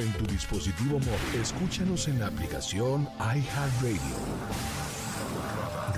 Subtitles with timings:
[0.00, 4.16] En tu dispositivo móvil, escúchanos en la aplicación iHeartRadio.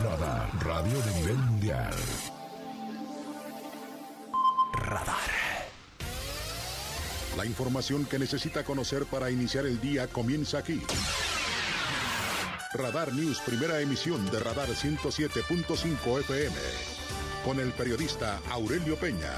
[0.02, 1.94] Radar, radio de nivel mundial.
[4.72, 5.30] Radar.
[7.36, 10.82] La información que necesita conocer para iniciar el día comienza aquí.
[12.74, 16.56] Radar News, primera emisión de Radar 107.5 FM.
[17.44, 19.30] Con el periodista Aurelio Peña.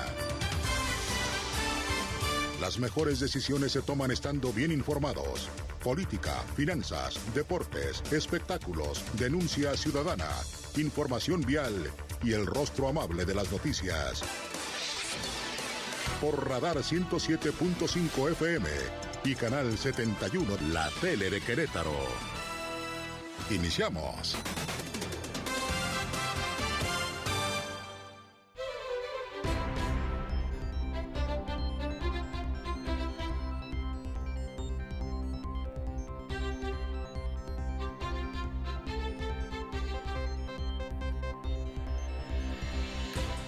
[2.65, 5.51] Las mejores decisiones se toman estando bien informados.
[5.83, 10.31] Política, finanzas, deportes, espectáculos, denuncia ciudadana,
[10.79, 11.75] información vial
[12.23, 14.23] y el rostro amable de las noticias.
[16.23, 18.67] Por Radar 107.5 FM
[19.25, 21.93] y Canal 71, la tele de Querétaro.
[23.51, 24.39] Iniciamos.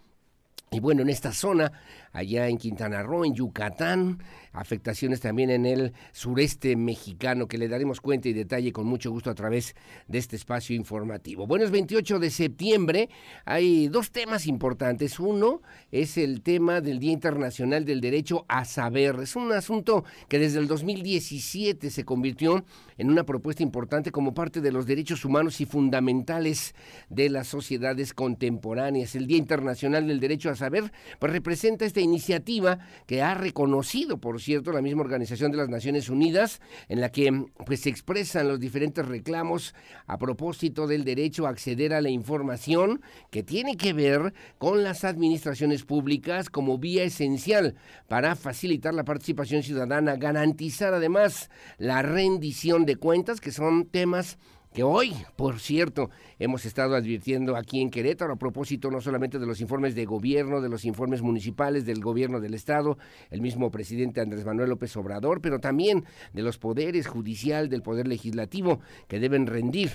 [0.69, 1.71] Y bueno, en esta zona,
[2.11, 4.21] allá en Quintana Roo, en Yucatán,
[4.59, 9.29] afectaciones también en el sureste mexicano, que le daremos cuenta y detalle con mucho gusto
[9.29, 9.75] a través
[10.07, 11.47] de este espacio informativo.
[11.47, 13.09] Bueno, es 28 de septiembre,
[13.45, 15.19] hay dos temas importantes.
[15.19, 19.17] Uno es el tema del Día Internacional del Derecho a Saber.
[19.21, 22.65] Es un asunto que desde el 2017 se convirtió
[22.97, 26.73] en una propuesta importante como parte de los derechos humanos y fundamentales
[27.09, 29.15] de las sociedades contemporáneas.
[29.15, 34.41] El Día Internacional del Derecho a Saber pues representa esta iniciativa que ha reconocido, por
[34.47, 38.61] cierto, la misma Organización de las Naciones Unidas, en la que pues se expresan los
[38.61, 39.75] diferentes reclamos
[40.05, 45.03] a propósito del derecho a acceder a la información que tiene que ver con las
[45.03, 47.75] administraciones públicas como vía esencial
[48.07, 54.37] para facilitar la participación ciudadana, garantizar además la rendición de cuentas, que son temas
[54.73, 59.45] que hoy, por cierto, hemos estado advirtiendo aquí en Querétaro a propósito no solamente de
[59.45, 62.97] los informes de gobierno, de los informes municipales, del gobierno del Estado,
[63.31, 68.07] el mismo presidente Andrés Manuel López Obrador, pero también de los poderes judicial, del poder
[68.07, 69.91] legislativo, que deben rendir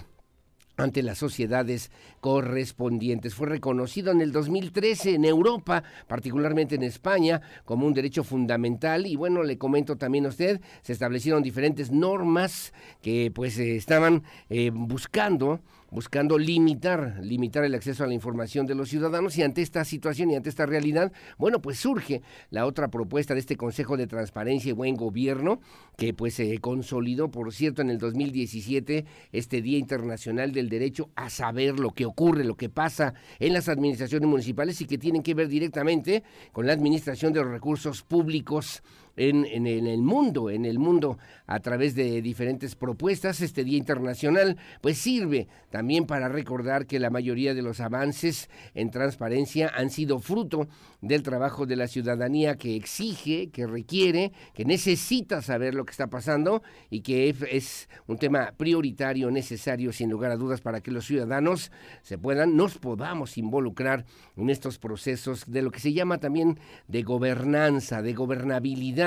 [0.76, 1.90] ante las sociedades
[2.20, 3.34] correspondientes.
[3.34, 9.16] Fue reconocido en el 2013 en Europa, particularmente en España, como un derecho fundamental y
[9.16, 15.60] bueno, le comento también a usted, se establecieron diferentes normas que pues estaban eh, buscando
[15.92, 20.30] buscando limitar, limitar el acceso a la información de los ciudadanos y ante esta situación
[20.30, 24.70] y ante esta realidad, bueno, pues surge la otra propuesta de este Consejo de Transparencia
[24.70, 25.60] y Buen Gobierno,
[25.98, 31.28] que pues se consolidó, por cierto, en el 2017, este Día Internacional del Derecho a
[31.28, 35.34] saber lo que ocurre, lo que pasa en las administraciones municipales y que tienen que
[35.34, 36.22] ver directamente
[36.52, 38.82] con la administración de los recursos públicos
[39.17, 43.41] en, en, el mundo, en el mundo a través de diferentes propuestas.
[43.41, 48.91] Este Día Internacional pues sirve también para recordar que la mayoría de los avances en
[48.91, 50.69] transparencia han sido fruto
[51.00, 56.06] del trabajo de la ciudadanía que exige, que requiere, que necesita saber lo que está
[56.06, 61.06] pasando y que es un tema prioritario, necesario, sin lugar a dudas, para que los
[61.06, 61.73] ciudadanos
[62.03, 64.05] se puedan, nos podamos involucrar
[64.37, 69.01] en estos procesos de lo que se llama también de gobernanza, de gobernabilidad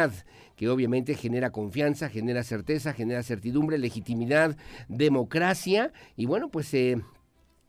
[0.55, 4.55] que obviamente genera confianza, genera certeza, genera certidumbre, legitimidad,
[4.87, 7.01] democracia y bueno, pues eh,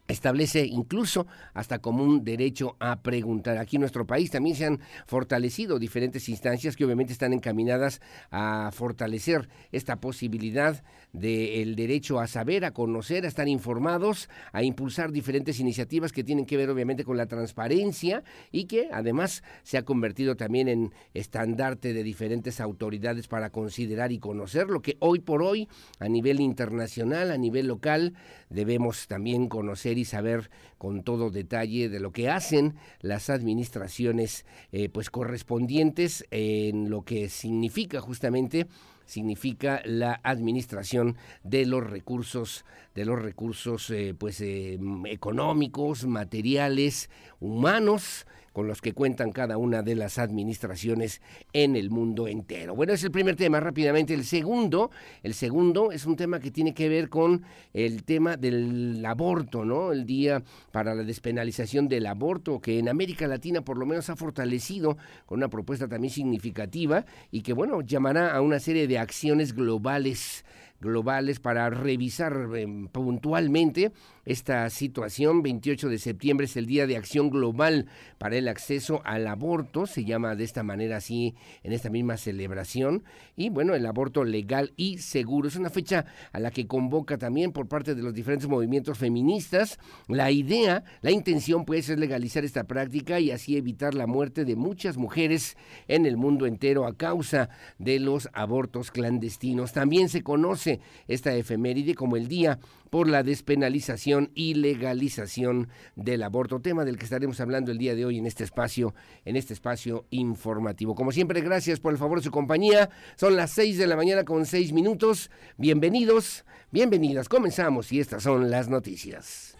[0.08, 3.58] establece incluso hasta como un derecho a preguntar.
[3.58, 8.00] Aquí en nuestro país también se han fortalecido diferentes instancias que obviamente están encaminadas
[8.30, 10.82] a fortalecer esta posibilidad
[11.16, 16.44] del derecho a saber, a conocer, a estar informados, a impulsar diferentes iniciativas que tienen
[16.44, 18.22] que ver obviamente con la transparencia
[18.52, 24.18] y que además se ha convertido también en estandarte de diferentes autoridades para considerar y
[24.18, 25.68] conocer lo que hoy por hoy
[25.98, 28.14] a nivel internacional, a nivel local,
[28.50, 34.90] debemos también conocer y saber con todo detalle de lo que hacen las administraciones eh,
[34.90, 38.66] pues correspondientes en lo que significa justamente
[39.06, 42.64] significa la administración de los recursos
[42.94, 47.10] de los recursos eh, pues eh, económicos materiales
[47.40, 48.26] humanos
[48.56, 51.20] con los que cuentan cada una de las administraciones
[51.52, 52.74] en el mundo entero.
[52.74, 54.14] Bueno, es el primer tema rápidamente.
[54.14, 54.90] El segundo,
[55.22, 57.44] el segundo es un tema que tiene que ver con
[57.74, 59.92] el tema del aborto, ¿no?
[59.92, 60.42] El día
[60.72, 65.36] para la despenalización del aborto que en América Latina por lo menos ha fortalecido con
[65.40, 70.46] una propuesta también significativa y que bueno, llamará a una serie de acciones globales
[70.80, 73.92] globales para revisar em, puntualmente
[74.26, 75.42] esta situación.
[75.42, 77.86] 28 de septiembre es el Día de Acción Global
[78.18, 83.04] para el Acceso al Aborto, se llama de esta manera así en esta misma celebración.
[83.36, 87.52] Y bueno, el aborto legal y seguro es una fecha a la que convoca también
[87.52, 89.78] por parte de los diferentes movimientos feministas.
[90.08, 94.56] La idea, la intención pues es legalizar esta práctica y así evitar la muerte de
[94.56, 95.56] muchas mujeres
[95.86, 99.72] en el mundo entero a causa de los abortos clandestinos.
[99.72, 102.58] También se conoce esta efeméride como el Día
[102.90, 108.04] por la despenalización y legalización del aborto, tema del que estaremos hablando el día de
[108.04, 110.94] hoy en este espacio, en este espacio informativo.
[110.94, 112.90] Como siempre, gracias por el favor de su compañía.
[113.16, 115.30] Son las seis de la mañana con seis minutos.
[115.56, 117.28] Bienvenidos, bienvenidas.
[117.28, 119.56] Comenzamos y estas son las noticias.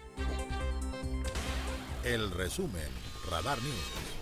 [2.03, 2.89] El resumen,
[3.29, 4.16] Radar News.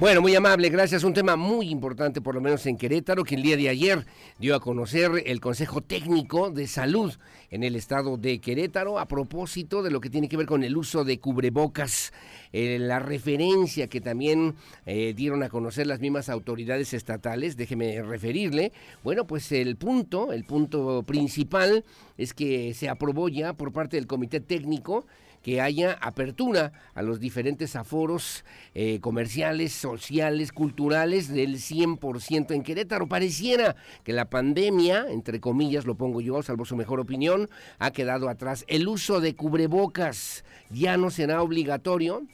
[0.00, 1.02] Bueno, muy amable, gracias.
[1.02, 4.06] Un tema muy importante, por lo menos en Querétaro, que el día de ayer
[4.38, 7.12] dio a conocer el Consejo Técnico de Salud
[7.50, 10.76] en el estado de Querétaro a propósito de lo que tiene que ver con el
[10.76, 12.12] uso de cubrebocas,
[12.52, 14.54] eh, la referencia que también
[14.86, 18.70] eh, dieron a conocer las mismas autoridades estatales, déjeme referirle.
[19.02, 21.84] Bueno, pues el punto, el punto principal
[22.16, 25.06] es que se aprobó ya por parte del Comité Técnico
[25.48, 33.08] que haya apertura a los diferentes aforos eh, comerciales, sociales, culturales del 100% en Querétaro.
[33.08, 33.74] Pareciera
[34.04, 37.48] que la pandemia, entre comillas lo pongo yo, salvo su mejor opinión,
[37.78, 38.66] ha quedado atrás.
[38.68, 42.24] El uso de cubrebocas ya no será obligatorio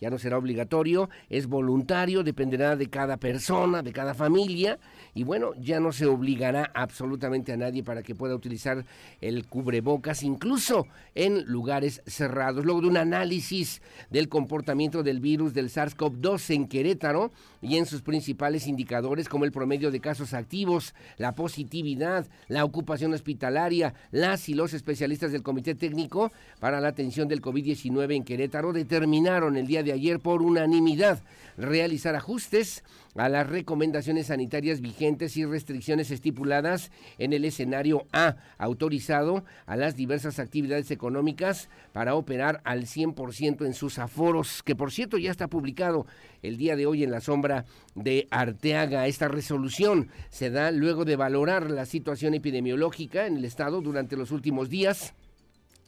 [0.00, 4.78] ya no será obligatorio, es voluntario, dependerá de cada persona, de cada familia,
[5.14, 8.84] y bueno, ya no se obligará absolutamente a nadie para que pueda utilizar
[9.20, 12.64] el cubrebocas, incluso en lugares cerrados.
[12.64, 17.30] Luego de un análisis del comportamiento del virus del SARS-CoV-2 en Querétaro
[17.62, 23.12] y en sus principales indicadores como el promedio de casos activos, la positividad, la ocupación
[23.14, 28.72] hospitalaria, las y los especialistas del Comité Técnico para la atención del COVID-19 en Querétaro
[28.72, 31.22] determinaron el día de ayer por unanimidad
[31.56, 39.44] realizar ajustes a las recomendaciones sanitarias vigentes y restricciones estipuladas en el escenario A, autorizado
[39.64, 45.16] a las diversas actividades económicas para operar al 100% en sus aforos, que por cierto
[45.16, 46.06] ya está publicado
[46.42, 47.64] el día de hoy en la sombra
[47.94, 49.06] de Arteaga.
[49.06, 54.30] Esta resolución se da luego de valorar la situación epidemiológica en el estado durante los
[54.30, 55.14] últimos días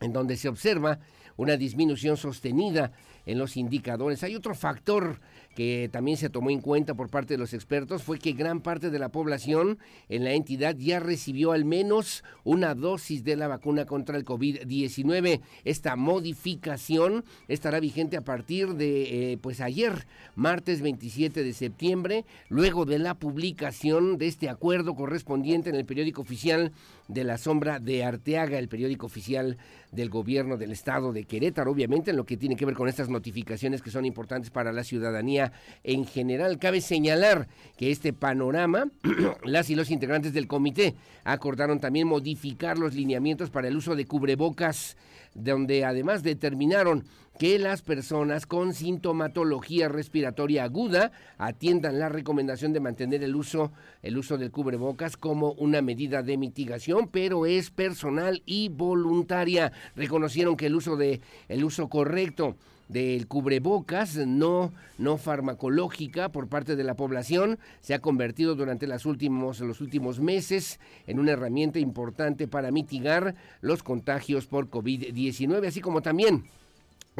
[0.00, 1.00] en donde se observa
[1.36, 2.92] una disminución sostenida
[3.28, 4.22] en los indicadores.
[4.24, 5.20] Hay otro factor
[5.58, 8.90] que también se tomó en cuenta por parte de los expertos fue que gran parte
[8.90, 13.84] de la población en la entidad ya recibió al menos una dosis de la vacuna
[13.84, 15.40] contra el COVID-19.
[15.64, 22.84] Esta modificación estará vigente a partir de eh, pues ayer, martes 27 de septiembre, luego
[22.84, 26.70] de la publicación de este acuerdo correspondiente en el periódico oficial
[27.08, 29.56] de la sombra de Arteaga, el periódico oficial
[29.90, 33.08] del gobierno del estado de Querétaro, obviamente en lo que tiene que ver con estas
[33.08, 35.47] notificaciones que son importantes para la ciudadanía
[35.84, 36.58] en general.
[36.58, 38.90] Cabe señalar que este panorama,
[39.44, 44.06] las y los integrantes del comité acordaron también modificar los lineamientos para el uso de
[44.06, 44.96] cubrebocas,
[45.34, 47.04] donde además determinaron
[47.38, 54.18] que las personas con sintomatología respiratoria aguda atiendan la recomendación de mantener el uso, el
[54.18, 59.72] uso del cubrebocas como una medida de mitigación, pero es personal y voluntaria.
[59.94, 62.56] Reconocieron que el uso de el uso correcto
[62.88, 67.58] del cubrebocas no, no farmacológica por parte de la población.
[67.80, 73.34] Se ha convertido durante las últimos, los últimos meses en una herramienta importante para mitigar
[73.60, 76.44] los contagios por COVID-19, así como también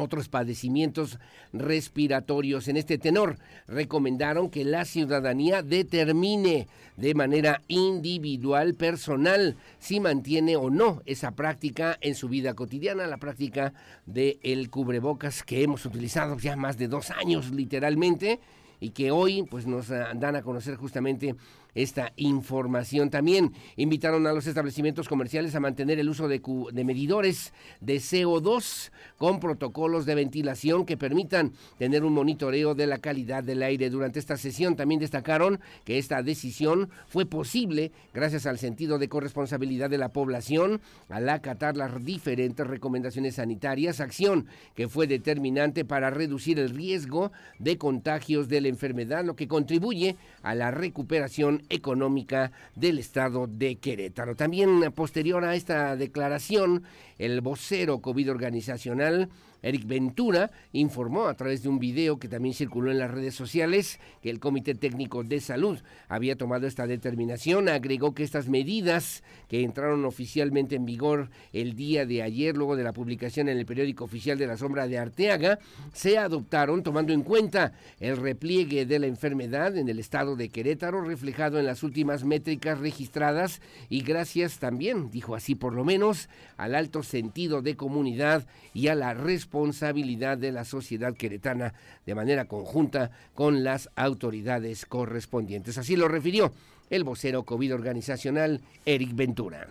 [0.01, 1.19] otros padecimientos
[1.53, 2.67] respiratorios.
[2.67, 3.37] En este tenor,
[3.67, 11.97] recomendaron que la ciudadanía determine de manera individual, personal, si mantiene o no esa práctica
[12.01, 13.73] en su vida cotidiana, la práctica
[14.05, 18.39] del el cubrebocas que hemos utilizado ya más de dos años literalmente
[18.79, 21.35] y que hoy pues nos dan a conocer justamente
[21.75, 23.09] esta información.
[23.09, 26.41] También invitaron a los establecimientos comerciales a mantener el uso de,
[26.83, 33.43] medidores de CO2 con protocolos de ventilación que permitan tener un monitoreo de la calidad
[33.43, 33.89] del aire.
[33.89, 39.89] Durante esta sesión también destacaron que esta decisión fue posible gracias al sentido de corresponsabilidad
[39.89, 46.59] de la población al acatar las diferentes recomendaciones sanitarias, acción que fue determinante para reducir
[46.59, 52.99] el riesgo de contagios de la enfermedad, lo que contribuye a la recuperación económica del
[52.99, 54.35] estado de Querétaro.
[54.35, 56.83] También posterior a esta declaración,
[57.17, 59.29] el vocero COVID organizacional
[59.61, 63.99] Eric Ventura informó a través de un video que también circuló en las redes sociales
[64.21, 67.67] que el Comité Técnico de Salud había tomado esta determinación.
[67.67, 72.83] Agregó que estas medidas que entraron oficialmente en vigor el día de ayer, luego de
[72.83, 75.59] la publicación en el periódico oficial de la Sombra de Arteaga,
[75.93, 81.01] se adoptaron tomando en cuenta el repliegue de la enfermedad en el estado de Querétaro,
[81.01, 86.75] reflejado en las últimas métricas registradas y gracias también, dijo así por lo menos, al
[86.75, 91.73] alto sentido de comunidad y a la responsabilidad responsabilidad de la sociedad queretana
[92.05, 95.79] de manera conjunta con las autoridades correspondientes.
[95.79, 96.53] Así lo refirió
[96.91, 99.67] el vocero COVID organizacional Eric Ventura.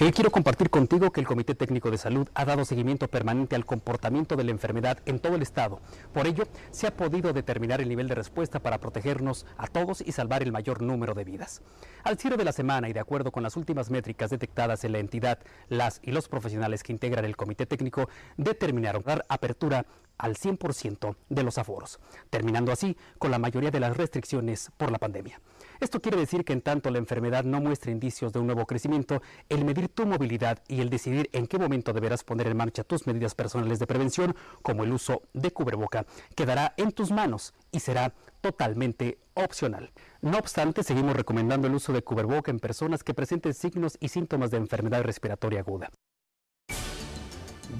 [0.00, 3.64] Hoy quiero compartir contigo que el Comité Técnico de Salud ha dado seguimiento permanente al
[3.64, 5.80] comportamiento de la enfermedad en todo el estado.
[6.12, 10.10] Por ello, se ha podido determinar el nivel de respuesta para protegernos a todos y
[10.10, 11.62] salvar el mayor número de vidas.
[12.02, 14.98] Al cierre de la semana y de acuerdo con las últimas métricas detectadas en la
[14.98, 19.86] entidad, las y los profesionales que integran el Comité Técnico determinaron dar apertura
[20.18, 24.98] al 100% de los aforos, terminando así con la mayoría de las restricciones por la
[24.98, 25.40] pandemia.
[25.84, 29.20] Esto quiere decir que en tanto la enfermedad no muestre indicios de un nuevo crecimiento,
[29.50, 33.06] el medir tu movilidad y el decidir en qué momento deberás poner en marcha tus
[33.06, 38.14] medidas personales de prevención, como el uso de cubreboca, quedará en tus manos y será
[38.40, 39.92] totalmente opcional.
[40.22, 44.50] No obstante, seguimos recomendando el uso de cubreboca en personas que presenten signos y síntomas
[44.50, 45.90] de enfermedad respiratoria aguda.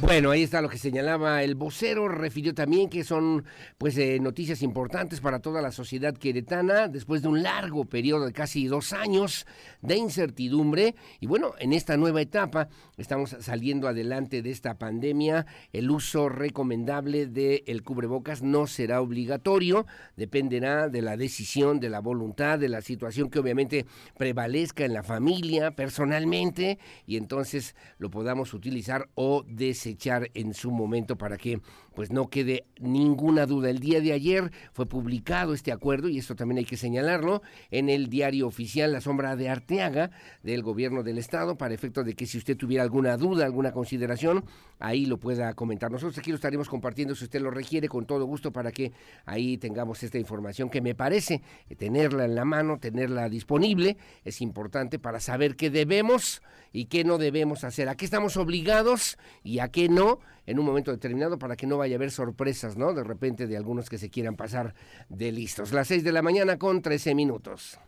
[0.00, 2.08] Bueno, ahí está lo que señalaba el vocero.
[2.08, 3.44] Refirió también que son
[3.78, 8.32] pues eh, noticias importantes para toda la sociedad queretana después de un largo periodo de
[8.32, 9.46] casi dos años
[9.82, 10.94] de incertidumbre.
[11.20, 15.46] Y bueno, en esta nueva etapa estamos saliendo adelante de esta pandemia.
[15.72, 19.86] El uso recomendable del cubrebocas no será obligatorio,
[20.16, 23.86] dependerá de la decisión, de la voluntad, de la situación que obviamente
[24.18, 29.44] prevalezca en la familia, personalmente, y entonces lo podamos utilizar o
[29.84, 31.60] desechar echar en su momento para que
[31.94, 33.70] pues no quede ninguna duda.
[33.70, 37.88] El día de ayer fue publicado este acuerdo, y esto también hay que señalarlo, en
[37.88, 40.10] el diario oficial La Sombra de Arteaga
[40.42, 44.44] del gobierno del estado, para efecto de que si usted tuviera alguna duda, alguna consideración,
[44.78, 45.90] ahí lo pueda comentar.
[45.90, 48.92] Nosotros aquí lo estaremos compartiendo si usted lo requiere con todo gusto para que
[49.24, 51.42] ahí tengamos esta información que me parece
[51.78, 57.18] tenerla en la mano, tenerla disponible, es importante para saber qué debemos y qué no
[57.18, 61.56] debemos hacer, a qué estamos obligados y a qué no en un momento determinado para
[61.56, 62.92] que no vaya a haber sorpresas, ¿no?
[62.92, 64.74] De repente de algunos que se quieran pasar
[65.08, 65.72] de listos.
[65.72, 67.78] Las 6 de la mañana con 13 minutos.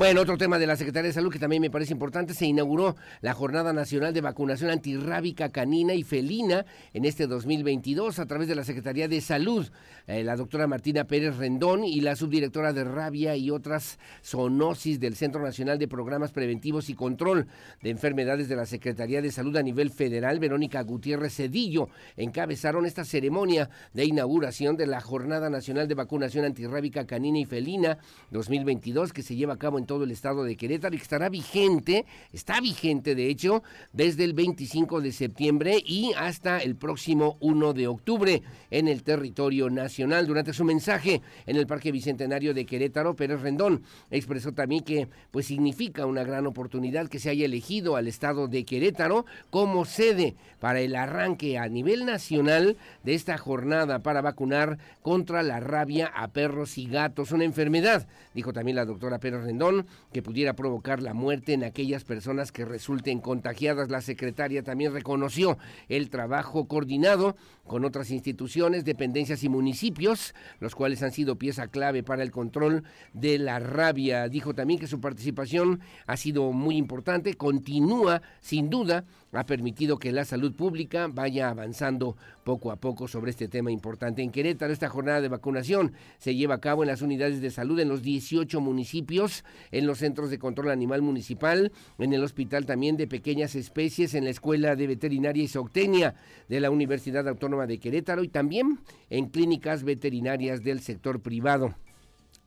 [0.00, 2.96] Bueno, otro tema de la Secretaría de Salud que también me parece importante, se inauguró
[3.20, 6.64] la Jornada Nacional de Vacunación Antirrábica Canina y Felina
[6.94, 9.68] en este 2022 a través de la Secretaría de Salud.
[10.06, 15.16] Eh, la doctora Martina Pérez Rendón y la subdirectora de Rabia y otras zoonosis del
[15.16, 17.46] Centro Nacional de Programas Preventivos y Control
[17.82, 23.04] de Enfermedades de la Secretaría de Salud a nivel federal, Verónica Gutiérrez Cedillo, encabezaron esta
[23.04, 27.98] ceremonia de inauguración de la Jornada Nacional de Vacunación Antirrábica Canina y Felina
[28.30, 31.28] 2022 que se lleva a cabo en todo el estado de Querétaro y que estará
[31.28, 37.72] vigente, está vigente de hecho, desde el 25 de septiembre y hasta el próximo 1
[37.72, 40.28] de octubre en el territorio nacional.
[40.28, 43.82] Durante su mensaje en el Parque Bicentenario de Querétaro, Pérez Rendón
[44.12, 48.64] expresó también que pues significa una gran oportunidad que se haya elegido al estado de
[48.64, 55.42] Querétaro como sede para el arranque a nivel nacional de esta jornada para vacunar contra
[55.42, 59.79] la rabia a perros y gatos, una enfermedad, dijo también la doctora Pérez Rendón,
[60.12, 63.90] que pudiera provocar la muerte en aquellas personas que resulten contagiadas.
[63.90, 65.58] La secretaria también reconoció
[65.88, 72.02] el trabajo coordinado con otras instituciones, dependencias y municipios, los cuales han sido pieza clave
[72.02, 74.28] para el control de la rabia.
[74.28, 80.12] Dijo también que su participación ha sido muy importante, continúa sin duda ha permitido que
[80.12, 84.22] la salud pública vaya avanzando poco a poco sobre este tema importante.
[84.22, 87.78] En Querétaro, esta jornada de vacunación se lleva a cabo en las unidades de salud
[87.78, 92.96] en los 18 municipios, en los centros de control animal municipal, en el hospital también
[92.96, 96.14] de pequeñas especies, en la Escuela de Veterinaria y Zootecnia
[96.48, 101.74] de la Universidad Autónoma de Querétaro y también en clínicas veterinarias del sector privado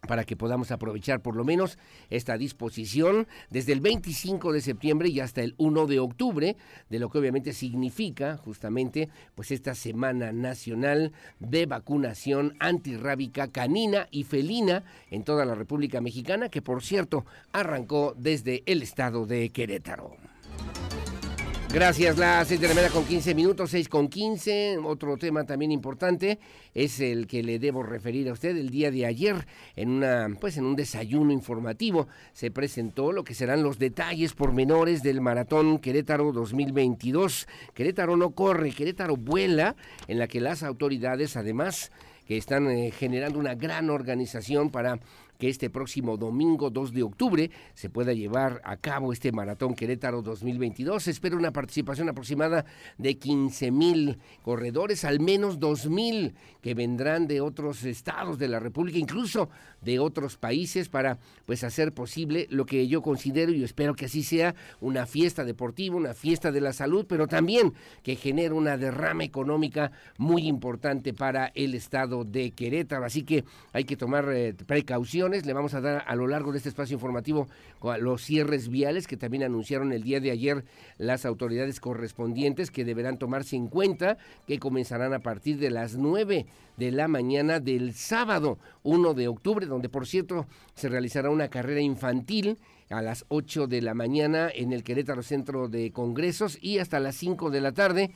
[0.08, 1.78] para que podamos aprovechar por lo menos
[2.10, 6.58] esta disposición desde el 25 de septiembre y hasta el 1 de octubre,
[6.90, 14.24] de lo que obviamente significa justamente pues esta Semana Nacional de Vacunación Antirrábica Canina y
[14.24, 20.16] Felina en toda la República Mexicana, que por cierto arrancó desde el estado de Querétaro.
[21.74, 24.78] Gracias, la 6 de la con 15 minutos, 6 con 15.
[24.84, 26.38] Otro tema también importante
[26.76, 28.56] es el que le debo referir a usted.
[28.56, 33.34] El día de ayer, en una, pues en un desayuno informativo, se presentó lo que
[33.34, 37.48] serán los detalles pormenores del maratón Querétaro 2022.
[37.74, 39.76] Querétaro no corre, Querétaro vuela,
[40.08, 41.92] en la que las autoridades, además,
[42.28, 45.00] que están eh, generando una gran organización para
[45.38, 50.22] que este próximo domingo 2 de octubre se pueda llevar a cabo este Maratón Querétaro
[50.22, 51.04] 2022.
[51.04, 52.66] Se espera una participación aproximada
[52.98, 58.60] de 15 mil corredores, al menos 2 mil que vendrán de otros estados de la
[58.60, 59.50] República, incluso
[59.82, 64.24] de otros países, para pues hacer posible lo que yo considero y espero que así
[64.24, 69.24] sea una fiesta deportiva, una fiesta de la salud, pero también que genere una derrama
[69.24, 73.06] económica muy importante para el estado de Querétaro.
[73.06, 73.44] Así que
[73.74, 74.54] hay que tomar eh,
[75.30, 77.48] le vamos a dar a lo largo de este espacio informativo
[78.00, 80.66] los cierres viales que también anunciaron el día de ayer
[80.98, 86.46] las autoridades correspondientes que deberán tomarse en cuenta, que comenzarán a partir de las 9
[86.78, 91.82] de la mañana del sábado 1 de octubre, donde por cierto se realizará una carrera
[91.82, 92.58] infantil
[92.90, 97.16] a las 8 de la mañana en el Querétaro Centro de Congresos y hasta las
[97.16, 98.12] 5 de la tarde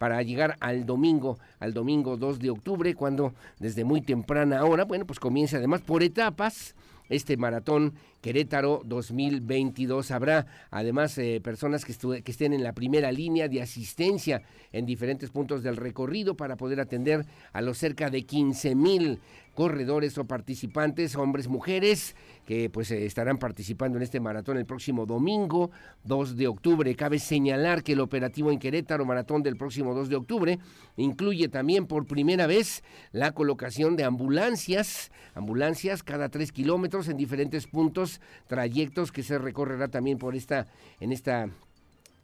[0.00, 5.04] para llegar al domingo, al domingo 2 de octubre, cuando desde muy temprana hora, bueno,
[5.04, 6.74] pues comienza además por etapas
[7.10, 10.10] este maratón Querétaro 2022.
[10.10, 15.62] Habrá además eh, personas que, estén en la primera línea de asistencia en diferentes puntos
[15.62, 19.18] del recorrido para poder atender a los cerca de 15 mil
[19.54, 25.04] corredores o participantes, hombres, mujeres, que pues eh, estarán participando en este maratón el próximo
[25.04, 25.70] domingo,
[26.04, 26.96] 2 de octubre.
[26.96, 30.58] Cabe señalar que el operativo en Querétaro, maratón del próximo 2 de octubre,
[30.96, 37.66] incluye también por primera vez la colocación de ambulancias, ambulancias cada tres kilómetros en diferentes
[37.66, 38.09] puntos,
[38.46, 40.66] trayectos que se recorrerá también por esta,
[40.98, 41.48] en esta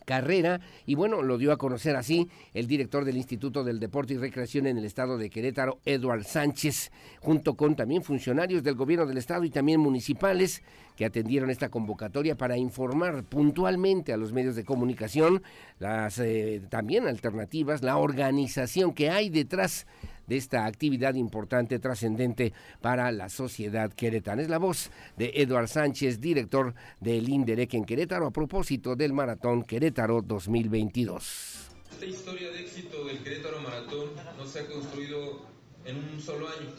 [0.06, 0.60] carrera.
[0.86, 4.66] Y bueno, lo dio a conocer así el director del Instituto del Deporte y Recreación
[4.66, 9.44] en el estado de Querétaro, Eduard Sánchez, junto con también funcionarios del gobierno del estado
[9.44, 10.62] y también municipales
[10.96, 15.42] que atendieron esta convocatoria para informar puntualmente a los medios de comunicación
[15.78, 19.86] las eh, también alternativas, la organización que hay detrás
[20.26, 24.42] de esta actividad importante, trascendente para la sociedad queretana.
[24.42, 29.62] Es la voz de Eduard Sánchez, director del INDEREC en Querétaro, a propósito del Maratón
[29.64, 31.70] Querétaro 2022.
[31.92, 35.46] Esta historia de éxito del Querétaro Maratón no se ha construido
[35.84, 36.70] en un solo año.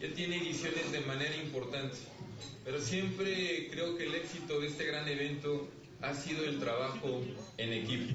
[0.00, 1.96] Ya tiene ediciones de manera importante,
[2.64, 5.68] pero siempre creo que el éxito de este gran evento
[6.00, 7.20] ha sido el trabajo
[7.58, 8.14] en equipo.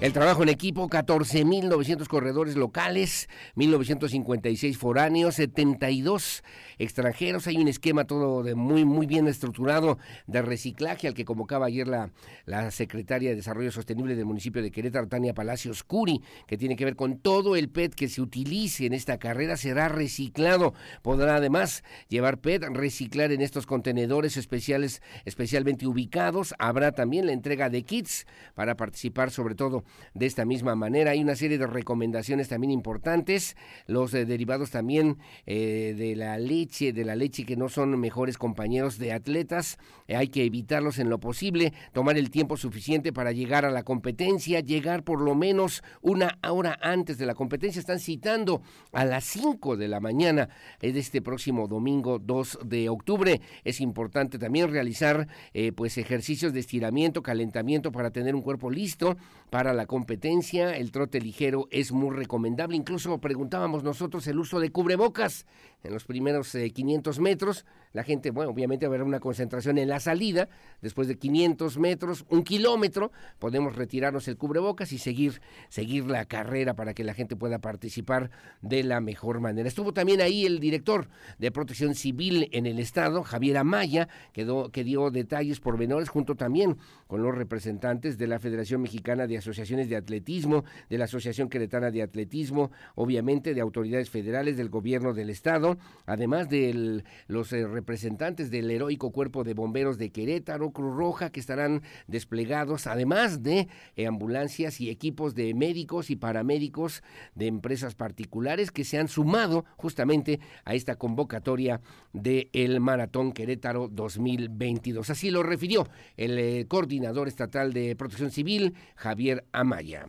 [0.00, 6.44] El trabajo en equipo, 14.900 corredores locales, 1.956 foráneos, 72
[6.78, 7.48] extranjeros.
[7.48, 11.88] Hay un esquema todo de muy, muy bien estructurado de reciclaje al que convocaba ayer
[11.88, 12.12] la,
[12.46, 16.84] la secretaria de Desarrollo Sostenible del municipio de Querétaro, Tania Palacios Curi, que tiene que
[16.84, 20.74] ver con todo el PET que se utilice en esta carrera será reciclado.
[21.02, 26.54] Podrá además llevar PET, reciclar en estos contenedores especiales, especialmente ubicados.
[26.60, 29.82] Habrá también la entrega de kits para participar sobre todo
[30.14, 31.12] de esta misma manera.
[31.12, 36.92] Hay una serie de recomendaciones también importantes, los eh, derivados también eh, de la leche,
[36.92, 41.10] de la leche que no son mejores compañeros de atletas, eh, hay que evitarlos en
[41.10, 45.82] lo posible, tomar el tiempo suficiente para llegar a la competencia, llegar por lo menos
[46.02, 47.80] una hora antes de la competencia.
[47.80, 50.48] Están citando a las 5 de la mañana
[50.80, 53.40] de este próximo domingo 2 de octubre.
[53.64, 55.28] Es importante también realizar
[55.76, 59.16] pues ejercicios de estiramiento, calentamiento para tener un cuerpo listo
[59.50, 60.76] para la competencia.
[60.76, 62.76] El trote ligero es muy recomendable.
[62.76, 65.46] Incluso preguntábamos nosotros el uso de cubrebocas
[65.82, 67.64] en los primeros 500 eh, metros.
[67.92, 70.48] La gente, bueno, obviamente habrá una concentración en la salida.
[70.82, 76.74] Después de 500 metros, un kilómetro, podemos retirarnos el cubrebocas y seguir, seguir la carrera
[76.74, 79.68] para que la gente pueda participar de la mejor manera.
[79.68, 84.84] Estuvo también ahí el director de Protección Civil en el Estado, Javier Amaya, que, que
[84.84, 89.96] dio detalles pormenores junto también con los representantes de la Federación Mexicana de Asociaciones de
[89.96, 95.67] Atletismo, de la Asociación Queretana de Atletismo, obviamente de autoridades federales, del gobierno del Estado,
[96.06, 101.40] además de los eh, representantes del heroico cuerpo de bomberos de Querétaro, Cruz Roja, que
[101.40, 107.02] estarán desplegados, además de eh, ambulancias y equipos de médicos y paramédicos
[107.34, 111.80] de empresas particulares que se han sumado justamente a esta convocatoria
[112.12, 115.10] del el Maratón Querétaro 2022.
[115.10, 120.06] Así lo refirió el eh, coordinador estatal de protección civil, Javier Amaya.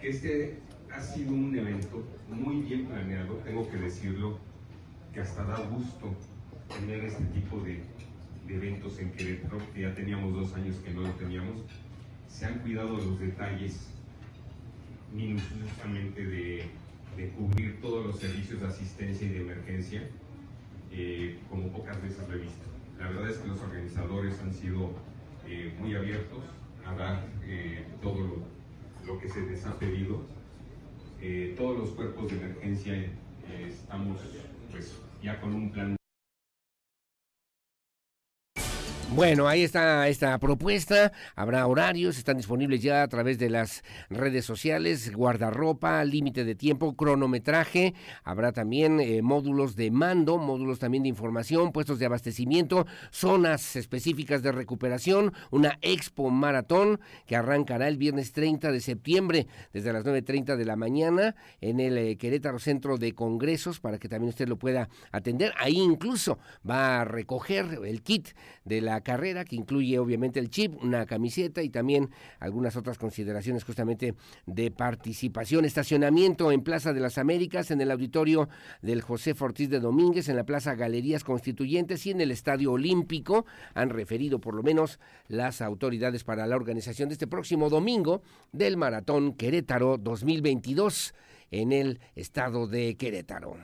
[0.00, 0.67] Que este
[0.98, 4.36] ha sido un evento muy bien planeado, tengo que decirlo,
[5.14, 6.12] que hasta da gusto
[6.68, 7.84] tener este tipo de,
[8.48, 11.62] eventos en Querétaro, que ya teníamos dos años que no lo teníamos.
[12.28, 13.90] Se han cuidado los detalles
[15.14, 16.64] minuciosamente de,
[17.36, 20.02] cubrir todos los servicios de asistencia y de emergencia,
[20.90, 22.64] eh, como pocas veces lo he visto.
[22.98, 24.90] La verdad es que los organizadores han sido
[25.46, 26.42] eh, muy abiertos
[26.86, 28.42] a dar eh, todo
[29.06, 30.37] lo, que se les ha pedido.
[31.20, 32.94] Eh, todos los cuerpos de emergencia
[33.66, 34.20] estamos
[34.70, 35.97] pues, ya con un plan
[39.18, 41.10] Bueno, ahí está esta propuesta.
[41.34, 46.94] Habrá horarios, están disponibles ya a través de las redes sociales, guardarropa, límite de tiempo,
[46.94, 47.94] cronometraje.
[48.22, 54.44] Habrá también eh, módulos de mando, módulos también de información, puestos de abastecimiento, zonas específicas
[54.44, 60.54] de recuperación, una expo maratón que arrancará el viernes 30 de septiembre desde las 9.30
[60.54, 64.58] de la mañana en el eh, Querétaro Centro de Congresos para que también usted lo
[64.58, 65.52] pueda atender.
[65.58, 68.28] Ahí incluso va a recoger el kit
[68.64, 73.64] de la carrera, que incluye obviamente el chip, una camiseta y también algunas otras consideraciones
[73.64, 75.64] justamente de participación.
[75.64, 78.50] Estacionamiento en Plaza de las Américas, en el auditorio
[78.82, 83.46] del José Ortiz de Domínguez, en la Plaza Galerías Constituyentes y en el Estadio Olímpico.
[83.72, 88.20] Han referido por lo menos las autoridades para la organización de este próximo domingo
[88.52, 91.14] del Maratón Querétaro 2022
[91.50, 93.56] en el estado de Querétaro.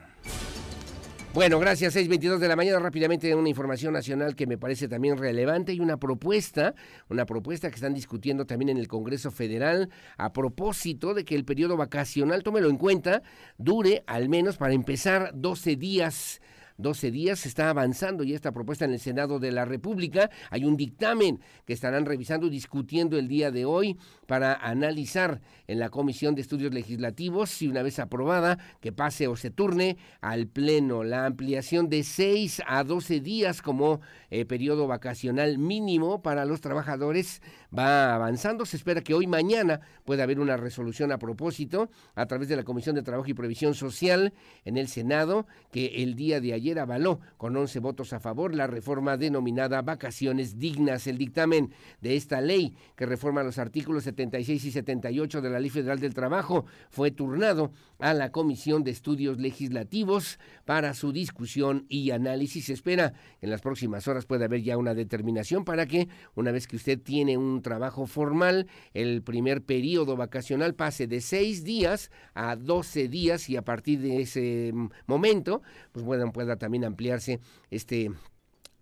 [1.35, 1.97] Bueno, gracias.
[1.97, 2.79] 6.22 de la mañana.
[2.79, 6.75] Rápidamente una información nacional que me parece también relevante y una propuesta,
[7.09, 11.43] una propuesta que están discutiendo también en el Congreso Federal a propósito de que el
[11.43, 13.21] periodo vacacional, tómelo en cuenta,
[13.57, 16.39] dure al menos para empezar 12 días
[16.77, 17.39] 12 días.
[17.39, 20.29] Se está avanzando ya esta propuesta en el Senado de la República.
[20.49, 25.79] Hay un dictamen que estarán revisando y discutiendo el día de hoy para analizar en
[25.79, 30.47] la Comisión de Estudios Legislativos, si una vez aprobada, que pase o se turne al
[30.47, 36.61] Pleno la ampliación de 6 a 12 días como eh, periodo vacacional mínimo para los
[36.61, 37.41] trabajadores
[37.77, 38.65] va avanzando.
[38.65, 42.63] Se espera que hoy mañana pueda haber una resolución a propósito a través de la
[42.63, 44.33] Comisión de Trabajo y Previsión Social
[44.63, 48.67] en el Senado, que el día de ayer avaló con 11 votos a favor la
[48.67, 51.07] reforma denominada Vacaciones Dignas.
[51.07, 55.69] El dictamen de esta ley que reforma los artículos 76 y 78 de la Ley
[55.69, 62.11] Federal del Trabajo fue turnado a la Comisión de Estudios Legislativos para su discusión y
[62.11, 62.65] análisis.
[62.65, 66.51] Se espera que en las próximas horas pueda haber ya una determinación para que, una
[66.51, 72.11] vez que usted tiene un trabajo formal, el primer periodo vacacional pase de seis días
[72.35, 74.71] a doce días y a partir de ese
[75.07, 77.39] momento, pues pueda, pueda también ampliarse
[77.71, 78.11] este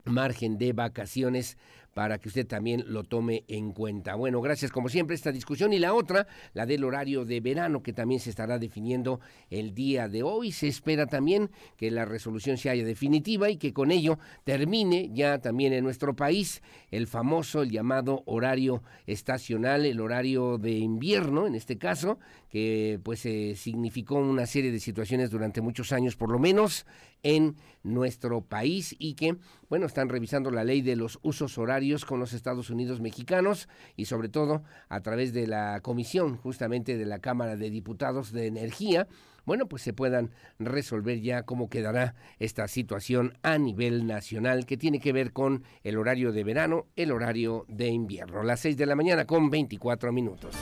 [0.03, 1.57] margen de vacaciones
[1.93, 4.15] para que usted también lo tome en cuenta.
[4.15, 7.93] Bueno, gracias como siempre esta discusión y la otra, la del horario de verano que
[7.93, 10.51] también se estará definiendo el día de hoy.
[10.51, 15.39] Se espera también que la resolución se haya definitiva y que con ello termine ya
[15.39, 21.55] también en nuestro país el famoso, el llamado horario estacional, el horario de invierno en
[21.55, 22.19] este caso,
[22.53, 26.85] que pues significó una serie de situaciones durante muchos años por lo menos
[27.23, 29.37] en nuestro país y que,
[29.69, 34.05] bueno, están revisando la ley de los usos horarios con los Estados Unidos mexicanos y
[34.05, 39.07] sobre todo a través de la comisión justamente de la Cámara de Diputados de Energía,
[39.45, 44.99] bueno, pues se puedan resolver ya cómo quedará esta situación a nivel nacional que tiene
[44.99, 48.43] que ver con el horario de verano, el horario de invierno.
[48.43, 50.55] Las 6 de la mañana con 24 minutos.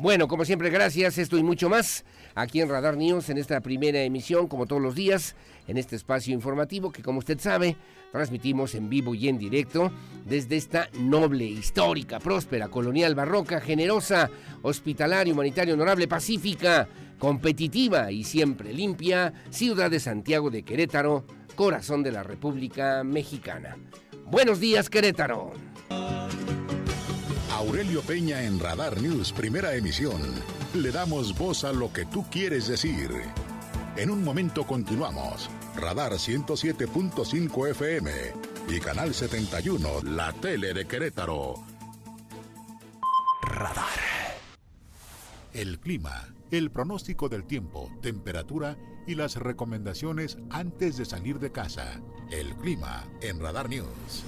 [0.00, 1.18] Bueno, como siempre, gracias.
[1.18, 2.04] Esto y mucho más
[2.36, 5.34] aquí en Radar News en esta primera emisión, como todos los días,
[5.66, 7.76] en este espacio informativo que, como usted sabe,
[8.12, 9.90] transmitimos en vivo y en directo
[10.24, 14.30] desde esta noble, histórica, próspera, colonial, barroca, generosa,
[14.62, 21.24] hospitalaria, humanitaria, honorable, pacífica, competitiva y siempre limpia ciudad de Santiago de Querétaro,
[21.56, 23.76] corazón de la República Mexicana.
[24.26, 25.54] Buenos días, Querétaro.
[27.58, 30.22] Aurelio Peña en Radar News, primera emisión.
[30.74, 33.10] Le damos voz a lo que tú quieres decir.
[33.96, 35.50] En un momento continuamos.
[35.74, 38.10] Radar 107.5 FM
[38.68, 41.54] y Canal 71, la tele de Querétaro.
[43.42, 43.88] Radar.
[45.52, 52.00] El clima, el pronóstico del tiempo, temperatura y las recomendaciones antes de salir de casa.
[52.30, 54.22] El clima en Radar News.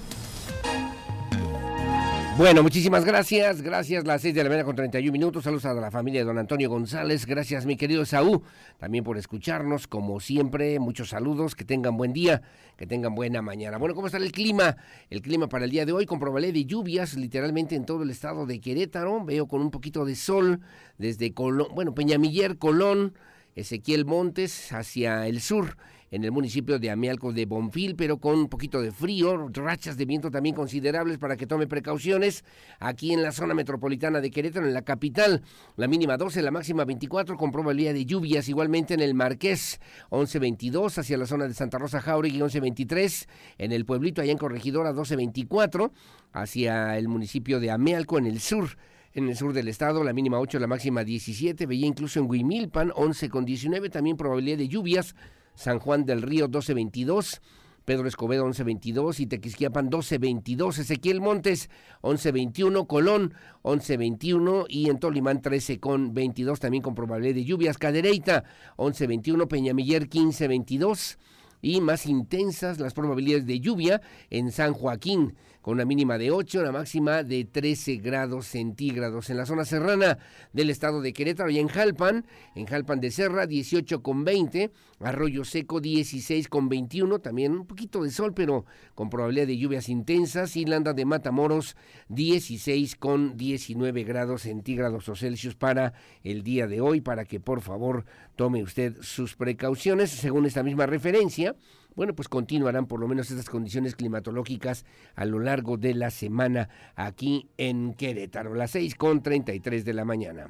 [2.41, 3.61] Bueno, muchísimas gracias.
[3.61, 5.45] Gracias, las 6 de la mañana con 31 minutos.
[5.45, 7.27] Saludos a la familia de don Antonio González.
[7.27, 8.41] Gracias, mi querido Saúl,
[8.79, 9.87] también por escucharnos.
[9.87, 11.55] Como siempre, muchos saludos.
[11.55, 12.41] Que tengan buen día,
[12.79, 13.77] que tengan buena mañana.
[13.77, 14.79] Bueno, ¿cómo está el clima?
[15.11, 18.11] El clima para el día de hoy con probabilidad de lluvias literalmente en todo el
[18.11, 19.23] estado de Querétaro.
[19.23, 20.61] Veo con un poquito de sol
[20.97, 23.13] desde Colón, bueno, Peñamiller, Colón,
[23.55, 25.77] Ezequiel Montes hacia el sur
[26.11, 30.05] en el municipio de Amialco de Bonfil, pero con un poquito de frío, rachas de
[30.05, 32.45] viento también considerables para que tome precauciones.
[32.81, 35.43] Aquí en la zona metropolitana de Querétaro, en la capital,
[35.77, 38.49] la mínima 12, la máxima 24, con probabilidad de lluvias.
[38.49, 43.85] Igualmente en el Marqués, 11.22, hacia la zona de Santa Rosa Jauregui, 11.23, en el
[43.85, 45.93] pueblito allá en Corregidora, 12.24,
[46.33, 48.77] hacia el municipio de Amealco, en el sur
[49.13, 52.93] en el sur del estado, la mínima 8, la máxima 17, veía incluso en Huimilpan
[52.95, 55.17] 11 con 19, también probabilidad de lluvias
[55.61, 57.43] San Juan del Río 1222,
[57.85, 61.69] Pedro Escobedo 1122 y Tequisquiapan 1222, Ezequiel Montes
[62.03, 68.45] 1121, Colón 1121 y en Tolimán 13 con 22 también con probabilidad de lluvias, Cadereyta
[68.79, 71.19] 1121, Peñamiller 1522
[71.61, 76.61] y más intensas las probabilidades de lluvia en San Joaquín con una mínima de 8,
[76.61, 79.31] una máxima de 13 grados centígrados.
[79.31, 80.19] En la zona serrana
[80.53, 84.71] del estado de Querétaro y en Jalpan, en Jalpan de Serra, 18 con 20,
[85.01, 89.89] Arroyo Seco, 16 con 21, también un poquito de sol, pero con probabilidad de lluvias
[89.89, 91.77] intensas, y Landa de Matamoros,
[92.09, 95.93] 16 con 19 grados centígrados o Celsius para
[96.23, 98.05] el día de hoy, para que por favor
[98.37, 101.55] tome usted sus precauciones, según esta misma referencia
[101.95, 106.69] bueno, pues continuarán por lo menos estas condiciones climatológicas a lo largo de la semana
[106.95, 110.47] aquí en Querétaro, las 6 con 33 de la mañana.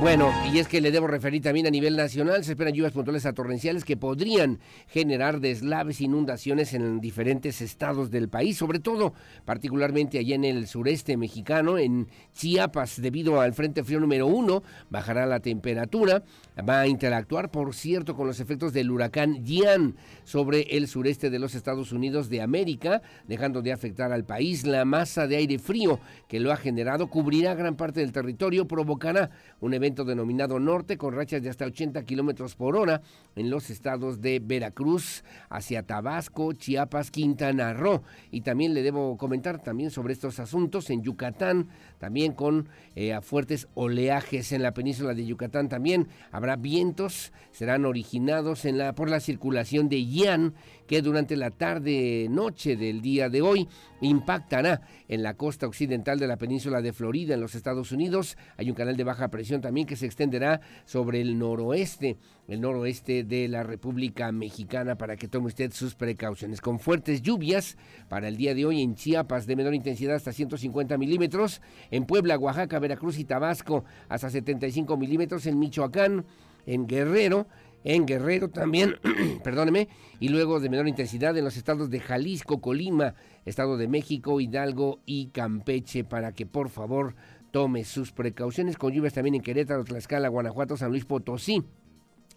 [0.00, 3.26] Bueno, y es que le debo referir también a nivel nacional, se esperan lluvias puntuales
[3.26, 9.12] a torrenciales que podrían generar deslaves, inundaciones en diferentes estados del país, sobre todo
[9.44, 15.26] particularmente allá en el sureste mexicano, en Chiapas, debido al Frente Frío número uno, bajará
[15.26, 16.22] la temperatura,
[16.66, 21.38] va a interactuar, por cierto, con los efectos del huracán Ian sobre el sureste de
[21.38, 24.66] los Estados Unidos de América, dejando de afectar al país.
[24.66, 29.30] La masa de aire frío que lo ha generado cubrirá gran parte del territorio, provocará
[29.60, 33.02] un evento denominado Norte con rachas de hasta 80 kilómetros por hora
[33.36, 38.02] en los estados de Veracruz, hacia Tabasco, Chiapas, Quintana Roo.
[38.30, 41.68] Y también le debo comentar también sobre estos asuntos en Yucatán,
[41.98, 45.68] también con eh, fuertes oleajes en la península de Yucatán.
[45.68, 50.54] También habrá vientos, serán originados en la, por la circulación de Yan
[50.88, 53.68] que durante la tarde-noche del día de hoy
[54.00, 58.36] impactará en la costa occidental de la península de Florida, en los Estados Unidos.
[58.56, 62.16] Hay un canal de baja presión también que se extenderá sobre el noroeste,
[62.48, 66.62] el noroeste de la República Mexicana, para que tome usted sus precauciones.
[66.62, 67.76] Con fuertes lluvias
[68.08, 72.38] para el día de hoy en Chiapas de menor intensidad hasta 150 milímetros, en Puebla,
[72.38, 76.24] Oaxaca, Veracruz y Tabasco hasta 75 milímetros, en Michoacán,
[76.64, 77.46] en Guerrero,
[77.88, 78.96] en Guerrero también,
[79.42, 79.88] perdóneme,
[80.20, 83.14] y luego de menor intensidad en los estados de Jalisco, Colima,
[83.46, 87.14] Estado de México, Hidalgo y Campeche, para que por favor
[87.50, 91.64] tome sus precauciones con lluvias también en Querétaro, Tlaxcala, Guanajuato, San Luis Potosí,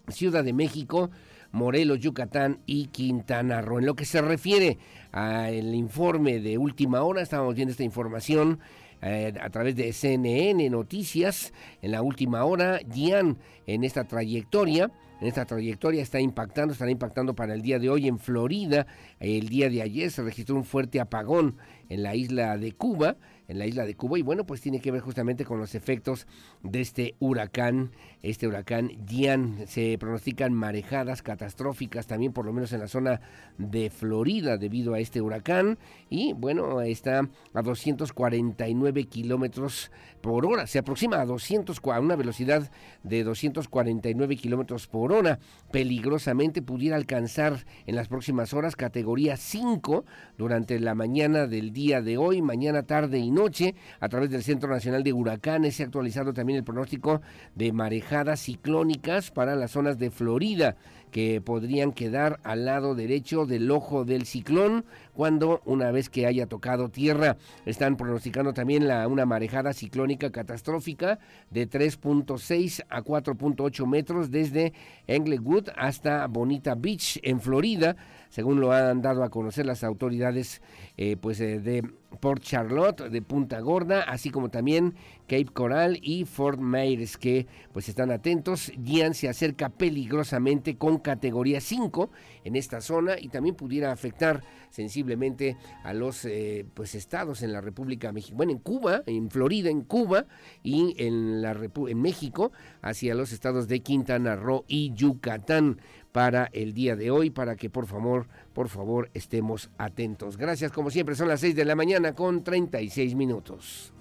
[0.08, 1.10] Ciudad de México,
[1.50, 3.78] Morelos, Yucatán y Quintana Roo.
[3.78, 4.78] En lo que se refiere
[5.12, 8.58] al informe de última hora, estábamos viendo esta información
[9.02, 12.80] eh, a través de CNN Noticias en la última hora.
[12.90, 13.36] Gian
[13.66, 14.90] en esta trayectoria,
[15.22, 18.88] en esta trayectoria está impactando, estará impactando para el día de hoy en Florida.
[19.20, 21.58] El día de ayer se registró un fuerte apagón
[21.88, 23.14] en la isla de Cuba
[23.48, 24.18] en la isla de Cuba.
[24.18, 26.26] Y bueno, pues tiene que ver justamente con los efectos
[26.62, 27.90] de este huracán,
[28.22, 29.66] este huracán Dian.
[29.66, 33.20] Se pronostican marejadas catastróficas también por lo menos en la zona
[33.58, 35.78] de Florida debido a este huracán.
[36.08, 42.70] Y bueno, está a 249 kilómetros por hora, se aproxima a 200, a una velocidad
[43.02, 45.40] de 249 kilómetros por hora,
[45.72, 50.04] peligrosamente pudiera alcanzar en las próximas horas categoría 5
[50.38, 55.02] durante la mañana del día de hoy, mañana tarde noche, a través del Centro Nacional
[55.02, 55.76] de Huracanes.
[55.76, 57.20] Se ha actualizado también el pronóstico
[57.54, 60.76] de marejadas ciclónicas para las zonas de Florida
[61.12, 66.46] que podrían quedar al lado derecho del ojo del ciclón cuando una vez que haya
[66.46, 67.36] tocado tierra.
[67.66, 71.18] Están pronosticando también la, una marejada ciclónica catastrófica
[71.50, 74.72] de 3.6 a 4.8 metros desde
[75.06, 77.94] Englewood hasta Bonita Beach en Florida,
[78.30, 80.62] según lo han dado a conocer las autoridades
[80.96, 81.82] eh, pues, eh, de
[82.20, 84.94] Port Charlotte, de Punta Gorda, así como también
[85.32, 88.70] Cape Coral y Fort Myers, que pues están atentos.
[88.84, 92.10] Gian se acerca peligrosamente con categoría 5
[92.44, 97.62] en esta zona y también pudiera afectar sensiblemente a los eh, pues estados en la
[97.62, 100.26] República Mexicana, bueno, en Cuba, en Florida, en Cuba
[100.62, 105.80] y en, la en México, hacia los estados de Quintana Roo y Yucatán
[106.12, 110.36] para el día de hoy, para que por favor, por favor estemos atentos.
[110.36, 113.94] Gracias, como siempre, son las 6 de la mañana con 36 minutos.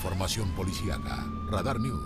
[0.00, 2.00] Información policíaca, Radar News.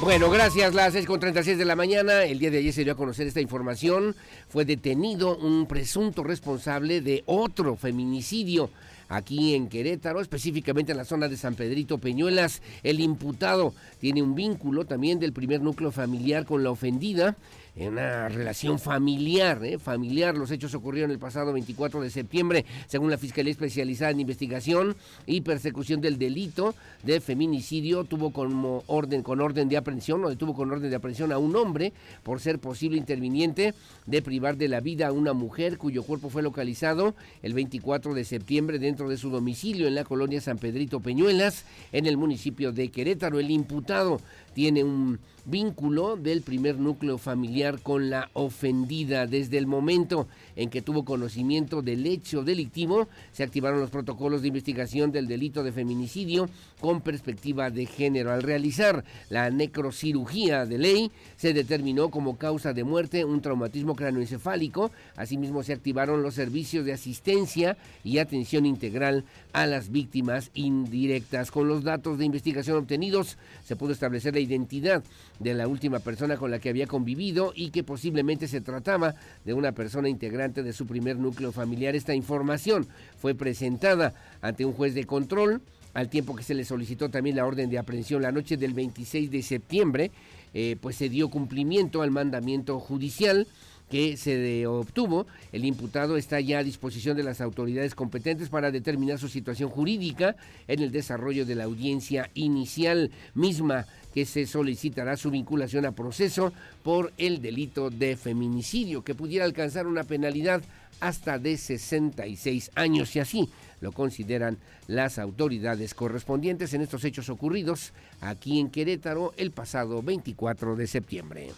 [0.00, 0.72] Bueno, gracias.
[0.72, 2.24] Las 6 con 36 de la mañana.
[2.24, 4.16] El día de ayer se dio a conocer esta información.
[4.48, 8.70] Fue detenido un presunto responsable de otro feminicidio
[9.10, 12.62] aquí en Querétaro, específicamente en la zona de San Pedrito Peñuelas.
[12.82, 17.36] El imputado tiene un vínculo también del primer núcleo familiar con la ofendida
[17.74, 19.78] en una relación familiar, ¿eh?
[19.78, 20.36] familiar.
[20.36, 24.94] Los hechos ocurrieron el pasado 24 de septiembre, según la Fiscalía Especializada en Investigación
[25.26, 28.04] y Persecución del Delito de Feminicidio.
[28.04, 31.56] Tuvo como orden, con orden de aprehensión, o detuvo con orden de aprehensión a un
[31.56, 33.74] hombre por ser posible interviniente
[34.06, 38.24] de privar de la vida a una mujer cuyo cuerpo fue localizado el 24 de
[38.24, 42.90] septiembre dentro de su domicilio en la colonia San Pedrito Peñuelas, en el municipio de
[42.90, 43.38] Querétaro.
[43.38, 44.20] El imputado
[44.54, 49.26] tiene un vínculo del primer núcleo familiar con la ofendida.
[49.26, 54.48] Desde el momento en que tuvo conocimiento del hecho delictivo, se activaron los protocolos de
[54.48, 56.48] investigación del delito de feminicidio
[56.82, 58.32] con perspectiva de género.
[58.32, 64.90] Al realizar la necrocirugía de ley, se determinó como causa de muerte un traumatismo cráneoencefálico.
[65.16, 71.52] Asimismo, se activaron los servicios de asistencia y atención integral a las víctimas indirectas.
[71.52, 75.04] Con los datos de investigación obtenidos, se pudo establecer la identidad
[75.38, 79.14] de la última persona con la que había convivido y que posiblemente se trataba
[79.44, 81.94] de una persona integrante de su primer núcleo familiar.
[81.94, 85.62] Esta información fue presentada ante un juez de control
[85.94, 88.22] al tiempo que se le solicitó también la orden de aprehensión.
[88.22, 90.10] La noche del 26 de septiembre,
[90.54, 93.46] eh, pues se dio cumplimiento al mandamiento judicial
[93.92, 99.18] que se obtuvo, el imputado está ya a disposición de las autoridades competentes para determinar
[99.18, 100.34] su situación jurídica
[100.66, 106.54] en el desarrollo de la audiencia inicial misma que se solicitará su vinculación a proceso
[106.82, 110.62] por el delito de feminicidio, que pudiera alcanzar una penalidad
[111.00, 113.14] hasta de 66 años.
[113.14, 113.50] Y así
[113.82, 117.92] lo consideran las autoridades correspondientes en estos hechos ocurridos
[118.22, 121.50] aquí en Querétaro el pasado 24 de septiembre.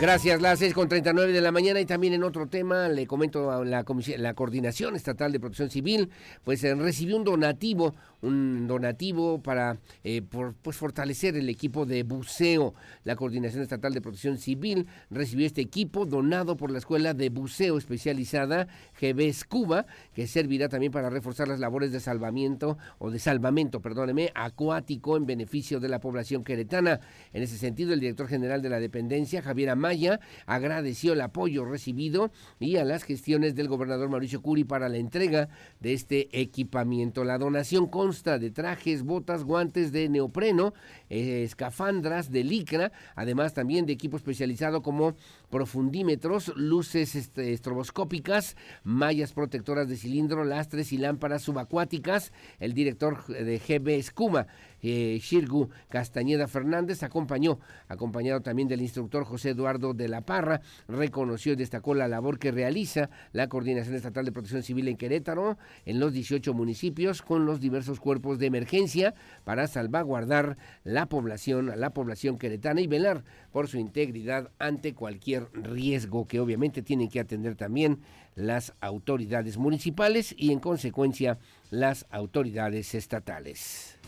[0.00, 3.52] Gracias, las 6 con 39 de la mañana y también en otro tema le comento
[3.52, 3.84] a la,
[4.18, 6.10] la Coordinación Estatal de Protección Civil,
[6.42, 12.74] pues eh, recibió un donativo, un donativo para eh, pues fortalecer el equipo de buceo.
[13.04, 17.78] La Coordinación Estatal de Protección Civil recibió este equipo donado por la Escuela de Buceo
[17.78, 18.66] Especializada
[19.00, 24.32] GBS Cuba, que servirá también para reforzar las labores de salvamiento o de salvamento, perdóneme,
[24.34, 26.98] acuático en beneficio de la población queretana.
[27.32, 31.66] En ese sentido, el director general de la dependencia, Javier Amaya, Maya agradeció el apoyo
[31.66, 35.48] recibido y a las gestiones del gobernador Mauricio Curi para la entrega
[35.80, 37.24] de este equipamiento.
[37.24, 40.72] La donación consta de trajes, botas, guantes de neopreno,
[41.14, 45.14] eh, escafandras de licra, además también de equipo especializado como
[45.50, 52.32] profundímetros, luces estroboscópicas, mallas protectoras de cilindro, lastres y lámparas subacuáticas.
[52.60, 54.46] El director de GB Escuma
[54.82, 61.52] eh, Shirgu Castañeda Fernández acompañó, acompañado también del instructor José Eduardo de la Parra, reconoció
[61.52, 66.00] y destacó la labor que realiza la Coordinación Estatal de Protección Civil en Querétaro, en
[66.00, 72.38] los 18 municipios, con los diversos cuerpos de emergencia para salvaguardar la población, la población
[72.38, 78.00] queretana y velar por su integridad ante cualquier riesgo que obviamente tienen que atender también
[78.34, 81.38] las autoridades municipales y en consecuencia
[81.70, 83.98] las autoridades estatales.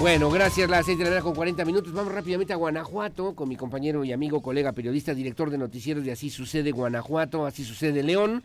[0.00, 0.70] Bueno, gracias.
[0.70, 1.92] Las seis de la mañana con 40 minutos.
[1.92, 6.12] Vamos rápidamente a Guanajuato con mi compañero y amigo, colega, periodista, director de noticieros de
[6.12, 8.42] Así Sucede Guanajuato, Así Sucede León,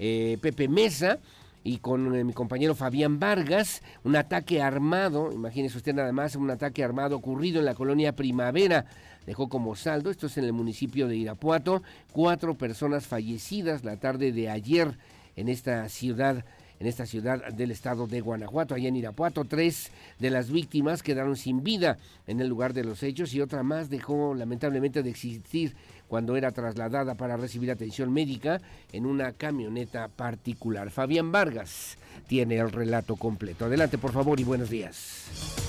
[0.00, 1.20] eh, Pepe Mesa,
[1.66, 3.82] y con eh, mi compañero Fabián Vargas.
[4.04, 8.86] Un ataque armado, imagínese usted nada más, un ataque armado ocurrido en la colonia Primavera.
[9.26, 14.30] Dejó como saldo, esto es en el municipio de Irapuato, cuatro personas fallecidas la tarde
[14.30, 14.96] de ayer
[15.34, 16.44] en esta ciudad
[16.78, 19.44] en esta ciudad del estado de Guanajuato, allá en Irapuato.
[19.44, 21.96] Tres de las víctimas quedaron sin vida
[22.26, 25.74] en el lugar de los hechos y otra más dejó lamentablemente de existir
[26.08, 28.60] cuando era trasladada para recibir atención médica
[28.92, 30.90] en una camioneta particular.
[30.90, 33.66] Fabián Vargas tiene el relato completo.
[33.66, 35.66] Adelante, por favor, y buenos días.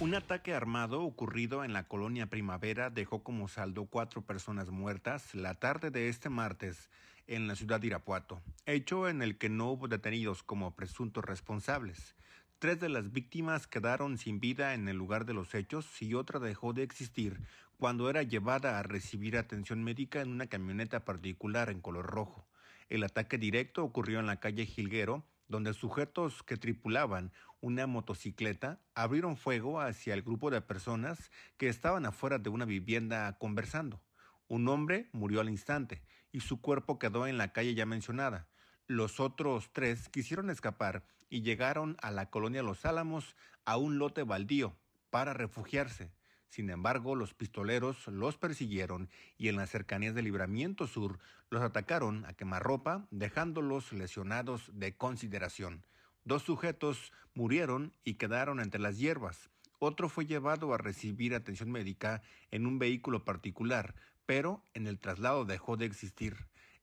[0.00, 5.54] Un ataque armado ocurrido en la colonia Primavera dejó como saldo cuatro personas muertas la
[5.54, 6.90] tarde de este martes
[7.26, 12.14] en la ciudad de Irapuato, hecho en el que no hubo detenidos como presuntos responsables.
[12.58, 16.38] Tres de las víctimas quedaron sin vida en el lugar de los hechos y otra
[16.38, 17.40] dejó de existir
[17.78, 22.46] cuando era llevada a recibir atención médica en una camioneta particular en color rojo.
[22.88, 29.36] El ataque directo ocurrió en la calle Gilguero, donde sujetos que tripulaban una motocicleta abrieron
[29.36, 34.02] fuego hacia el grupo de personas que estaban afuera de una vivienda conversando.
[34.48, 36.02] Un hombre murió al instante
[36.32, 38.48] y su cuerpo quedó en la calle ya mencionada.
[38.86, 44.22] Los otros tres quisieron escapar y llegaron a la colonia Los Álamos a un lote
[44.24, 44.76] baldío
[45.10, 46.12] para refugiarse.
[46.54, 51.18] Sin embargo, los pistoleros los persiguieron y en las cercanías del Libramiento Sur
[51.50, 55.82] los atacaron a quemarropa, dejándolos lesionados de consideración.
[56.24, 59.50] Dos sujetos murieron y quedaron entre las hierbas.
[59.80, 65.44] Otro fue llevado a recibir atención médica en un vehículo particular, pero en el traslado
[65.44, 66.36] dejó de existir.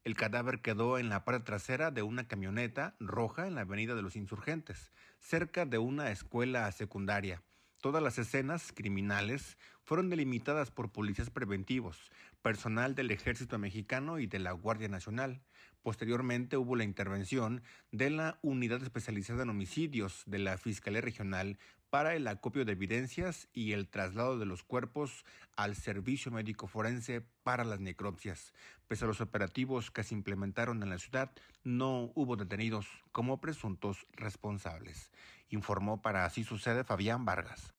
[0.04, 4.02] El cadáver quedó en la parte trasera de una camioneta roja en la Avenida de
[4.02, 4.92] los Insurgentes,
[5.22, 7.42] cerca de una escuela secundaria.
[7.82, 12.12] Todas las escenas criminales fueron delimitadas por policías preventivos,
[12.44, 15.42] personal del Ejército Mexicano y de la Guardia Nacional.
[15.82, 21.58] Posteriormente hubo la intervención de la Unidad Especializada en Homicidios de la Fiscalía Regional
[21.92, 25.26] para el acopio de evidencias y el traslado de los cuerpos
[25.58, 28.54] al servicio médico forense para las necropsias.
[28.88, 31.32] Pese a los operativos que se implementaron en la ciudad,
[31.66, 35.12] no hubo detenidos como presuntos responsables,
[35.50, 37.74] informó para Así Sucede Fabián Vargas.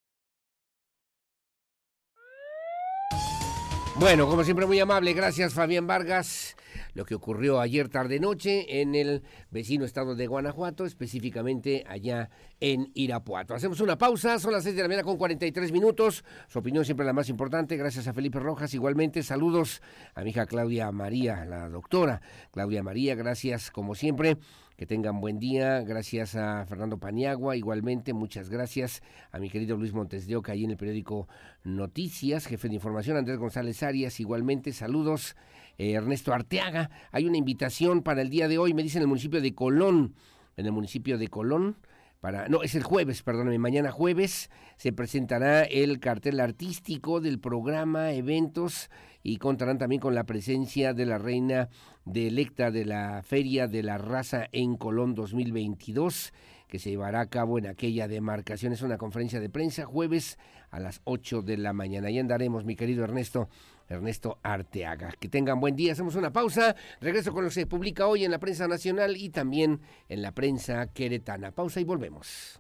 [3.97, 6.57] Bueno, como siempre muy amable, gracias Fabián Vargas
[6.95, 12.31] lo que ocurrió ayer tarde noche en el vecino estado de Guanajuato, específicamente allá
[12.61, 13.55] en Irapuato.
[13.55, 16.25] Hacemos una pausa, son las 6 de la mañana con 43 minutos.
[16.49, 17.77] Su opinión siempre la más importante.
[17.77, 18.75] Gracias a Felipe Rojas.
[18.75, 19.83] Igualmente, saludos
[20.15, 22.21] a mi hija Claudia María, la doctora
[22.51, 23.15] Claudia María.
[23.15, 24.37] Gracias, como siempre.
[24.83, 25.81] Que tengan buen día.
[25.83, 27.55] Gracias a Fernando Paniagua.
[27.55, 31.29] Igualmente, muchas gracias a mi querido Luis Montes de Oca, ahí en el periódico
[31.63, 34.19] Noticias, jefe de información, Andrés González Arias.
[34.19, 35.37] Igualmente, saludos
[35.79, 36.91] eh, Ernesto Arteaga.
[37.13, 40.17] Hay una invitación para el día de hoy, me dicen en el municipio de Colón,
[40.57, 41.77] en el municipio de Colón.
[42.21, 48.15] Para, no, es el jueves, perdóname, mañana jueves se presentará el cartel artístico del programa,
[48.15, 48.91] eventos
[49.23, 51.69] y contarán también con la presencia de la reina
[52.05, 56.33] de electa de la Feria de la Raza en Colón 2022
[56.73, 58.73] que se llevará a cabo en aquella demarcación.
[58.73, 60.39] Es una conferencia de prensa jueves
[60.71, 62.09] a las 8 de la mañana.
[62.09, 63.51] Ahí andaremos, mi querido Ernesto,
[63.91, 65.13] Ernesto Arteaga.
[65.21, 65.93] Que tengan buen día.
[65.93, 66.75] Hacemos una pausa.
[66.99, 70.33] Regreso con lo que se publica hoy en la prensa nacional y también en la
[70.33, 71.51] prensa queretana.
[71.51, 72.59] Pausa y volvemos.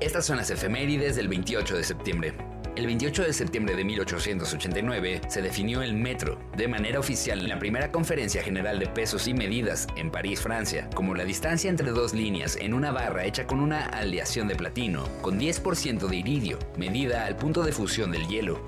[0.00, 2.53] Estas son las efemérides del 28 de septiembre.
[2.76, 7.60] El 28 de septiembre de 1889 se definió el metro de manera oficial en la
[7.60, 12.14] primera conferencia general de pesos y medidas en París, Francia, como la distancia entre dos
[12.14, 17.26] líneas en una barra hecha con una aleación de platino con 10% de iridio, medida
[17.26, 18.60] al punto de fusión del hielo.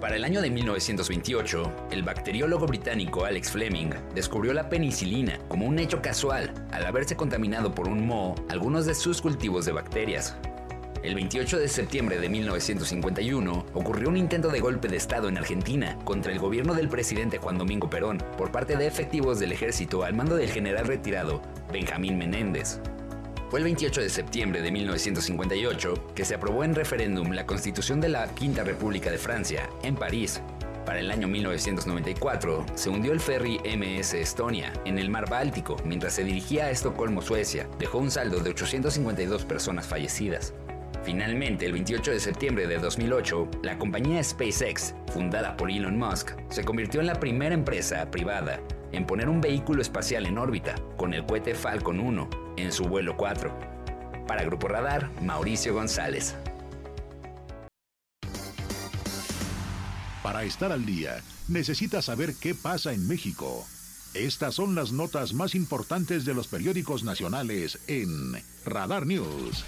[0.00, 5.78] Para el año de 1928, el bacteriólogo británico Alex Fleming descubrió la penicilina como un
[5.78, 10.34] hecho casual al haberse contaminado por un moho algunos de sus cultivos de bacterias.
[11.02, 15.98] El 28 de septiembre de 1951 ocurrió un intento de golpe de Estado en Argentina
[16.04, 20.14] contra el gobierno del presidente Juan Domingo Perón por parte de efectivos del ejército al
[20.14, 21.42] mando del general retirado
[21.72, 22.78] Benjamín Menéndez.
[23.50, 28.08] Fue el 28 de septiembre de 1958 que se aprobó en referéndum la constitución de
[28.08, 30.40] la Quinta República de Francia, en París.
[30.86, 36.14] Para el año 1994 se hundió el ferry MS Estonia en el mar Báltico mientras
[36.14, 37.68] se dirigía a Estocolmo, Suecia.
[37.78, 40.54] Dejó un saldo de 852 personas fallecidas.
[41.04, 46.64] Finalmente, el 28 de septiembre de 2008, la compañía SpaceX, fundada por Elon Musk, se
[46.64, 48.60] convirtió en la primera empresa privada
[48.92, 53.16] en poner un vehículo espacial en órbita con el cohete Falcon 1 en su vuelo
[53.16, 53.72] 4.
[54.28, 56.36] Para Grupo Radar, Mauricio González.
[60.22, 63.66] Para estar al día, necesitas saber qué pasa en México.
[64.14, 68.34] Estas son las notas más importantes de los periódicos nacionales en
[68.64, 69.64] Radar News.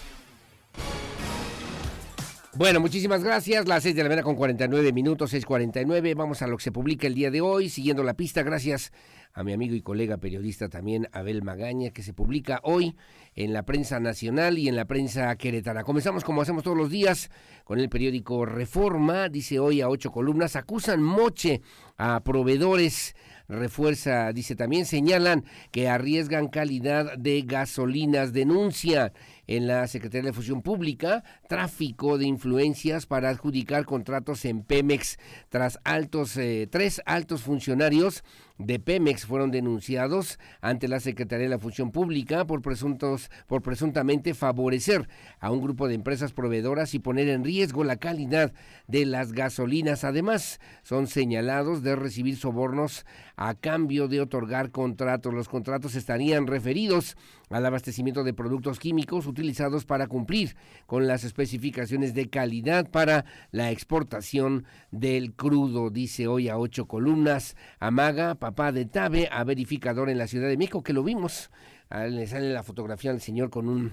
[2.57, 3.67] Bueno, muchísimas gracias.
[3.67, 6.15] Las 6 de la mañana con 49 minutos, 6.49.
[6.15, 8.45] Vamos a lo que se publica el día de hoy, siguiendo la pista.
[8.45, 8.93] Gracias
[9.33, 12.95] a mi amigo y colega periodista también, Abel Magaña, que se publica hoy
[13.35, 15.83] en la prensa nacional y en la prensa queretana.
[15.83, 17.29] Comenzamos como hacemos todos los días
[17.65, 19.29] con el periódico Reforma.
[19.29, 21.61] Dice hoy a ocho columnas, acusan moche
[21.97, 23.17] a proveedores
[23.49, 29.13] refuerza, dice también, señalan que arriesgan calidad de gasolinas, denuncia
[29.47, 35.19] en la Secretaría de Fusión Pública, tráfico de influencias para adjudicar contratos en Pemex.
[35.49, 38.25] Tras altos, eh, tres altos funcionarios
[38.59, 44.33] de Pemex fueron denunciados ante la Secretaría de la Función Pública por presuntos por presuntamente
[44.33, 45.09] favorecer
[45.41, 48.53] a un grupo de empresas proveedoras y poner en riesgo la calidad
[48.87, 50.05] de las gasolinas.
[50.05, 53.05] Además, son señalados de recibir sobornos
[53.37, 55.35] a cambio de otorgar contratos.
[55.35, 57.17] Los contratos estarían referidos
[57.51, 63.71] al abastecimiento de productos químicos utilizados para cumplir con las especificaciones de calidad para la
[63.71, 67.57] exportación del crudo, dice hoy a ocho columnas.
[67.81, 71.51] Amaga, papá de Tabe, a verificador en la Ciudad de México, que lo vimos.
[71.91, 73.93] le sale la fotografía al señor con un,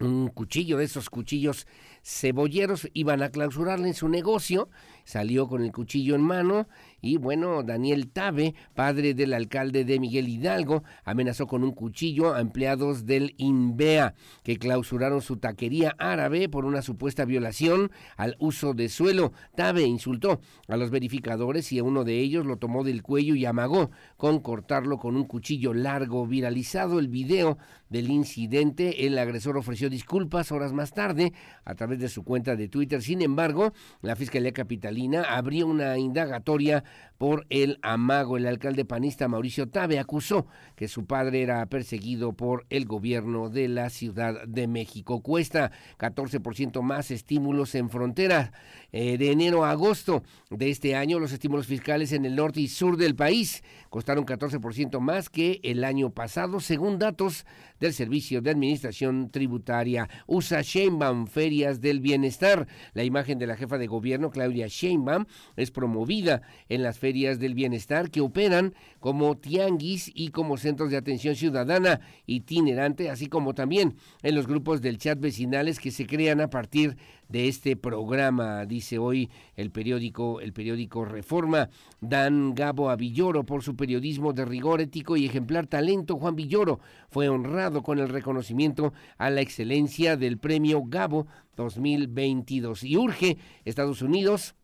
[0.00, 1.66] un cuchillo de esos cuchillos
[2.02, 2.88] cebolleros.
[2.94, 4.70] Iban a clausurarle en su negocio,
[5.04, 6.68] salió con el cuchillo en mano
[7.06, 12.40] y bueno, Daniel Tabe, padre del alcalde de Miguel Hidalgo, amenazó con un cuchillo a
[12.40, 18.88] empleados del INVEA que clausuraron su taquería árabe por una supuesta violación al uso de
[18.88, 19.32] suelo.
[19.54, 23.46] Tabe insultó a los verificadores y a uno de ellos lo tomó del cuello y
[23.46, 26.26] amagó con cortarlo con un cuchillo largo.
[26.26, 27.56] Viralizado el video
[27.88, 31.32] del incidente, el agresor ofreció disculpas horas más tarde
[31.64, 33.02] a través de su cuenta de Twitter.
[33.02, 33.72] Sin embargo,
[34.02, 36.84] la Fiscalía Capitalina abrió una indagatoria
[37.18, 38.36] por el amago.
[38.36, 43.68] El alcalde panista Mauricio Tabe acusó que su padre era perseguido por el gobierno de
[43.68, 45.22] la Ciudad de México.
[45.22, 48.52] Cuesta 14% más estímulos en frontera.
[48.92, 52.68] Eh, de enero a agosto de este año, los estímulos fiscales en el norte y
[52.68, 57.46] sur del país costaron 14% más que el año pasado, según datos
[57.80, 60.08] del Servicio de Administración Tributaria.
[60.26, 62.66] USA Sheinbaum, Ferias del Bienestar.
[62.94, 67.54] La imagen de la jefa de gobierno, Claudia Sheinbaum, es promovida en las ferias del
[67.54, 73.94] bienestar que operan como tianguis y como centros de atención ciudadana itinerante, así como también
[74.22, 76.96] en los grupos del chat vecinales que se crean a partir
[77.28, 81.70] de este programa, dice hoy el periódico, el periódico Reforma.
[82.00, 86.16] Dan Gabo a Villoro por su periodismo de rigor ético y ejemplar talento.
[86.16, 92.96] Juan Villoro fue honrado con el reconocimiento a la excelencia del premio Gabo 2022 y
[92.96, 94.56] urge Estados Unidos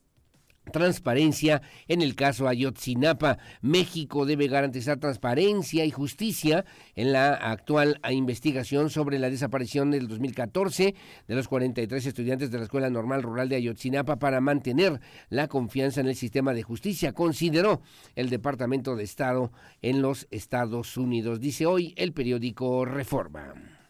[0.71, 3.39] transparencia en el caso Ayotzinapa.
[3.61, 10.95] México debe garantizar transparencia y justicia en la actual investigación sobre la desaparición del 2014
[11.27, 16.01] de los 43 estudiantes de la Escuela Normal Rural de Ayotzinapa para mantener la confianza
[16.01, 17.83] en el sistema de justicia, consideró
[18.15, 21.41] el Departamento de Estado en los Estados Unidos.
[21.41, 23.82] Dice hoy el periódico Reforma.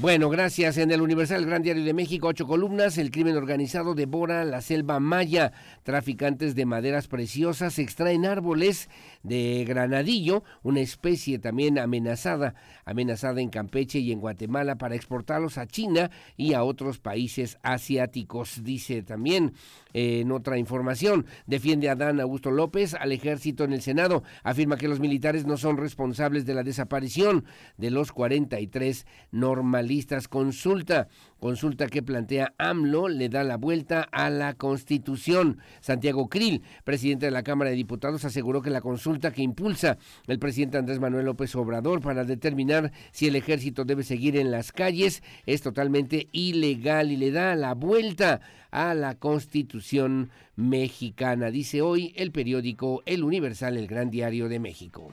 [0.00, 0.78] Bueno, gracias.
[0.78, 2.96] En el Universal Gran Diario de México, ocho columnas.
[2.96, 5.52] El crimen organizado devora la selva maya.
[5.82, 8.88] Traficantes de maderas preciosas extraen árboles
[9.22, 12.54] de granadillo, una especie también amenazada,
[12.86, 18.64] amenazada en Campeche y en Guatemala para exportarlos a China y a otros países asiáticos.
[18.64, 19.52] Dice también
[19.92, 24.22] eh, en otra información, defiende a Dan Augusto López al ejército en el Senado.
[24.44, 27.44] Afirma que los militares no son responsables de la desaparición
[27.76, 29.89] de los 43 normalistas.
[30.28, 31.08] Consulta
[31.40, 35.58] Consulta que plantea AMLO le da la vuelta a la Constitución.
[35.80, 40.38] Santiago Krill, presidente de la Cámara de Diputados, aseguró que la consulta que impulsa el
[40.38, 45.22] presidente Andrés Manuel López Obrador para determinar si el ejército debe seguir en las calles
[45.46, 52.32] es totalmente ilegal y le da la vuelta a la Constitución mexicana, dice hoy el
[52.32, 55.10] periódico El Universal, el Gran Diario de México.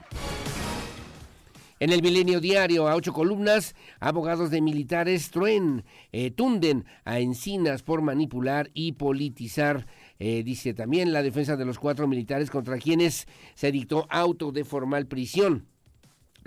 [1.80, 7.84] En el Milenio Diario, a ocho columnas, abogados de militares truen, eh, tunden a Encinas
[7.84, 9.86] por manipular y politizar.
[10.18, 14.64] Eh, dice también la defensa de los cuatro militares contra quienes se dictó auto de
[14.64, 15.68] formal prisión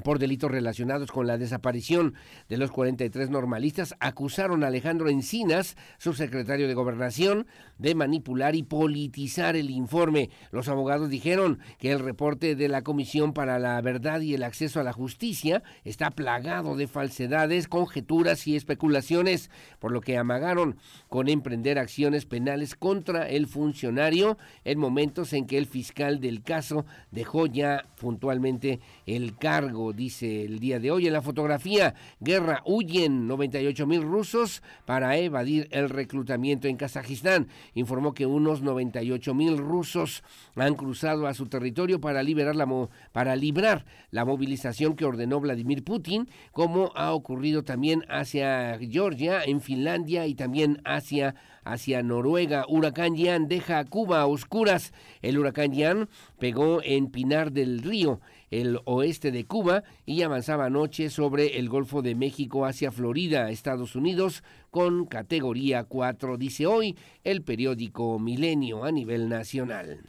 [0.04, 2.16] por delitos relacionados con la desaparición
[2.50, 7.48] de los 43 normalistas, acusaron a Alejandro Encinas, subsecretario de Gobernación,
[7.82, 10.30] de manipular y politizar el informe.
[10.52, 14.80] Los abogados dijeron que el reporte de la Comisión para la Verdad y el Acceso
[14.80, 20.78] a la Justicia está plagado de falsedades, conjeturas y especulaciones, por lo que amagaron
[21.10, 26.86] con emprender acciones penales contra el funcionario en momentos en que el fiscal del caso
[27.10, 31.08] dejó ya puntualmente el cargo dice el día de hoy.
[31.08, 37.48] En la fotografía, guerra, huyen 98 mil rusos para evadir el reclutamiento en Kazajistán.
[37.74, 40.24] Informó que unos 98 mil rusos
[40.56, 42.68] han cruzado a su territorio para, liberar la
[43.12, 49.62] para librar la movilización que ordenó Vladimir Putin, como ha ocurrido también hacia Georgia, en
[49.62, 52.66] Finlandia y también hacia hacia Noruega.
[52.68, 54.94] Huracán Yan deja Cuba a oscuras.
[55.22, 56.10] El huracán Yan
[56.40, 58.20] pegó en Pinar del Río
[58.52, 63.96] el oeste de Cuba y avanzaba anoche sobre el Golfo de México hacia Florida, Estados
[63.96, 70.02] Unidos, con categoría 4, dice hoy el periódico Milenio a nivel nacional.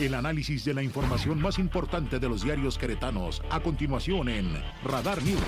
[0.00, 4.52] El análisis de la información más importante de los diarios queretanos, a continuación en
[4.82, 5.40] Radar News.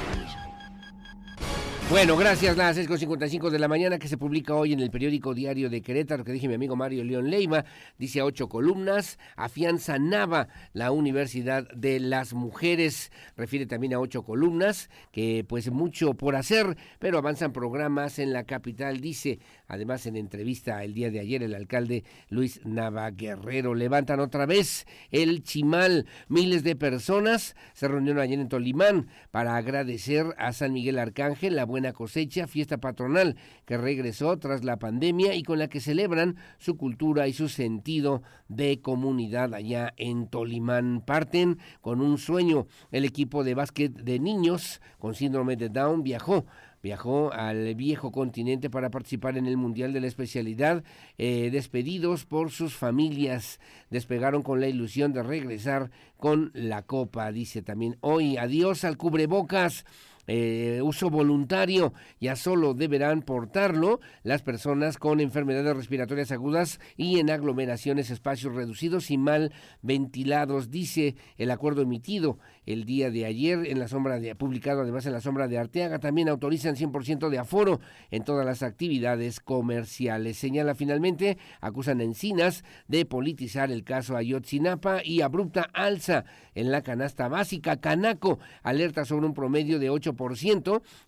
[1.89, 2.57] Bueno, gracias.
[2.57, 6.25] Las 6.55 de la mañana que se publica hoy en el periódico Diario de Querétaro,
[6.25, 7.65] que dije mi amigo Mario León Leima,
[7.97, 14.25] dice a ocho columnas, afianza Nava, la Universidad de las Mujeres, refiere también a ocho
[14.25, 20.17] columnas, que pues mucho por hacer, pero avanzan programas en la capital, dice, además en
[20.17, 26.07] entrevista el día de ayer el alcalde Luis Nava Guerrero, levantan otra vez el chimal,
[26.29, 31.65] miles de personas se reunieron ayer en Tolimán para agradecer a San Miguel Arcángel la
[31.65, 36.77] buena cosecha, fiesta patronal que regresó tras la pandemia y con la que celebran su
[36.77, 41.03] cultura y su sentido de comunidad allá en Tolimán.
[41.05, 42.67] Parten con un sueño.
[42.91, 46.47] El equipo de básquet de niños con síndrome de Down viajó
[46.87, 50.85] viajó al viejo continente para participar en el Mundial de la Especialidad,
[51.19, 53.59] eh, despedidos por sus familias,
[53.91, 59.85] despegaron con la ilusión de regresar con la copa, dice también hoy, adiós al cubrebocas,
[60.27, 67.31] eh, uso voluntario, ya solo deberán portarlo las personas con enfermedades respiratorias agudas y en
[67.31, 69.53] aglomeraciones, espacios reducidos y mal
[69.83, 75.07] ventilados, dice el acuerdo emitido el día de ayer en la sombra de publicado además
[75.07, 80.37] en la sombra de Arteaga también autorizan 100% de aforo en todas las actividades comerciales.
[80.37, 86.25] Señala finalmente acusan a Encinas de politizar el caso Ayotzinapa y abrupta alza
[86.55, 87.77] en la canasta básica.
[87.77, 90.16] Canaco alerta sobre un promedio de 8%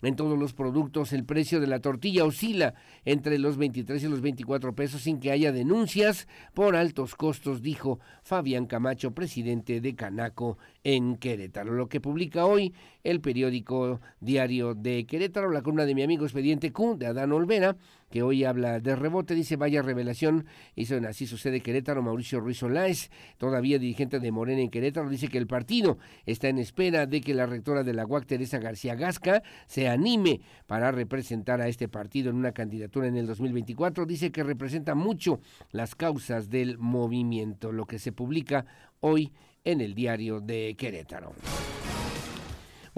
[0.01, 1.13] en todos los productos.
[1.13, 2.73] El precio de la tortilla oscila
[3.05, 7.99] entre los 23 y los 24 pesos sin que haya denuncias por altos costos, dijo
[8.23, 11.73] Fabián Camacho, presidente de Canaco en Querétaro.
[11.73, 16.71] Lo que publica hoy el periódico Diario de Querétaro, la columna de mi amigo Expediente
[16.71, 17.77] Q de Adán Olvera,
[18.09, 20.45] que hoy habla de rebote, dice vaya revelación,
[20.75, 25.27] hizo en Así sucede Querétaro, Mauricio Ruiz Oláez, todavía dirigente de Morena en Querétaro, dice
[25.27, 28.95] que el partido está en espera de que la rectora de la UAC, Teresa García
[28.95, 34.05] Gasca, se anime para representar a este partido en una candidatura en el 2024.
[34.05, 35.39] Dice que representa mucho
[35.71, 38.65] las causas del movimiento, lo que se publica
[38.99, 39.31] hoy
[39.63, 41.33] en el diario de Querétaro.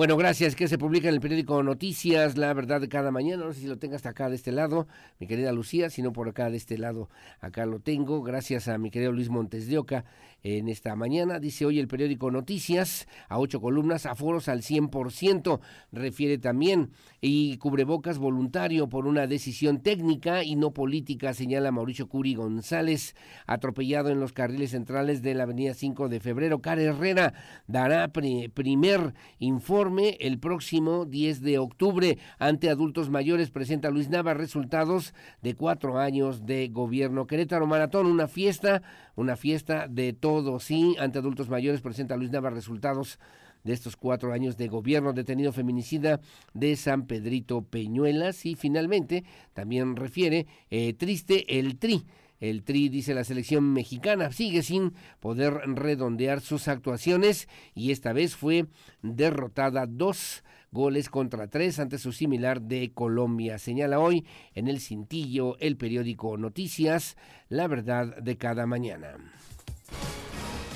[0.01, 0.55] Bueno, gracias.
[0.55, 3.45] Que se publica en el periódico Noticias, la verdad de cada mañana.
[3.45, 4.87] No sé si lo tenga hasta acá de este lado,
[5.19, 7.07] mi querida Lucía, sino por acá de este lado,
[7.39, 8.23] acá lo tengo.
[8.23, 10.03] Gracias a mi querido Luis Montes de Oca
[10.41, 11.37] en esta mañana.
[11.37, 15.59] Dice hoy el periódico Noticias, a ocho columnas, aforos al 100%.
[15.91, 16.89] Refiere también
[17.21, 24.09] y cubrebocas voluntario por una decisión técnica y no política, señala Mauricio Curi González, atropellado
[24.09, 26.59] en los carriles centrales de la avenida 5 de febrero.
[26.59, 27.35] Cara Herrera
[27.67, 33.51] dará primer informe el próximo 10 de octubre ante adultos mayores.
[33.51, 37.27] Presenta Luis Nava resultados de cuatro años de gobierno.
[37.27, 38.81] Querétaro Maratón, una fiesta,
[39.15, 41.81] una fiesta de todo, sí, ante adultos mayores.
[41.81, 43.19] Presenta Luis Nava resultados
[43.63, 46.19] de estos cuatro años de gobierno detenido feminicida
[46.53, 49.23] de San Pedrito Peñuelas y finalmente
[49.53, 52.05] también refiere eh, triste el tri.
[52.41, 58.35] El Tri, dice la selección mexicana, sigue sin poder redondear sus actuaciones y esta vez
[58.35, 58.65] fue
[59.03, 63.59] derrotada dos goles contra tres ante su similar de Colombia.
[63.59, 64.25] Señala hoy
[64.55, 67.15] en el cintillo el periódico Noticias,
[67.47, 69.17] la verdad de cada mañana.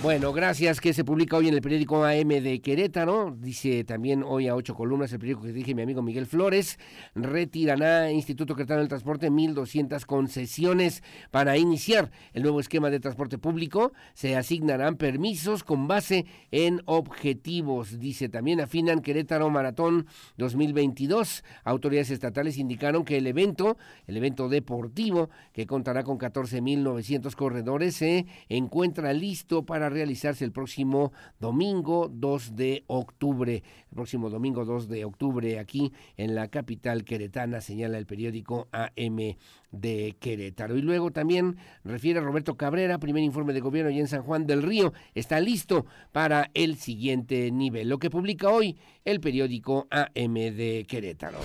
[0.04, 3.36] Bueno, gracias, que se publica hoy en el periódico AM de Querétaro.
[3.40, 6.78] Dice también hoy a ocho columnas el periódico que dije mi amigo Miguel Flores.
[7.16, 13.94] Retirará Instituto Querétaro del Transporte 1.200 concesiones para iniciar el nuevo esquema de transporte público.
[14.14, 17.98] Se asignarán permisos con base en objetivos.
[17.98, 20.06] Dice también afinan Querétaro Maratón
[20.38, 21.44] 2022.
[21.64, 28.28] Autoridades estatales indicaron que el evento, el evento deportivo, que contará con 14.900 corredores, se
[28.50, 33.64] encuentra listo para realizarse el próximo domingo 2 de octubre.
[33.90, 39.36] El próximo domingo 2 de octubre aquí en la capital queretana, señala el periódico AM
[39.72, 40.78] de Querétaro.
[40.78, 44.64] Y luego también refiere Roberto Cabrera, primer informe de gobierno y en San Juan del
[44.64, 50.86] Río, está listo para el siguiente nivel, lo que publica hoy el periódico AM de
[50.88, 51.40] Querétaro.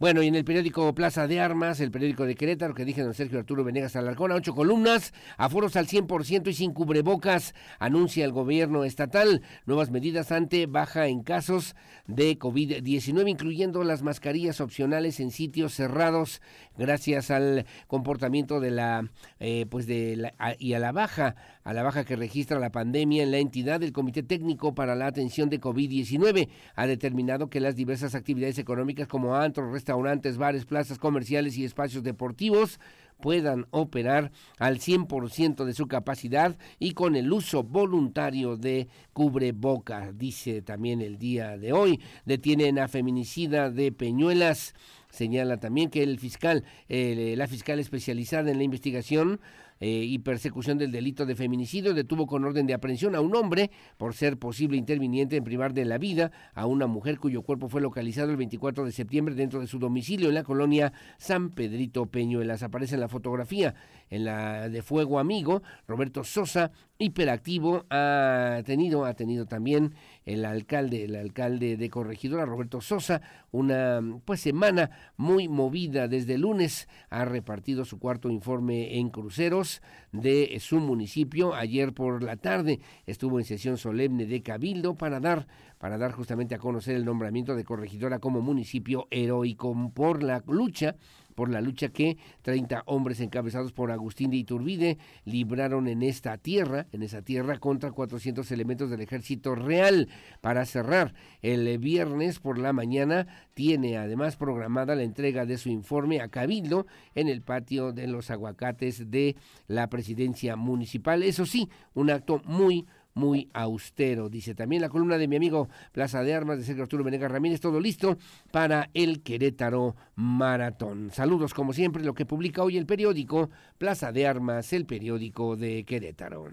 [0.00, 3.14] Bueno, y en el periódico Plaza de Armas, el periódico de Querétaro, que dije don
[3.14, 8.30] Sergio Arturo Venegas Alarcón, a ocho columnas, aforos al 100% y sin cubrebocas, anuncia el
[8.30, 11.74] gobierno estatal nuevas medidas ante baja en casos
[12.06, 16.42] de COVID-19, incluyendo las mascarillas opcionales en sitios cerrados,
[16.78, 19.10] gracias al comportamiento de la,
[19.40, 21.36] eh, pues de la, y a la baja
[21.68, 25.06] a la baja que registra la pandemia en la entidad, el Comité Técnico para la
[25.06, 30.98] Atención de COVID-19 ha determinado que las diversas actividades económicas como antros, restaurantes, bares, plazas
[30.98, 32.80] comerciales y espacios deportivos
[33.20, 40.62] puedan operar al 100% de su capacidad y con el uso voluntario de cubreboca, dice
[40.62, 42.00] también el día de hoy.
[42.24, 44.74] Detienen a feminicida de Peñuelas.
[45.10, 49.40] Señala también que el fiscal, la fiscal especializada en la investigación
[49.80, 53.70] eh, y persecución del delito de feminicidio detuvo con orden de aprehensión a un hombre
[53.96, 57.80] por ser posible interviniente en privar de la vida a una mujer cuyo cuerpo fue
[57.80, 62.62] localizado el 24 de septiembre dentro de su domicilio en la colonia San Pedrito Peñuelas.
[62.62, 63.74] Aparece en la fotografía
[64.10, 69.94] en la de Fuego Amigo, Roberto Sosa, hiperactivo, ha tenido, ha tenido también
[70.26, 73.22] el alcalde, el alcalde de Corregidora, Roberto Sosa,
[73.52, 79.80] una pues semana muy movida desde lunes, ha repartido su cuarto informe en cruceros
[80.10, 81.54] de su municipio.
[81.54, 85.46] Ayer por la tarde estuvo en sesión solemne de Cabildo para dar
[85.78, 90.96] para dar justamente a conocer el nombramiento de Corregidora como municipio heroico por la lucha
[91.38, 96.88] por la lucha que 30 hombres encabezados por Agustín de Iturbide libraron en esta tierra,
[96.90, 100.08] en esa tierra contra 400 elementos del ejército real.
[100.40, 106.20] Para cerrar, el viernes por la mañana tiene además programada la entrega de su informe
[106.20, 109.36] a Cabildo en el patio de los aguacates de
[109.68, 111.22] la presidencia municipal.
[111.22, 112.84] Eso sí, un acto muy
[113.18, 114.30] muy austero.
[114.30, 117.60] Dice también la columna de mi amigo Plaza de Armas de Sergio Arturo Venegas Ramírez,
[117.60, 118.16] todo listo
[118.50, 121.10] para el Querétaro Maratón.
[121.12, 125.84] Saludos como siempre, lo que publica hoy el periódico Plaza de Armas, el periódico de
[125.84, 126.46] Querétaro.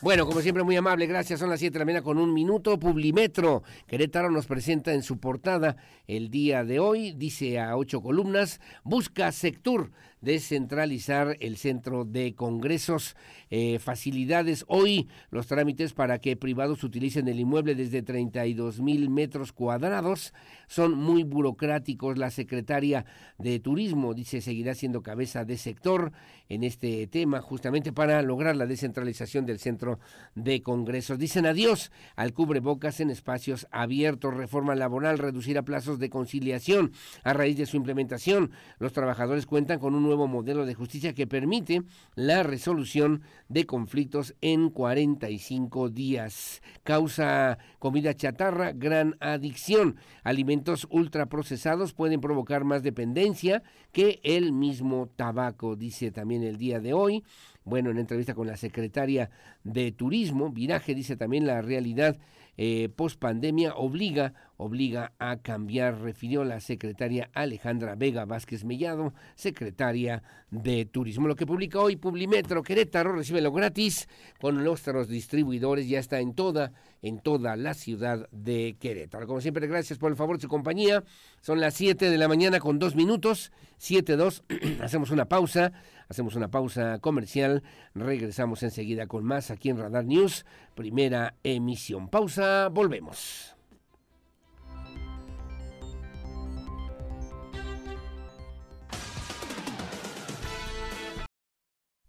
[0.00, 1.40] Bueno, como siempre, muy amable, gracias.
[1.40, 2.78] Son las 7 de la mañana con un minuto.
[2.78, 5.76] Publimetro Querétaro nos presenta en su portada
[6.06, 9.90] el día de hoy, dice a ocho columnas, busca sector
[10.20, 13.16] descentralizar el centro de congresos,
[13.50, 14.64] eh, facilidades.
[14.68, 20.32] Hoy los trámites para que privados utilicen el inmueble desde 32 mil metros cuadrados
[20.66, 22.18] son muy burocráticos.
[22.18, 23.04] La secretaria
[23.38, 26.12] de Turismo dice seguirá siendo cabeza de sector
[26.48, 29.98] en este tema justamente para lograr la descentralización del centro
[30.34, 31.18] de congresos.
[31.18, 36.92] Dicen adiós al cubrebocas en espacios abiertos, reforma laboral, reducirá plazos de conciliación.
[37.24, 41.26] A raíz de su implementación, los trabajadores cuentan con un nuevo modelo de justicia que
[41.26, 41.82] permite
[42.14, 46.62] la resolución de conflictos en 45 días.
[46.82, 49.96] Causa comida chatarra, gran adicción.
[50.24, 56.94] Alimentos ultraprocesados pueden provocar más dependencia que el mismo tabaco, dice también el día de
[56.94, 57.22] hoy.
[57.64, 59.30] Bueno, en entrevista con la secretaria
[59.62, 62.18] de Turismo, Viraje dice también la realidad
[62.60, 70.24] eh, post pandemia obliga, obliga a cambiar, refirió la secretaria Alejandra Vega Vázquez Mellado, secretaria
[70.50, 71.28] de Turismo.
[71.28, 74.08] Lo que publica hoy Publimetro Querétaro, lo gratis
[74.40, 79.28] con nuestros distribuidores, ya está en toda, en toda la ciudad de Querétaro.
[79.28, 81.04] Como siempre, gracias por el favor de su compañía.
[81.40, 85.72] Son las 7 de la mañana con dos minutos, 7-2, hacemos una pausa.
[86.08, 87.62] Hacemos una pausa comercial,
[87.94, 92.08] regresamos enseguida con más aquí en Radar News, primera emisión.
[92.08, 93.54] Pausa, volvemos.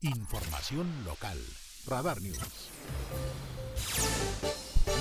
[0.02, 1.38] Información local.
[1.86, 2.70] Radar News.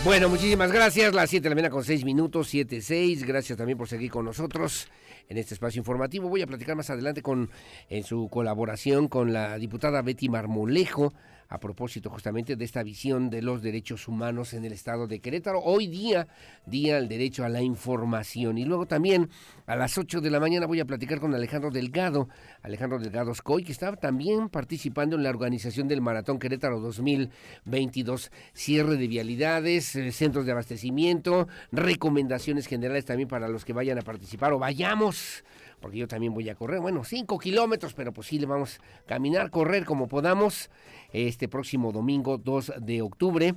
[0.09, 1.13] Bueno, muchísimas gracias.
[1.13, 3.27] Las 7 de la mañana con 6 minutos, 7-6.
[3.27, 4.89] Gracias también por seguir con nosotros
[5.29, 6.31] en este espacio informativo.
[6.31, 7.51] Voy a platicar más adelante con
[7.91, 11.13] en su colaboración con la diputada Betty Marmolejo
[11.49, 15.61] a propósito justamente de esta visión de los derechos humanos en el estado de Querétaro.
[15.61, 16.29] Hoy día,
[16.67, 18.59] día del derecho a la información.
[18.59, 19.31] Y luego también
[19.67, 22.29] a las 8 de la mañana voy a platicar con Alejandro Delgado,
[22.63, 28.31] Alejandro Delgado Scoy, que estaba también participando en la organización del Maratón Querétaro 2022.
[28.53, 34.03] Cierre de vialidades, eh, centros de abastecimiento, recomendaciones generales también para los que vayan a
[34.03, 35.45] participar o vayamos
[35.81, 39.07] porque yo también voy a correr, bueno, 5 kilómetros, pero pues sí le vamos a
[39.07, 40.71] caminar, correr como podamos
[41.13, 43.55] este próximo domingo 2 de octubre.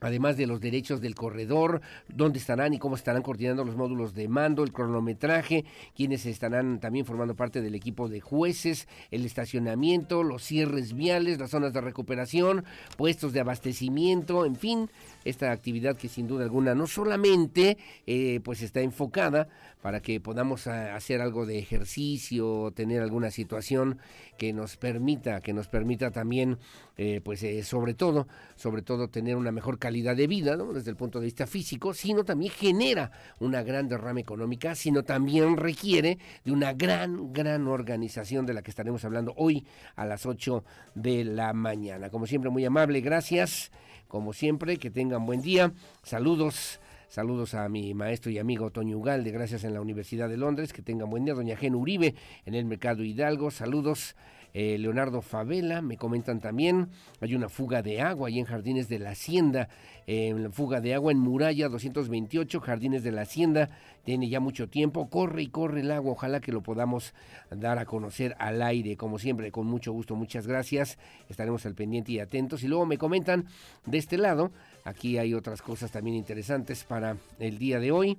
[0.00, 4.28] Además de los derechos del corredor, dónde estarán y cómo estarán coordinando los módulos de
[4.28, 5.64] mando, el cronometraje,
[5.96, 11.50] quienes estarán también formando parte del equipo de jueces, el estacionamiento, los cierres viales, las
[11.50, 12.64] zonas de recuperación,
[12.96, 14.88] puestos de abastecimiento, en fin,
[15.24, 17.76] esta actividad que sin duda alguna no solamente
[18.06, 19.48] eh, pues está enfocada
[19.82, 23.98] para que podamos ah, hacer algo de ejercicio, tener alguna situación
[24.36, 26.58] que nos permita, que nos permita también,
[26.96, 28.26] eh, pues eh, sobre todo,
[28.56, 30.72] sobre todo tener una mejor calidad de vida, ¿no?
[30.72, 35.56] desde el punto de vista físico, sino también genera una gran derrama económica, sino también
[35.56, 39.66] requiere de una gran, gran organización de la que estaremos hablando hoy
[39.96, 40.64] a las 8
[40.94, 42.10] de la mañana.
[42.10, 43.70] Como siempre, muy amable, gracias.
[44.08, 45.72] Como siempre, que tengan buen día.
[46.02, 50.74] Saludos Saludos a mi maestro y amigo Toño Ugalde, gracias en la Universidad de Londres.
[50.74, 51.32] Que tengan buen día.
[51.32, 53.50] Doña Gen Uribe en el Mercado Hidalgo.
[53.50, 54.14] Saludos.
[54.54, 56.88] Eh, Leonardo Favela, me comentan también,
[57.20, 59.68] hay una fuga de agua ahí en Jardines de la Hacienda,
[60.06, 63.68] eh, fuga de agua en Muralla 228, Jardines de la Hacienda,
[64.04, 67.12] tiene ya mucho tiempo, corre y corre el agua, ojalá que lo podamos
[67.50, 70.98] dar a conocer al aire, como siempre, con mucho gusto, muchas gracias,
[71.28, 72.62] estaremos al pendiente y atentos.
[72.62, 73.46] Y luego me comentan
[73.84, 74.50] de este lado,
[74.88, 78.18] aquí hay otras cosas también interesantes para el día de hoy,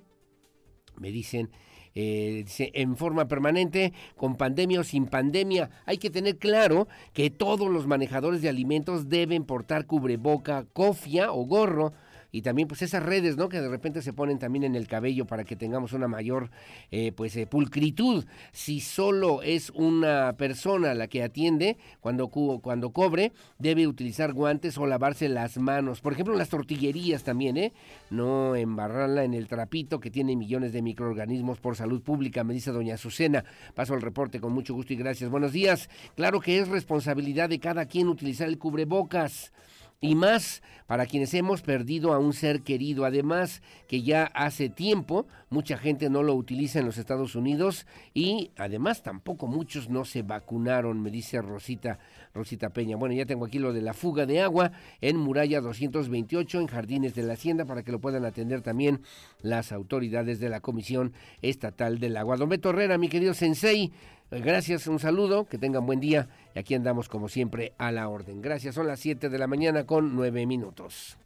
[0.96, 1.50] me dicen...
[1.96, 5.70] Eh, en forma permanente, con pandemia o sin pandemia.
[5.86, 11.44] Hay que tener claro que todos los manejadores de alimentos deben portar cubreboca, cofia o
[11.46, 11.92] gorro
[12.32, 13.48] y también pues esas redes, ¿no?
[13.48, 16.50] Que de repente se ponen también en el cabello para que tengamos una mayor
[16.90, 18.24] eh, pues eh, pulcritud.
[18.52, 24.86] Si solo es una persona la que atiende cuando, cuando cobre, debe utilizar guantes o
[24.86, 26.00] lavarse las manos.
[26.00, 27.72] Por ejemplo, las tortillerías también, ¿eh?
[28.10, 32.70] No embarrarla en el trapito que tiene millones de microorganismos por salud pública, me dice
[32.70, 33.44] doña Azucena.
[33.74, 35.30] Paso al reporte con mucho gusto y gracias.
[35.30, 35.88] Buenos días.
[36.16, 39.52] Claro que es responsabilidad de cada quien utilizar el cubrebocas
[40.00, 43.04] y más para quienes hemos perdido a un ser querido.
[43.04, 48.50] Además, que ya hace tiempo mucha gente no lo utiliza en los Estados Unidos y
[48.56, 51.98] además tampoco muchos no se vacunaron, me dice Rosita,
[52.34, 52.96] Rosita Peña.
[52.96, 57.14] Bueno, ya tengo aquí lo de la fuga de agua en Muralla 228 en Jardines
[57.14, 59.02] de la Hacienda para que lo puedan atender también
[59.42, 61.12] las autoridades de la Comisión
[61.42, 62.36] Estatal del Agua.
[62.36, 63.92] Don Beto Herrera, mi querido Sensei,
[64.30, 68.40] Gracias, un saludo, que tengan buen día y aquí andamos como siempre a la orden.
[68.40, 71.18] Gracias, son las 7 de la mañana con 9 minutos.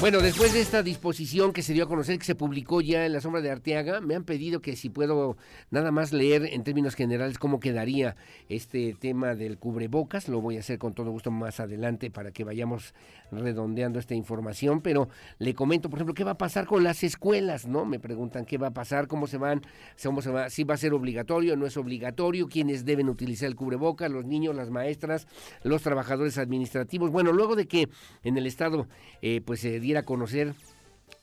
[0.00, 3.12] Bueno, después de esta disposición que se dio a conocer, que se publicó ya en
[3.12, 5.36] la sombra de Arteaga, me han pedido que si puedo
[5.72, 8.14] nada más leer en términos generales cómo quedaría
[8.48, 10.28] este tema del cubrebocas.
[10.28, 12.94] Lo voy a hacer con todo gusto más adelante para que vayamos
[13.32, 14.82] redondeando esta información.
[14.82, 15.08] Pero
[15.40, 17.84] le comento, por ejemplo, qué va a pasar con las escuelas, ¿no?
[17.84, 19.62] Me preguntan qué va a pasar, cómo se van,
[20.00, 23.56] cómo se va, si va a ser obligatorio, no es obligatorio, quiénes deben utilizar el
[23.56, 25.26] cubrebocas, los niños, las maestras,
[25.64, 27.10] los trabajadores administrativos.
[27.10, 27.88] Bueno, luego de que
[28.22, 28.86] en el Estado,
[29.22, 30.54] eh, pues se a conocer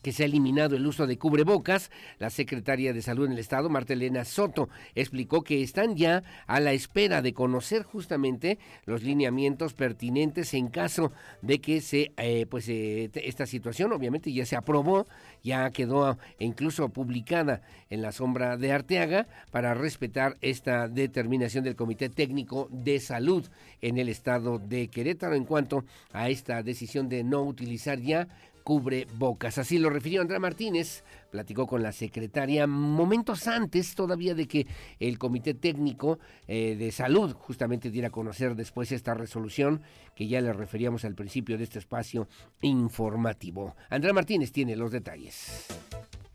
[0.05, 1.89] que se ha eliminado el uso de cubrebocas.
[2.19, 6.59] La secretaria de Salud en el Estado, Marta Elena Soto, explicó que están ya a
[6.59, 11.11] la espera de conocer justamente los lineamientos pertinentes en caso
[11.41, 15.07] de que se, eh, pues, eh, esta situación obviamente ya se aprobó,
[15.43, 22.09] ya quedó incluso publicada en la sombra de Arteaga para respetar esta determinación del Comité
[22.09, 23.47] Técnico de Salud
[23.81, 28.27] en el Estado de Querétaro en cuanto a esta decisión de no utilizar ya
[28.65, 29.59] cubre bocas.
[29.59, 34.65] Así lo refirió Andrea Martínez, platicó con la secretaria momentos antes todavía de que
[34.99, 39.83] el Comité Técnico eh, de Salud justamente diera a conocer después esta resolución
[40.15, 42.27] que ya le referíamos al principio de este espacio
[42.61, 43.75] informativo.
[43.91, 45.67] Andrea Martínez tiene los detalles.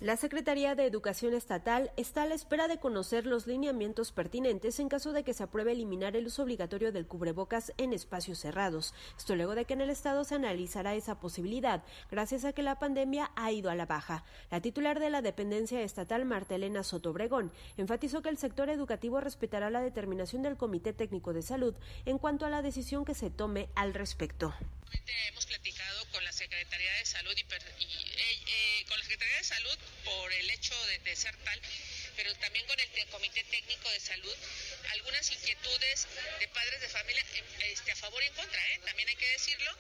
[0.01, 4.89] La Secretaría de Educación Estatal está a la espera de conocer los lineamientos pertinentes en
[4.89, 8.95] caso de que se apruebe eliminar el uso obligatorio del cubrebocas en espacios cerrados.
[9.19, 12.79] Esto luego de que en el Estado se analizará esa posibilidad, gracias a que la
[12.79, 14.25] pandemia ha ido a la baja.
[14.51, 19.21] La titular de la dependencia estatal, Marta Elena Soto Obregón, enfatizó que el sector educativo
[19.21, 21.75] respetará la determinación del Comité Técnico de Salud
[22.07, 24.55] en cuanto a la decisión que se tome al respecto.
[25.29, 27.51] Hemos platicado con la Secretaría de Salud y, y eh,
[28.47, 30.75] eh, con la Secretaría de Salud por el hecho
[31.05, 31.61] de, ser tal
[32.21, 34.37] pero también con el Comité Técnico de Salud,
[34.93, 36.07] algunas inquietudes
[36.39, 37.25] de padres de familia
[37.65, 38.81] este, a favor y en contra, ¿eh?
[38.85, 39.71] también hay que decirlo,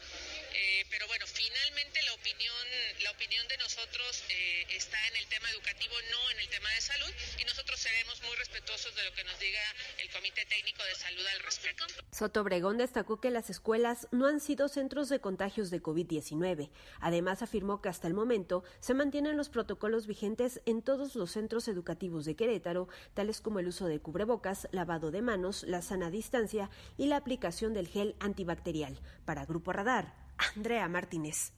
[0.54, 2.66] eh, pero bueno, finalmente la opinión,
[3.02, 6.80] la opinión de nosotros eh, está en el tema educativo, no en el tema de
[6.80, 9.60] salud, y nosotros seremos muy respetuosos de lo que nos diga
[9.98, 11.84] el Comité Técnico de Salud al respecto.
[12.10, 16.70] Soto Obregón destacó que las escuelas no han sido centros de contagios de COVID-19.
[17.00, 21.68] Además, afirmó que hasta el momento se mantienen los protocolos vigentes en todos los centros
[21.68, 26.70] educativos de Querétaro, tales como el uso de cubrebocas, lavado de manos, la sana distancia
[26.96, 28.98] y la aplicación del gel antibacterial.
[29.24, 30.14] Para Grupo Radar,
[30.56, 31.52] Andrea Martínez.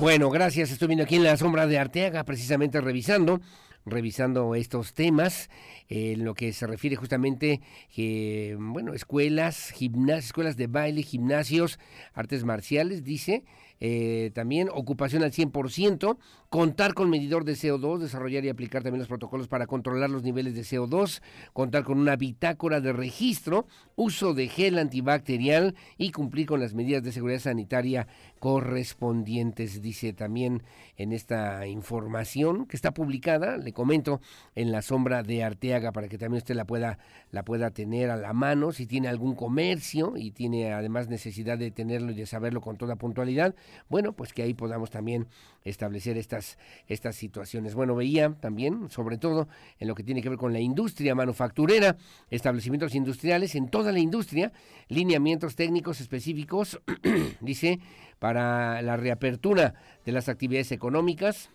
[0.00, 0.70] Bueno, gracias.
[0.70, 3.40] Estoy viendo aquí en la sombra de Arteaga, precisamente revisando
[3.84, 5.50] revisando estos temas
[5.88, 7.60] en lo que se refiere justamente
[7.92, 11.78] que bueno escuelas gimnasios escuelas de baile gimnasios
[12.14, 13.44] artes marciales dice
[13.80, 16.16] eh, también ocupación al 100%,
[16.48, 20.54] contar con medidor de CO2, desarrollar y aplicar también los protocolos para controlar los niveles
[20.54, 21.20] de CO2,
[21.52, 23.66] contar con una bitácora de registro,
[23.96, 28.06] uso de gel antibacterial y cumplir con las medidas de seguridad sanitaria
[28.42, 30.64] correspondientes, dice también
[30.96, 34.20] en esta información que está publicada, le comento,
[34.56, 36.98] en la sombra de Arteaga para que también usted la pueda,
[37.30, 41.70] la pueda tener a la mano si tiene algún comercio y tiene además necesidad de
[41.70, 43.54] tenerlo y de saberlo con toda puntualidad
[43.88, 45.28] bueno, pues que ahí podamos también
[45.62, 47.76] establecer estas, estas situaciones.
[47.76, 49.46] Bueno, veía también, sobre todo
[49.78, 51.96] en lo que tiene que ver con la industria manufacturera,
[52.28, 54.52] establecimientos industriales, en toda la industria,
[54.88, 56.80] lineamientos técnicos específicos,
[57.40, 57.78] dice,
[58.22, 59.74] para la reapertura
[60.06, 61.50] de las actividades económicas,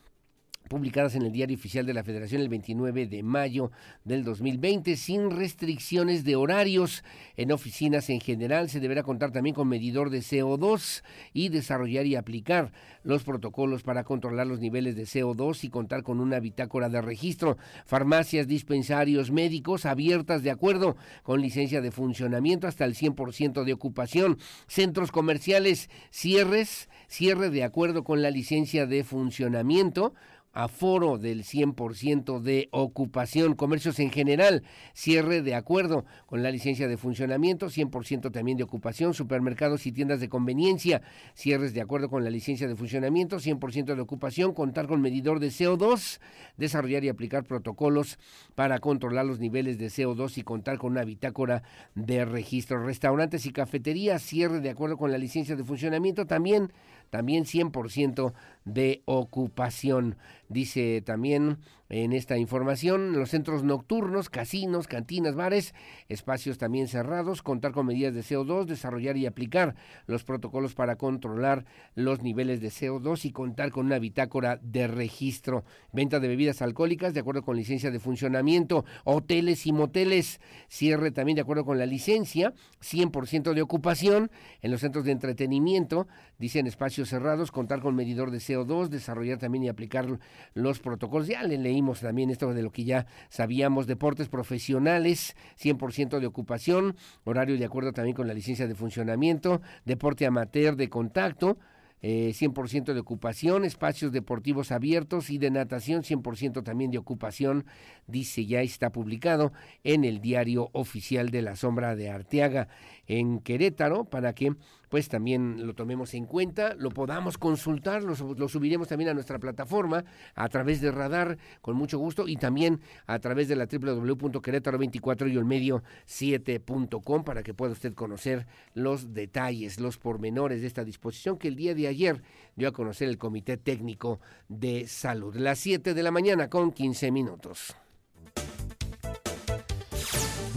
[0.68, 3.72] publicadas en el Diario Oficial de la Federación el 29 de mayo
[4.04, 7.04] del 2020, sin restricciones de horarios
[7.36, 8.70] en oficinas en general.
[8.70, 11.04] Se deberá contar también con medidor de CO2
[11.34, 12.72] y desarrollar y aplicar
[13.04, 17.58] los protocolos para controlar los niveles de CO2 y contar con una bitácora de registro.
[17.86, 24.38] Farmacias, dispensarios, médicos abiertas de acuerdo con licencia de funcionamiento hasta el 100% de ocupación.
[24.68, 30.14] Centros comerciales, cierres, cierre de acuerdo con la licencia de funcionamiento
[30.58, 36.98] aforo del 100% de ocupación, comercios en general, cierre de acuerdo con la licencia de
[36.98, 41.04] funcionamiento, 100% también de ocupación, supermercados y tiendas de conveniencia,
[41.36, 45.50] cierres de acuerdo con la licencia de funcionamiento, 100% de ocupación, contar con medidor de
[45.50, 46.20] CO2,
[46.58, 48.18] desarrollar y aplicar protocolos
[48.56, 51.62] para controlar los niveles de CO2 y contar con una bitácora
[51.94, 56.74] de registro, restaurantes y cafeterías, cierre de acuerdo con la licencia de funcionamiento, también
[57.10, 58.34] también 100%
[58.66, 60.18] de ocupación.
[60.50, 61.60] Dice también
[61.90, 65.74] en esta información los centros nocturnos, casinos, cantinas, bares,
[66.10, 69.76] espacios también cerrados, contar con medidas de CO2, desarrollar y aplicar
[70.06, 71.66] los protocolos para controlar
[71.96, 75.64] los niveles de CO2 y contar con una bitácora de registro.
[75.94, 81.36] Venta de bebidas alcohólicas de acuerdo con licencia de funcionamiento, hoteles y moteles, cierre también
[81.36, 84.30] de acuerdo con la licencia, 100% de ocupación
[84.62, 86.08] en los centros de entretenimiento,
[86.38, 90.20] dicen espacios cerrados, contar con medidor de CO2, desarrollar también y aplicar
[90.54, 91.28] los protocolos.
[91.28, 91.58] Ya le
[92.02, 97.94] también esto de lo que ya sabíamos, deportes profesionales, 100% de ocupación, horario de acuerdo
[97.94, 101.58] también con la licencia de funcionamiento, deporte amateur de contacto,
[102.02, 107.66] eh, 100% de ocupación, espacios deportivos abiertos y de natación 100% también de ocupación,
[108.06, 109.52] dice ya está publicado
[109.84, 112.68] en el diario oficial de la sombra de Arteaga
[113.08, 114.56] en Querétaro para que
[114.90, 120.04] pues también lo tomemos en cuenta, lo podamos consultar, lo, subiremos también a nuestra plataforma
[120.36, 125.38] a través de Radar con mucho gusto y también a través de la www.querétaro24 y
[125.38, 131.38] el medio 7.com para que pueda usted conocer los detalles, los pormenores de esta disposición
[131.38, 132.22] que el día de ayer
[132.56, 135.36] dio a conocer el Comité Técnico de Salud.
[135.36, 137.76] Las 7 de la mañana con 15 minutos.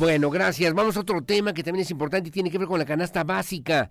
[0.01, 0.73] Bueno, gracias.
[0.73, 3.23] Vamos a otro tema que también es importante y tiene que ver con la canasta
[3.23, 3.91] básica.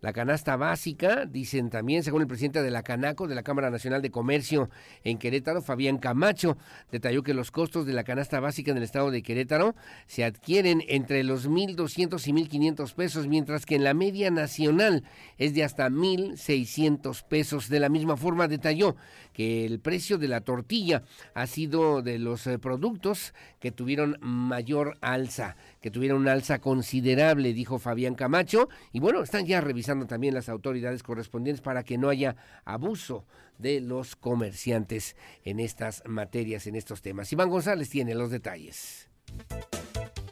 [0.00, 4.00] La canasta básica, dicen también, según el presidente de la Canaco, de la Cámara Nacional
[4.00, 4.70] de Comercio
[5.04, 6.56] en Querétaro, Fabián Camacho,
[6.90, 9.74] detalló que los costos de la canasta básica en el estado de Querétaro
[10.06, 15.04] se adquieren entre los 1.200 y 1.500 pesos, mientras que en la media nacional
[15.36, 17.68] es de hasta 1.600 pesos.
[17.68, 18.96] De la misma forma, detalló
[19.34, 21.02] que el precio de la tortilla
[21.34, 27.52] ha sido de los eh, productos que tuvieron mayor alza, que tuvieron una alza considerable,
[27.52, 32.08] dijo Fabián Camacho, y bueno, están ya revisando también las autoridades correspondientes para que no
[32.08, 33.24] haya abuso
[33.58, 37.32] de los comerciantes en estas materias, en estos temas.
[37.32, 39.08] Iván González tiene los detalles.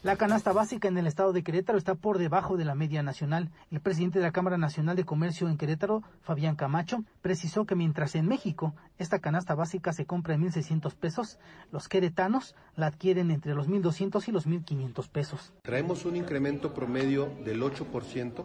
[0.04, 3.50] La canasta básica en el estado de Querétaro está por debajo de la media nacional.
[3.72, 8.14] El presidente de la Cámara Nacional de Comercio en Querétaro, Fabián Camacho, precisó que mientras
[8.14, 11.40] en México esta canasta básica se compra en 1.600 pesos,
[11.72, 15.52] los queretanos la adquieren entre los 1.200 y los 1.500 pesos.
[15.62, 18.44] Traemos un incremento promedio del 8%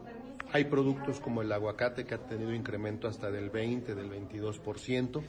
[0.54, 5.24] hay productos como el aguacate que ha tenido incremento hasta del 20, del 22%,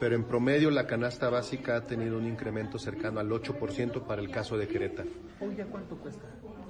[0.00, 4.30] pero en promedio la canasta básica ha tenido un incremento cercano al 8% para el
[4.30, 5.10] caso de Querétaro.
[5.40, 6.26] ¿Hoy ya cuánto cuesta?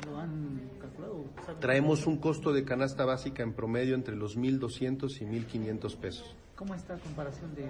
[0.06, 1.24] ¿Lo han calculado?
[1.60, 6.36] Traemos un costo de canasta básica en promedio entre los 1.200 y 1.500 pesos.
[6.60, 7.66] ¿Cómo está la comparación de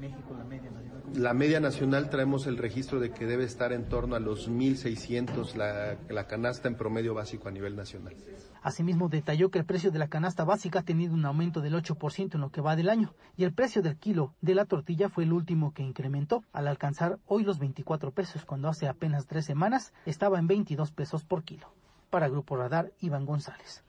[0.00, 1.02] México, la media nacional?
[1.22, 5.54] La media nacional traemos el registro de que debe estar en torno a los 1.600
[5.54, 8.16] la, la canasta en promedio básico a nivel nacional.
[8.62, 12.36] Asimismo, detalló que el precio de la canasta básica ha tenido un aumento del 8%
[12.36, 15.24] en lo que va del año y el precio del kilo de la tortilla fue
[15.24, 19.92] el último que incrementó al alcanzar hoy los 24 pesos, cuando hace apenas tres semanas
[20.06, 21.68] estaba en 22 pesos por kilo.
[22.08, 23.84] Para Grupo Radar, Iván González.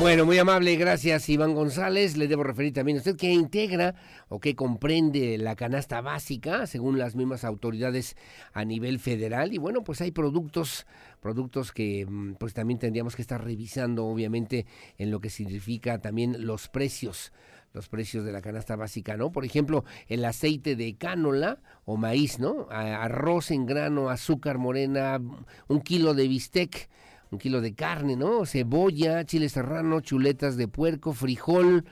[0.00, 2.16] Bueno, muy amable, gracias Iván González.
[2.16, 3.94] Le debo referir también a usted que integra
[4.28, 8.16] o que comprende la canasta básica, según las mismas autoridades
[8.52, 9.54] a nivel federal.
[9.54, 10.84] Y bueno, pues hay productos,
[11.20, 14.66] productos que mm, pues también tendríamos que estar revisando, obviamente,
[14.98, 17.32] en lo que significa también los precios
[17.72, 19.32] los precios de la canasta básica, ¿no?
[19.32, 22.68] Por ejemplo, el aceite de cánola o maíz, ¿no?
[22.70, 25.20] Arroz en grano, azúcar morena,
[25.66, 26.88] un kilo de bistec,
[27.34, 28.46] un kilo de carne, ¿no?
[28.46, 31.84] Cebolla, chile serrano, chuletas de puerco, frijol,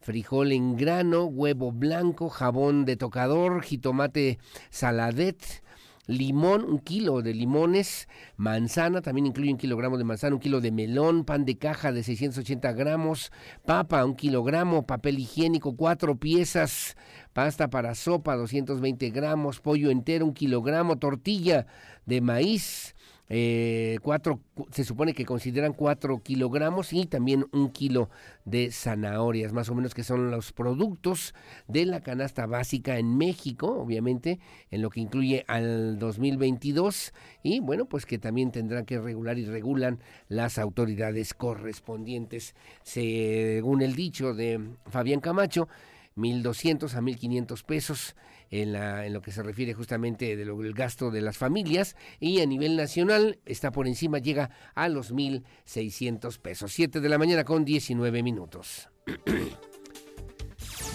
[0.00, 4.38] frijol en grano, huevo blanco, jabón de tocador, jitomate
[4.70, 5.62] saladet,
[6.06, 10.72] limón, un kilo de limones, manzana, también incluye un kilogramo de manzana, un kilo de
[10.72, 13.30] melón, pan de caja de 680 gramos,
[13.66, 16.96] papa, un kilogramo, papel higiénico, cuatro piezas,
[17.34, 21.66] pasta para sopa, 220 gramos, pollo entero, un kilogramo, tortilla
[22.06, 22.95] de maíz,
[23.28, 28.08] eh, cuatro, se supone que consideran cuatro kilogramos y también un kilo
[28.44, 31.34] de zanahorias, más o menos que son los productos
[31.66, 34.38] de la canasta básica en México, obviamente,
[34.70, 37.12] en lo que incluye al 2022
[37.42, 39.98] y bueno, pues que también tendrán que regular y regulan
[40.28, 45.68] las autoridades correspondientes, según el dicho de Fabián Camacho.
[46.16, 48.16] 1.200 a 1.500 pesos
[48.50, 52.46] en, la, en lo que se refiere justamente del gasto de las familias y a
[52.46, 56.72] nivel nacional está por encima, llega a los 1.600 pesos.
[56.72, 58.88] 7 de la mañana con 19 minutos.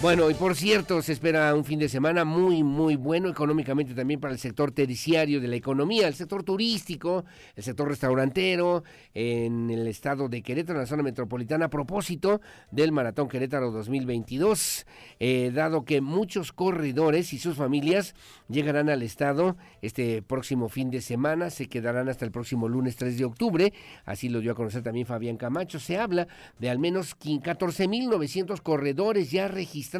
[0.02, 4.18] Bueno, y por cierto, se espera un fin de semana muy, muy bueno económicamente también
[4.18, 7.24] para el sector terciario de la economía, el sector turístico,
[7.54, 8.82] el sector restaurantero,
[9.14, 12.40] en el estado de Querétaro, en la zona metropolitana, a propósito
[12.72, 14.86] del Maratón Querétaro 2022,
[15.20, 18.16] eh, dado que muchos corredores y sus familias
[18.48, 23.18] llegarán al estado este próximo fin de semana, se quedarán hasta el próximo lunes 3
[23.18, 23.72] de octubre,
[24.04, 26.26] así lo dio a conocer también Fabián Camacho, se habla
[26.58, 29.91] de al menos 14.900 corredores ya registrados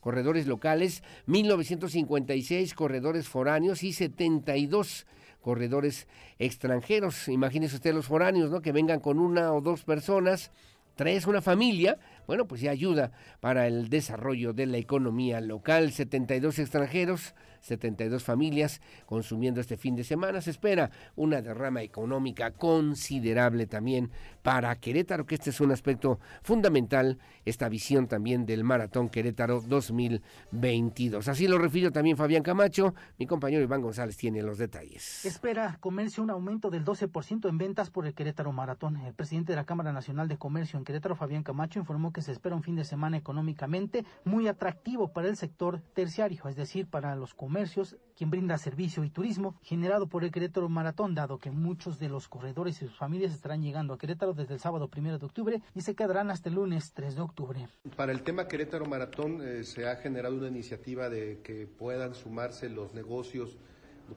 [0.00, 5.06] corredores locales, 1956 corredores foráneos y 72
[5.40, 6.08] corredores
[6.38, 7.28] extranjeros.
[7.28, 8.62] Imagínese usted los foráneos, ¿no?
[8.62, 10.50] Que vengan con una o dos personas,
[10.94, 15.92] tres, una familia, bueno, pues ya ayuda para el desarrollo de la economía local.
[15.92, 17.34] 72 extranjeros
[17.64, 20.40] 72 familias consumiendo este fin de semana.
[20.40, 24.10] Se espera una derrama económica considerable también
[24.42, 31.26] para Querétaro, que este es un aspecto fundamental, esta visión también del Maratón Querétaro 2022.
[31.28, 32.94] Así lo refirió también Fabián Camacho.
[33.18, 35.24] Mi compañero Iván González tiene los detalles.
[35.24, 38.98] Espera comercio un aumento del 12% en ventas por el Querétaro Maratón.
[38.98, 42.32] El presidente de la Cámara Nacional de Comercio en Querétaro, Fabián Camacho, informó que se
[42.32, 47.16] espera un fin de semana económicamente muy atractivo para el sector terciario, es decir, para
[47.16, 51.52] los comercios comercios, quien brinda servicio y turismo generado por el Querétaro Maratón, dado que
[51.52, 55.20] muchos de los corredores y sus familias estarán llegando a Querétaro desde el sábado primero
[55.20, 57.68] de octubre y se quedarán hasta el lunes 3 de octubre.
[57.94, 62.68] Para el tema Querétaro Maratón eh, se ha generado una iniciativa de que puedan sumarse
[62.68, 63.56] los negocios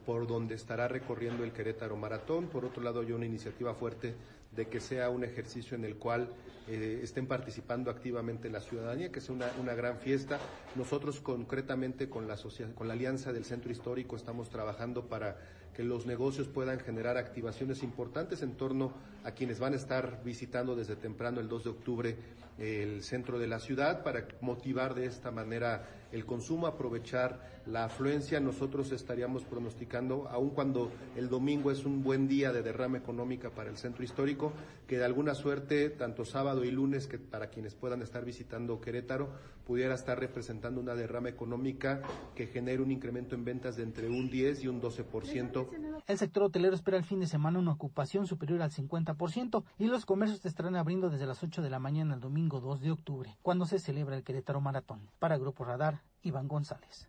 [0.04, 2.48] por donde estará recorriendo el Querétaro Maratón.
[2.48, 4.16] Por otro lado, hay una iniciativa fuerte
[4.52, 6.28] de que sea un ejercicio en el cual
[6.68, 10.38] eh, estén participando activamente la ciudadanía, que sea una, una gran fiesta.
[10.74, 12.36] Nosotros concretamente con la,
[12.74, 15.38] con la Alianza del Centro Histórico estamos trabajando para
[15.74, 18.92] que los negocios puedan generar activaciones importantes en torno
[19.24, 22.16] a quienes van a estar visitando desde temprano el 2 de octubre
[22.58, 28.40] el centro de la ciudad para motivar de esta manera el consumo, aprovechar la afluencia.
[28.40, 33.70] Nosotros estaríamos pronosticando, aun cuando el domingo es un buen día de derrama económica para
[33.70, 34.52] el centro histórico,
[34.86, 39.28] que de alguna suerte, tanto sábado y lunes, que para quienes puedan estar visitando Querétaro,
[39.66, 42.00] pudiera estar representando una derrama económica
[42.34, 46.02] que genere un incremento en ventas de entre un 10 y un 12%.
[46.06, 50.06] El sector hotelero espera el fin de semana una ocupación superior al 50% y los
[50.06, 53.66] comercios estarán abriendo desde las 8 de la mañana el domingo 2 de octubre, cuando
[53.66, 55.10] se celebra el Querétaro Maratón.
[55.18, 57.08] Para Grupo Radar, Iván González.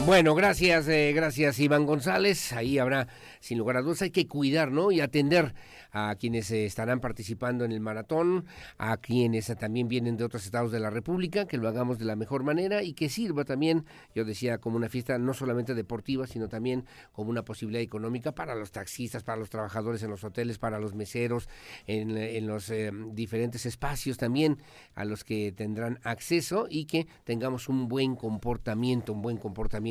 [0.00, 2.52] Bueno, gracias, eh, gracias Iván González.
[2.52, 3.08] Ahí habrá,
[3.40, 4.90] sin lugar a dudas, hay que cuidar, ¿no?
[4.92, 5.54] Y atender
[5.92, 8.44] a quienes eh, estarán participando en el maratón,
[8.76, 12.04] a quienes eh, también vienen de otros estados de la República, que lo hagamos de
[12.04, 16.26] la mejor manera y que sirva también, yo decía, como una fiesta no solamente deportiva,
[16.26, 20.58] sino también como una posibilidad económica para los taxistas, para los trabajadores en los hoteles,
[20.58, 21.48] para los meseros,
[21.86, 22.70] en, en los
[23.12, 24.58] diferentes espacios también
[24.96, 29.83] a los que tendrán acceso y que tengamos un buen comportamiento, un buen comportamiento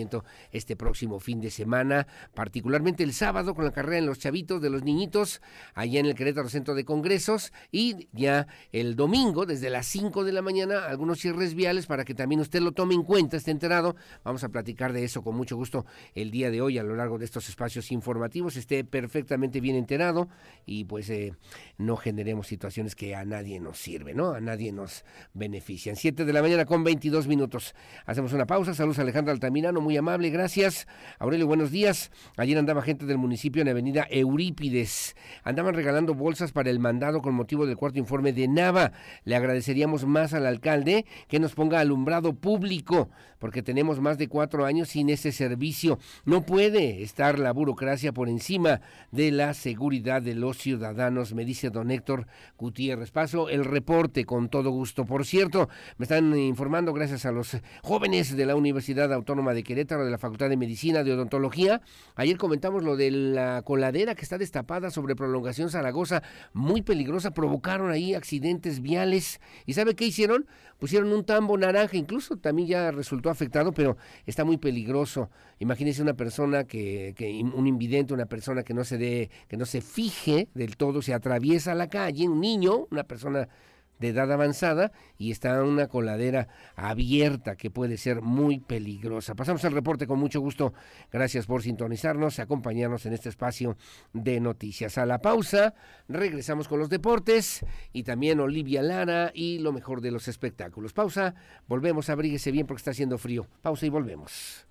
[0.51, 4.69] este próximo fin de semana, particularmente el sábado con la carrera en los chavitos de
[4.69, 5.41] los niñitos,
[5.73, 10.31] allá en el Querétaro Centro de Congresos, y ya el domingo, desde las 5 de
[10.31, 13.95] la mañana, algunos cierres viales para que también usted lo tome en cuenta, esté enterado.
[14.23, 17.17] Vamos a platicar de eso con mucho gusto el día de hoy a lo largo
[17.17, 20.29] de estos espacios informativos, esté perfectamente bien enterado
[20.65, 21.33] y pues eh,
[21.77, 24.31] no generemos situaciones que a nadie nos sirven, ¿no?
[24.31, 25.95] A nadie nos benefician.
[25.95, 27.75] 7 de la mañana con 22 minutos.
[28.05, 28.73] Hacemos una pausa.
[28.73, 30.87] Saludos a Alejandro Altamirano muy amable, gracias.
[31.19, 32.09] Aurelio, buenos días.
[32.37, 35.15] Ayer andaba gente del municipio en Avenida Eurípides.
[35.43, 38.93] Andaban regalando bolsas para el mandado con motivo del cuarto informe de Nava.
[39.25, 44.65] Le agradeceríamos más al alcalde que nos ponga alumbrado público, porque tenemos más de cuatro
[44.65, 45.99] años sin ese servicio.
[46.25, 48.79] No puede estar la burocracia por encima
[49.11, 52.25] de la seguridad de los ciudadanos, me dice don Héctor
[52.57, 53.11] Gutiérrez.
[53.11, 55.05] Paso el reporte con todo gusto.
[55.05, 60.05] Por cierto, me están informando gracias a los jóvenes de la Universidad Autónoma de Querétaro,
[60.05, 61.81] de la Facultad de Medicina, de Odontología.
[62.13, 66.21] Ayer comentamos lo de la coladera que está destapada sobre prolongación Zaragoza,
[66.53, 69.41] muy peligrosa, provocaron ahí accidentes viales.
[69.65, 70.45] ¿Y sabe qué hicieron?
[70.77, 73.97] Pusieron un tambo naranja, incluso también ya resultó afectado, pero
[74.27, 75.31] está muy peligroso.
[75.57, 79.65] Imagínese una persona que, que un invidente, una persona que no se dé, que no
[79.65, 83.49] se fije del todo, se atraviesa la calle, un niño, una persona
[83.99, 89.35] de edad avanzada y está una coladera abierta que puede ser muy peligrosa.
[89.35, 90.73] Pasamos al reporte con mucho gusto.
[91.11, 93.77] Gracias por sintonizarnos, acompañarnos en este espacio
[94.13, 94.97] de noticias.
[94.97, 95.73] A la pausa,
[96.07, 100.93] regresamos con los deportes y también Olivia Lara y lo mejor de los espectáculos.
[100.93, 101.35] Pausa,
[101.67, 103.47] volvemos, abríguese bien porque está haciendo frío.
[103.61, 104.67] Pausa y volvemos.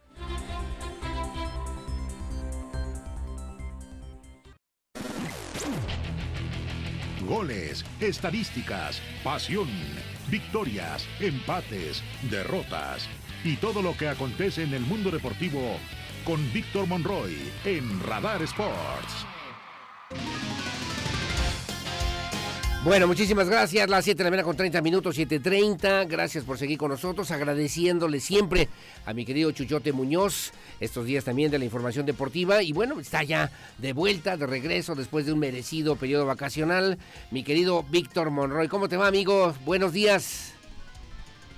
[7.26, 9.68] Goles, estadísticas, pasión,
[10.28, 13.08] victorias, empates, derrotas
[13.44, 15.78] y todo lo que acontece en el mundo deportivo
[16.24, 19.26] con Víctor Monroy en Radar Sports.
[22.84, 23.88] Bueno, muchísimas gracias.
[23.88, 26.08] Las 7 de la mañana con 30 minutos, 7.30.
[26.08, 27.30] Gracias por seguir con nosotros.
[27.30, 28.66] Agradeciéndole siempre
[29.06, 32.60] a mi querido Chuchote Muñoz estos días también de la información deportiva.
[32.60, 36.98] Y bueno, está ya de vuelta, de regreso después de un merecido periodo vacacional.
[37.30, 38.66] Mi querido Víctor Monroy.
[38.66, 39.54] ¿Cómo te va, amigo?
[39.64, 40.52] Buenos días.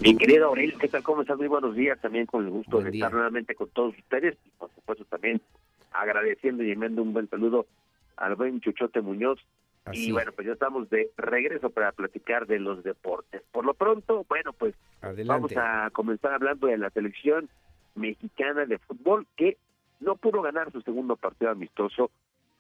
[0.01, 1.03] Mi querido Aurel, ¿qué tal?
[1.03, 1.39] ¿Cómo estás?
[1.39, 1.99] Muy buenos días.
[2.03, 4.37] También con el gusto de estar nuevamente con todos ustedes.
[4.45, 5.41] Y por supuesto también
[5.91, 7.65] agradeciendo y enviando un buen saludo
[8.19, 9.41] al buen Chuchote Muñoz
[9.93, 13.43] Y bueno, pues ya estamos de regreso para platicar de los deportes.
[13.53, 14.75] Por lo pronto, bueno, pues
[15.27, 17.51] vamos a comenzar hablando de la selección
[17.95, 19.59] mexicana de fútbol que
[20.01, 22.11] no pudo ganar su segundo partido amistoso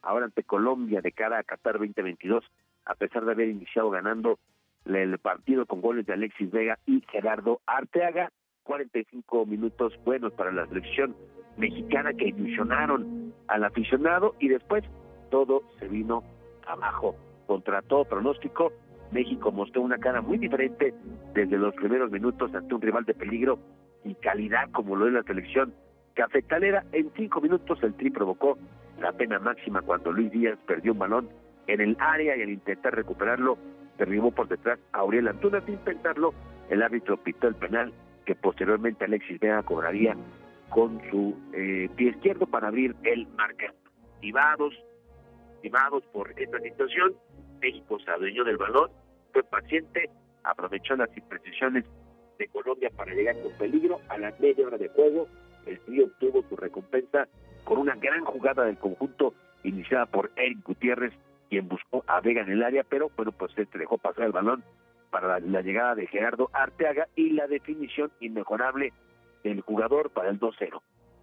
[0.02, 2.44] ahora ante Colombia de cara a Qatar 2022,
[2.84, 4.38] a pesar de haber iniciado ganando
[4.84, 8.30] el partido con goles de Alexis Vega y Gerardo Arteaga.
[8.64, 11.14] 45 minutos buenos para la selección
[11.58, 14.84] mexicana que ilusionaron al aficionado y después
[15.30, 16.22] todo se vino
[16.66, 17.14] abajo.
[17.46, 18.72] Contra todo pronóstico,
[19.10, 20.94] México mostró una cara muy diferente
[21.34, 23.58] desde los primeros minutos ante un rival de peligro
[24.04, 25.74] y calidad como lo es la selección
[26.14, 26.84] cafetalera.
[26.92, 28.58] En cinco minutos el Tri provocó
[29.00, 31.28] la pena máxima cuando Luis Díaz perdió un balón
[31.66, 33.58] en el área y al intentar recuperarlo
[33.98, 36.34] derribó por detrás a Auriel Antuna sin pensarlo
[36.68, 37.92] el árbitro pitó el penal
[38.24, 40.16] que posteriormente Alexis Vega cobraría
[40.70, 43.76] con su eh, pie izquierdo para abrir el marcador.
[44.20, 44.74] Timados,
[46.12, 47.14] por esta situación,
[47.60, 48.90] México se adueñó del balón,
[49.32, 50.10] fue paciente,
[50.42, 51.84] aprovechó las imprecisiones
[52.38, 55.26] de Colombia para llegar con peligro a la media hora de juego.
[55.66, 57.26] El trío obtuvo su recompensa
[57.64, 61.12] con una gran jugada del conjunto iniciada por Eric Gutiérrez,
[61.48, 64.62] quien buscó a Vega en el área, pero bueno, pues este dejó pasar el balón
[65.10, 68.92] para la, llegada de Gerardo Arteaga y la definición inmejorable
[69.42, 70.80] del jugador para el 2-0.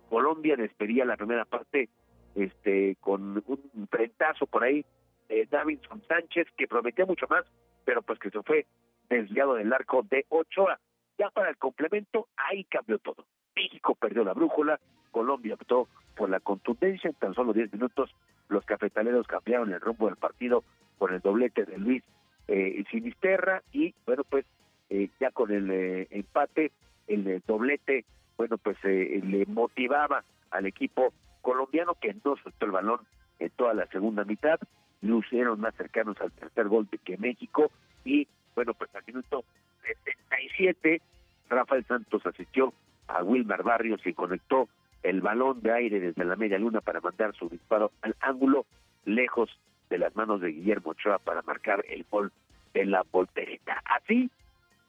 [0.09, 1.89] Colombia despedía la primera parte
[2.35, 4.85] este con un frentazo por ahí
[5.27, 7.45] de Davidson Sánchez que prometía mucho más,
[7.85, 8.65] pero pues que se fue
[9.09, 10.79] desviado del arco de Ochoa.
[11.17, 13.25] Ya para el complemento, ahí cambió todo.
[13.55, 14.79] México perdió la brújula,
[15.11, 18.13] Colombia optó por la contundencia, en tan solo 10 minutos
[18.49, 20.63] los cafetaleros cambiaron el rumbo del partido
[20.97, 22.03] con el doblete de Luis
[22.47, 24.45] eh, Sinisterra y bueno pues
[24.89, 26.71] eh, ya con el eh, empate,
[27.07, 28.05] el doblete,
[28.37, 32.99] bueno pues le motivaba al equipo colombiano que no soltó el balón
[33.39, 34.59] en toda la segunda mitad,
[35.01, 37.71] lucieron más cercanos al tercer golpe que México
[38.05, 39.43] y bueno pues al minuto
[39.83, 41.01] 77
[41.49, 42.73] Rafael Santos asistió
[43.07, 44.69] a Wilmar Barrios y conectó
[45.03, 48.65] el balón de aire desde la media luna para mandar su disparo al ángulo
[49.05, 49.49] lejos
[49.89, 52.31] de las manos de Guillermo Ochoa para marcar el gol
[52.73, 53.81] de la voltereta.
[53.85, 54.29] Así,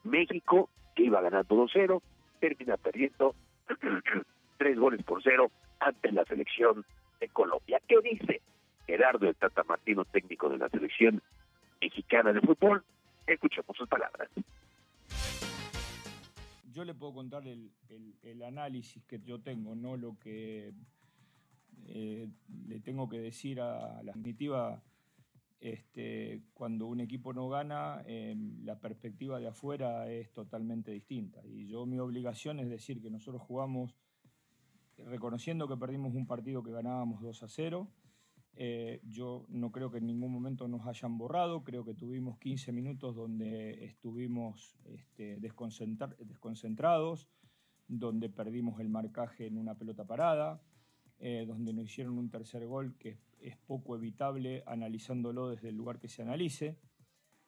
[0.05, 2.01] México, que iba ganando 2-0,
[2.41, 3.35] termina perdiendo
[4.63, 6.85] tres goles por cero ante la selección
[7.19, 7.81] de Colombia.
[7.89, 8.41] ¿Qué dice
[8.87, 11.21] Gerardo el Tata Martino, técnico de la selección
[11.81, 12.85] mexicana de fútbol?
[13.27, 14.31] Escuchemos sus palabras
[16.73, 17.71] yo le puedo contar el,
[18.43, 20.73] análisis que yo tengo, no lo que
[21.87, 22.29] eh,
[22.67, 24.83] le tengo que decir a la definitiva.
[25.61, 31.41] Este, cuando un equipo no gana, em, la perspectiva de afuera es totalmente distinta.
[31.45, 33.95] Y yo mi obligación es decir que nosotros jugamos
[35.07, 37.89] reconociendo que perdimos un partido que ganábamos 2 a 0,
[38.55, 42.73] eh, yo no creo que en ningún momento nos hayan borrado, creo que tuvimos 15
[42.73, 47.29] minutos donde estuvimos este, desconcentrados,
[47.89, 50.63] donde perdimos el marcaje en una pelota parada,
[51.19, 55.99] eh, donde nos hicieron un tercer gol que es poco evitable analizándolo desde el lugar
[55.99, 56.79] que se analice.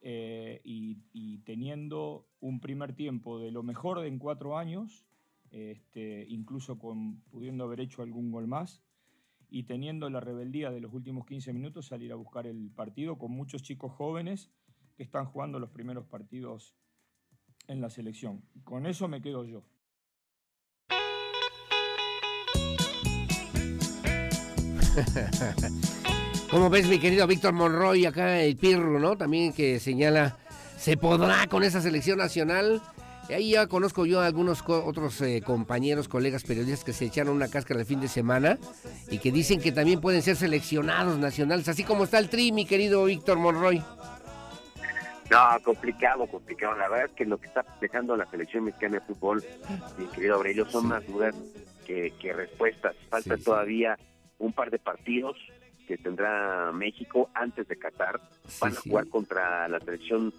[0.07, 5.07] Eh, y, teniendo un primer tiempo de lo mejor de en cuatro años,
[5.55, 8.83] este, incluso con, pudiendo haber hecho algún gol más,
[9.49, 13.31] y teniendo la rebeldía de los últimos 15 minutos salir a buscar el partido con
[13.31, 14.51] muchos chicos jóvenes
[14.97, 16.75] que están jugando los primeros partidos
[17.69, 18.43] en la selección.
[18.65, 19.65] Con eso me quedo yo.
[26.51, 29.17] Como ves, mi querido Víctor Monroy, acá el Pirro, ¿no?
[29.17, 30.37] También que señala,
[30.77, 32.83] ¿se podrá con esa selección nacional?
[33.29, 37.49] Ahí ya conozco yo a algunos otros eh, compañeros, colegas periodistas que se echaron una
[37.49, 38.59] cáscara el fin de semana
[39.11, 42.67] y que dicen que también pueden ser seleccionados nacionales, así como está el tri, mi
[42.67, 43.83] querido Víctor Monroy.
[45.31, 46.77] No, complicado, complicado.
[46.77, 49.43] La verdad es que lo que está dejando la selección mexicana de fútbol,
[49.99, 51.35] mi querido Aurelio, son más dudas
[51.87, 52.95] que, respuestas.
[53.09, 53.99] Falta todavía
[54.39, 55.37] un par de partidos
[55.89, 58.21] que tendrá México antes de Qatar.
[58.61, 60.33] Van a jugar contra la selección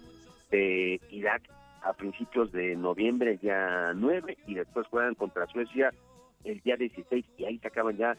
[0.50, 1.42] de Irak
[1.86, 5.92] a principios de noviembre, ya 9, y después juegan contra Suecia
[6.44, 8.16] el día 16, y ahí se acaban ya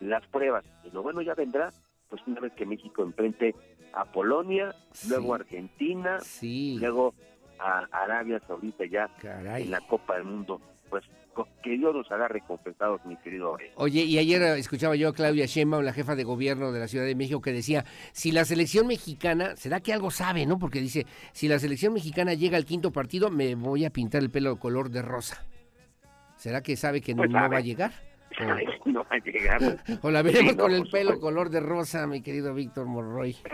[0.00, 0.64] las pruebas.
[0.84, 1.70] Y lo bueno ya vendrá,
[2.08, 3.54] pues una vez que México enfrente
[3.94, 4.74] a Polonia,
[5.08, 7.14] luego a Argentina, luego
[7.58, 10.60] a Arabia Saudita ya en la Copa del Mundo.
[10.90, 11.04] Pues
[11.62, 15.84] que Dios nos haga recompensados, mi querido Oye, y ayer escuchaba yo a Claudia Sheinbaum,
[15.84, 19.56] la jefa de gobierno de la Ciudad de México, que decía, si la selección mexicana,
[19.56, 20.58] será que algo sabe, ¿no?
[20.58, 24.30] Porque dice, si la selección mexicana llega al quinto partido, me voy a pintar el
[24.30, 25.44] pelo color de rosa.
[26.36, 27.92] ¿Será que sabe que no, pues va a llegar?
[28.38, 29.60] O, no va a llegar.
[30.02, 33.36] o la veremos con el pelo color de rosa, mi querido Víctor Morroy.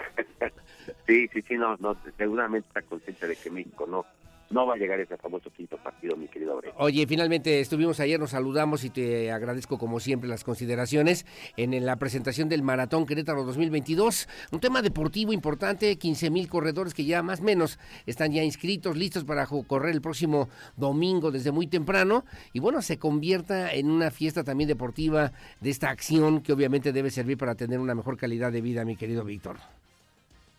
[1.06, 4.04] Sí, sí, sí, no, no, seguramente está consciente de que México no,
[4.53, 6.74] no va a llegar ese famoso quinto partido, mi querido Aurelio.
[6.79, 11.27] Oye, finalmente estuvimos ayer, nos saludamos y te agradezco como siempre las consideraciones
[11.57, 14.29] en la presentación del Maratón Querétaro 2022.
[14.53, 18.97] Un tema deportivo importante, 15 mil corredores que ya más o menos están ya inscritos,
[18.97, 22.24] listos para correr el próximo domingo desde muy temprano.
[22.53, 27.11] Y bueno, se convierta en una fiesta también deportiva de esta acción que obviamente debe
[27.11, 29.57] servir para tener una mejor calidad de vida, mi querido Víctor.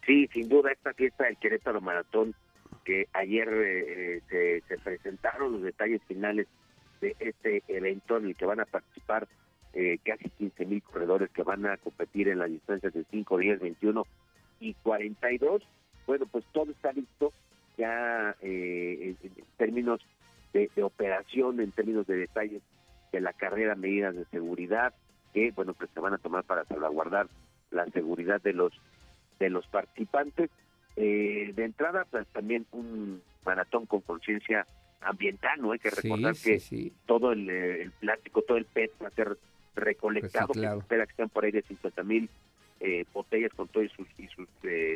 [0.05, 2.35] Sí, sin duda, esta fiesta del Querétaro Maratón
[2.83, 6.47] que ayer eh, eh, se, presentaron los detalles finales
[7.01, 9.27] de este evento en el que van a participar
[9.73, 13.59] eh, casi 15 mil corredores que van a competir en las distancias de 5, 10,
[13.59, 14.05] 21
[14.59, 15.63] y 42.
[16.05, 17.33] Bueno, pues todo está listo
[17.77, 19.17] ya en,
[19.57, 20.01] términos
[20.53, 22.61] de, operación, en términos de detalles
[23.11, 24.93] de la carrera, medidas de seguridad
[25.33, 27.27] que, bueno, pues se van a tomar para salvaguardar
[27.71, 28.73] la seguridad de los
[29.39, 30.51] de los participantes
[30.95, 34.67] eh, de entrada, pues también un maratón con conciencia
[35.01, 35.71] ambiental, ¿no?
[35.71, 36.61] Hay que recordar que
[37.05, 39.37] todo eh, el, plástico, todo el PET va a ser
[39.75, 42.29] recolectado, que se espera que sean por ahí de 50 mil
[42.79, 44.47] eh, botellas con todas sus, y sus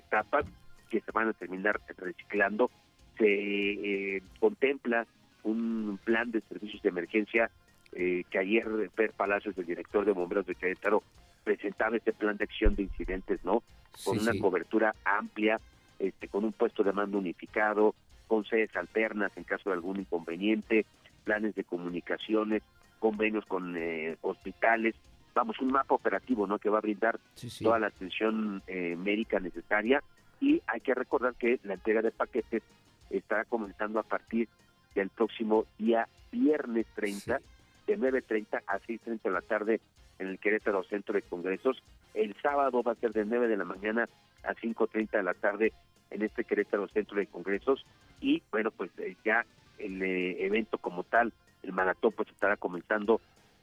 [0.10, 0.46] tapas
[0.90, 2.70] que se van a terminar reciclando.
[3.18, 5.08] Se contempla
[5.44, 7.50] un plan de servicios de emergencia
[7.92, 11.02] que ayer Per Palacios, el director de Bomberos de Querétaro,
[11.44, 13.64] presentaba este plan de acción de incidentes, ¿no?
[14.04, 15.60] Con una cobertura amplia
[16.00, 17.96] este, con un puesto de mando unificado,
[18.28, 20.86] con sedes alternas en caso de algún inconveniente,
[21.24, 22.64] planes de comunicaciones,
[23.00, 24.96] convenios con eh, hospitales,
[25.34, 26.58] vamos, un mapa operativo ¿no?
[26.58, 27.20] que va a brindar
[27.62, 30.04] toda la atención eh, médica necesaria
[30.40, 32.64] y hay que recordar que la entrega de paquetes
[33.10, 34.48] estará comenzando a partir
[34.96, 37.40] del próximo día viernes 30,
[37.86, 39.80] de 9.30 a 6.30 de la tarde
[40.20, 41.82] en el Querétaro Centro de Congresos.
[42.14, 44.10] El sábado va a ser de 9 de la mañana
[44.48, 45.74] a 5.30 de la tarde
[46.10, 47.86] en este Querétaro Centro de Congresos.
[48.22, 49.46] Y bueno, pues eh, ya
[49.78, 51.34] el eh, evento como tal,
[51.64, 53.22] el maratón pues estará comenzando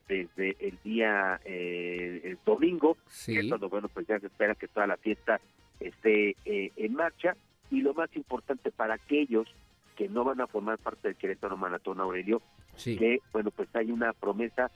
[0.08, 3.34] desde el día eh, el domingo, sí.
[3.34, 5.40] que bueno, pues ya se espera que toda la fiesta
[5.80, 7.36] esté en marcha.
[7.70, 9.48] Y lo más importante para aquellos
[9.96, 12.42] que no van a formar parte del Querétaro Maratón Aurelio,
[12.76, 14.70] que bueno, pues hay una promesa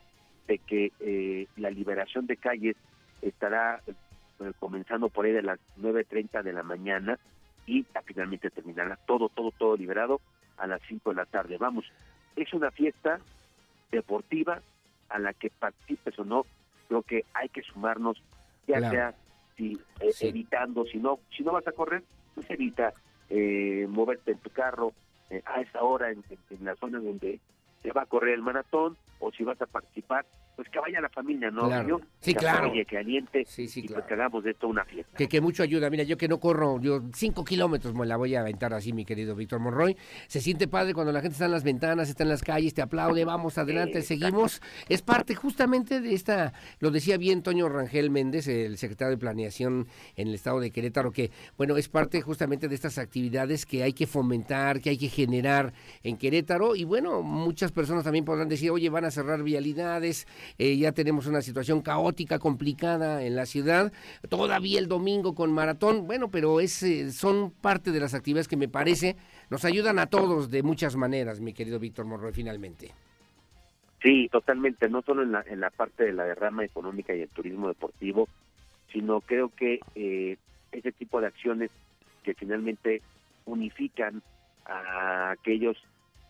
[0.46, 2.76] de que la liberación de calles
[3.20, 3.82] estará
[4.58, 7.18] comenzando por ahí de las 9.30 de la mañana
[7.66, 10.20] y finalmente terminará todo, todo, todo liberado
[10.56, 11.58] a las 5 de la tarde.
[11.58, 11.84] Vamos,
[12.36, 13.20] es una fiesta
[13.90, 14.60] deportiva
[15.08, 16.46] a la que participes o no,
[16.88, 18.22] creo que hay que sumarnos,
[18.66, 19.14] ya sea
[19.56, 22.02] si, eh, evitando, si no, si no vas a correr,
[22.34, 22.92] pues evita
[23.30, 24.92] eh, moverte en tu carro
[25.30, 27.40] eh, a esa hora en, en, la zona donde
[27.82, 30.24] se va a correr el maratón o si vas a participar,
[30.58, 31.70] pues que vaya la familia, ¿no?
[32.18, 32.72] Sí, que claro.
[32.72, 35.16] que aliente sí, sí, y pues que hagamos de esto una fiesta.
[35.16, 35.88] Que, que mucho ayuda.
[35.88, 39.04] Mira, yo que no corro, yo cinco kilómetros me la voy a aventar así, mi
[39.04, 39.96] querido Víctor Monroy.
[40.26, 42.82] Se siente padre cuando la gente está en las ventanas, está en las calles, te
[42.82, 44.60] aplaude, vamos adelante, seguimos.
[44.88, 49.86] Es parte justamente de esta, lo decía bien Toño Rangel Méndez, el secretario de Planeación
[50.16, 53.92] en el estado de Querétaro, que, bueno, es parte justamente de estas actividades que hay
[53.92, 55.72] que fomentar, que hay que generar
[56.02, 56.74] en Querétaro.
[56.74, 60.26] Y bueno, muchas personas también podrán decir, oye, van a cerrar vialidades,
[60.56, 63.92] eh, ya tenemos una situación caótica, complicada en la ciudad,
[64.28, 68.56] todavía el domingo con maratón, bueno, pero es, eh, son parte de las actividades que
[68.56, 69.16] me parece
[69.50, 72.92] nos ayudan a todos de muchas maneras, mi querido Víctor Morroy, finalmente.
[74.02, 77.28] Sí, totalmente, no solo en la, en la parte de la derrama económica y el
[77.28, 78.28] turismo deportivo,
[78.92, 80.36] sino creo que eh,
[80.70, 81.70] ese tipo de acciones
[82.22, 83.02] que finalmente
[83.46, 84.22] unifican
[84.66, 85.76] a aquellos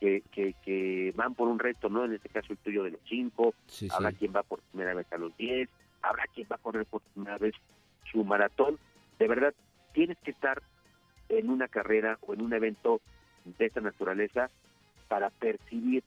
[0.01, 2.05] que, que, van por un reto, ¿no?
[2.05, 3.55] En este caso el tuyo de los cinco,
[3.91, 5.69] habrá quien va por primera vez a los diez,
[6.03, 7.55] habrá quien va a correr por primera vez
[8.11, 8.79] su maratón.
[9.19, 9.55] De verdad,
[9.93, 10.63] tienes que estar
[11.29, 13.01] en una carrera o en un evento
[13.45, 14.51] de esta naturaleza
[15.09, 16.05] para percibir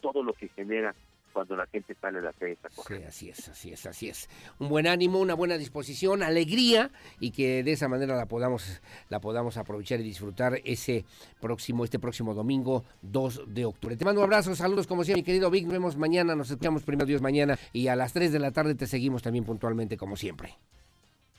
[0.00, 0.94] todo lo que genera
[1.34, 2.56] cuando la gente sale a la calle
[2.86, 4.28] Sí, así es, así es, así es.
[4.60, 6.90] Un buen ánimo, una buena disposición, alegría
[7.20, 8.80] y que de esa manera la podamos,
[9.10, 11.04] la podamos aprovechar y disfrutar ese
[11.40, 13.96] próximo, este próximo domingo 2 de octubre.
[13.96, 15.64] Te mando un abrazo, saludos como siempre, mi querido Vic.
[15.64, 18.76] Nos vemos mañana, nos escuchamos primero Dios mañana y a las 3 de la tarde
[18.76, 20.56] te seguimos también puntualmente como siempre.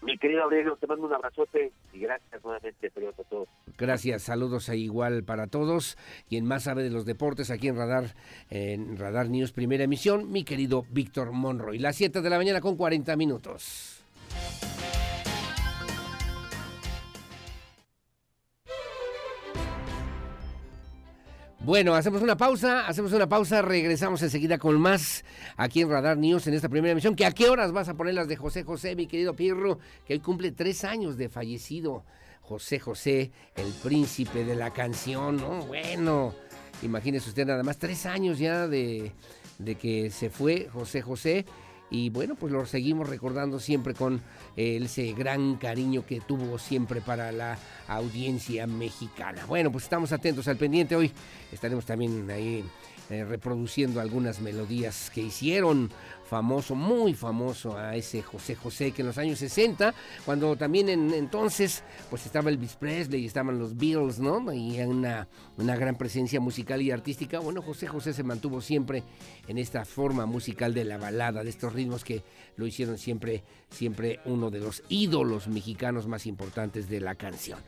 [0.06, 3.48] Mi querido Aurelio, te mando un abrazote y gracias nuevamente a todos.
[3.76, 5.98] Gracias, saludos a igual para todos.
[6.30, 8.14] Quien más sabe de los deportes aquí en Radar,
[8.52, 11.80] en Radar News, primera emisión, mi querido Víctor Monroy.
[11.80, 14.03] Las 7 de la mañana con 40 minutos.
[21.65, 25.25] Bueno, hacemos una pausa, hacemos una pausa, regresamos enseguida con más
[25.57, 27.15] aquí en Radar News en esta primera emisión.
[27.15, 30.13] ¿Que ¿A qué horas vas a poner las de José José, mi querido Pirro, que
[30.13, 32.05] hoy cumple tres años de fallecido?
[32.41, 35.65] José José, el príncipe de la canción, ¿no?
[35.65, 36.35] Bueno,
[36.83, 39.11] imagínese usted nada más, tres años ya de,
[39.57, 41.47] de que se fue José José
[41.90, 44.22] y bueno, pues lo seguimos recordando siempre con
[44.57, 47.57] eh, ese gran cariño que tuvo siempre para la
[47.88, 49.45] audiencia mexicana.
[49.45, 50.95] Bueno, pues estamos atentos al pendiente.
[50.95, 51.12] Hoy
[51.52, 52.64] estaremos también ahí
[53.10, 55.91] eh, reproduciendo algunas melodías que hicieron
[56.26, 59.94] famoso, muy famoso a ese José José que en los años 60,
[60.26, 64.52] cuando también en, entonces pues estaba Elvis Presley y estaban los Beatles, ¿no?
[64.52, 65.27] Y una,
[65.57, 67.40] una gran presencia musical y artística.
[67.40, 69.03] Bueno, José José se mantuvo siempre
[69.48, 72.23] en esta forma musical de la balada, de estos ritmos que
[72.56, 77.60] lo hicieron siempre, siempre uno de los ídolos mexicanos más importantes de la canción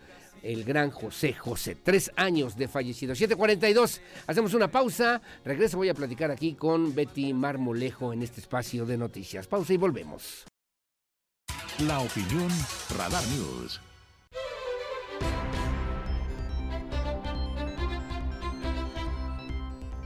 [0.48, 1.76] el gran José José.
[1.76, 3.14] Tres años de fallecido.
[3.14, 4.00] 7.42.
[4.28, 5.22] Hacemos una pausa.
[5.44, 5.78] Regreso.
[5.78, 9.46] Voy a platicar aquí con Betty Marmolejo en este espacio de noticias.
[9.46, 10.46] Pausa y volvemos.
[11.86, 12.50] La opinión
[12.98, 13.82] Radar News.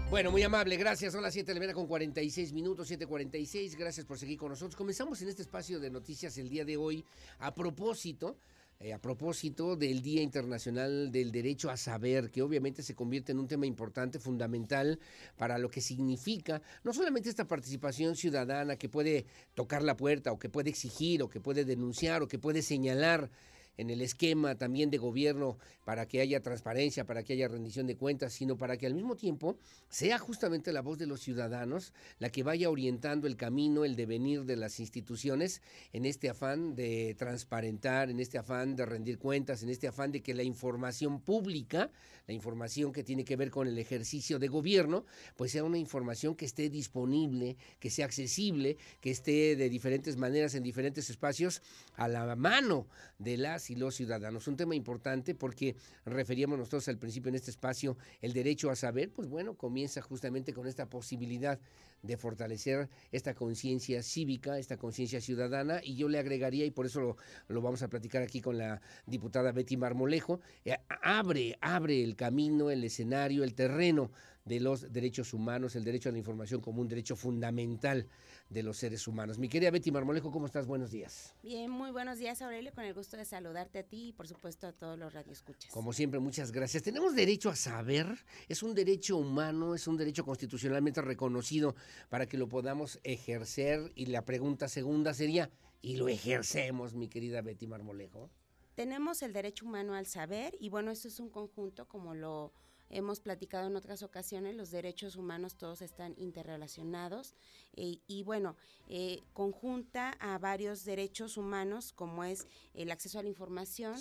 [0.09, 1.13] Bueno, muy amable, gracias.
[1.13, 3.77] Son las 7 de la mañana con 46 minutos, 7.46.
[3.77, 4.75] Gracias por seguir con nosotros.
[4.75, 7.05] Comenzamos en este espacio de noticias el día de hoy
[7.39, 8.35] a propósito
[8.83, 13.37] eh, a propósito del Día Internacional del Derecho a Saber, que obviamente se convierte en
[13.37, 14.99] un tema importante, fundamental
[15.37, 20.39] para lo que significa no solamente esta participación ciudadana que puede tocar la puerta o
[20.39, 23.29] que puede exigir o que puede denunciar o que puede señalar
[23.77, 27.97] en el esquema también de gobierno para que haya transparencia, para que haya rendición de
[27.97, 29.57] cuentas, sino para que al mismo tiempo
[29.89, 34.45] sea justamente la voz de los ciudadanos la que vaya orientando el camino, el devenir
[34.45, 35.61] de las instituciones
[35.93, 40.21] en este afán de transparentar, en este afán de rendir cuentas, en este afán de
[40.21, 41.91] que la información pública,
[42.27, 46.35] la información que tiene que ver con el ejercicio de gobierno, pues sea una información
[46.35, 51.61] que esté disponible, que sea accesible, que esté de diferentes maneras en diferentes espacios
[51.95, 52.87] a la mano
[53.17, 54.47] de las y los ciudadanos.
[54.47, 55.75] Un tema importante porque
[56.05, 60.53] referíamos nosotros al principio en este espacio el derecho a saber, pues bueno, comienza justamente
[60.53, 61.59] con esta posibilidad
[62.01, 67.17] de fortalecer esta conciencia cívica, esta conciencia ciudadana, y yo le agregaría, y por eso
[67.47, 72.69] lo, vamos a platicar aquí con la diputada Betty Marmolejo, eh, abre, abre el camino,
[72.69, 74.11] el escenario, el terreno
[74.45, 78.07] de los derechos humanos, el derecho a la información como un derecho fundamental
[78.49, 79.37] de los seres humanos.
[79.39, 80.65] Mi querida Betty Marmolejo, ¿cómo estás?
[80.65, 81.33] Buenos días.
[81.41, 84.67] Bien, muy buenos días, Aurelio, con el gusto de saludarte a ti y por supuesto
[84.67, 85.71] a todos los radioescuchas.
[85.71, 86.83] Como siempre, muchas gracias.
[86.83, 88.07] Tenemos derecho a saber,
[88.49, 91.75] es un derecho humano, es un derecho constitucionalmente reconocido
[92.09, 95.49] para que lo podamos ejercer y la pregunta segunda sería,
[95.81, 98.29] ¿y lo ejercemos, mi querida Betty Marmolejo?
[98.75, 102.53] Tenemos el derecho humano al saber y bueno, esto es un conjunto como lo
[102.91, 107.35] hemos platicado en otras ocasiones, los derechos humanos todos están interrelacionados
[107.73, 108.55] eh, y bueno,
[108.87, 113.95] eh, conjunta a varios derechos humanos como es el acceso a la información,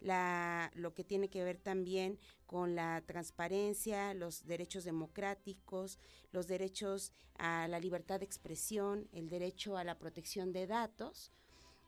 [0.00, 5.98] la, lo que tiene que ver también con la transparencia, los derechos democráticos,
[6.32, 11.32] los derechos a la libertad de expresión, el derecho a la protección de datos,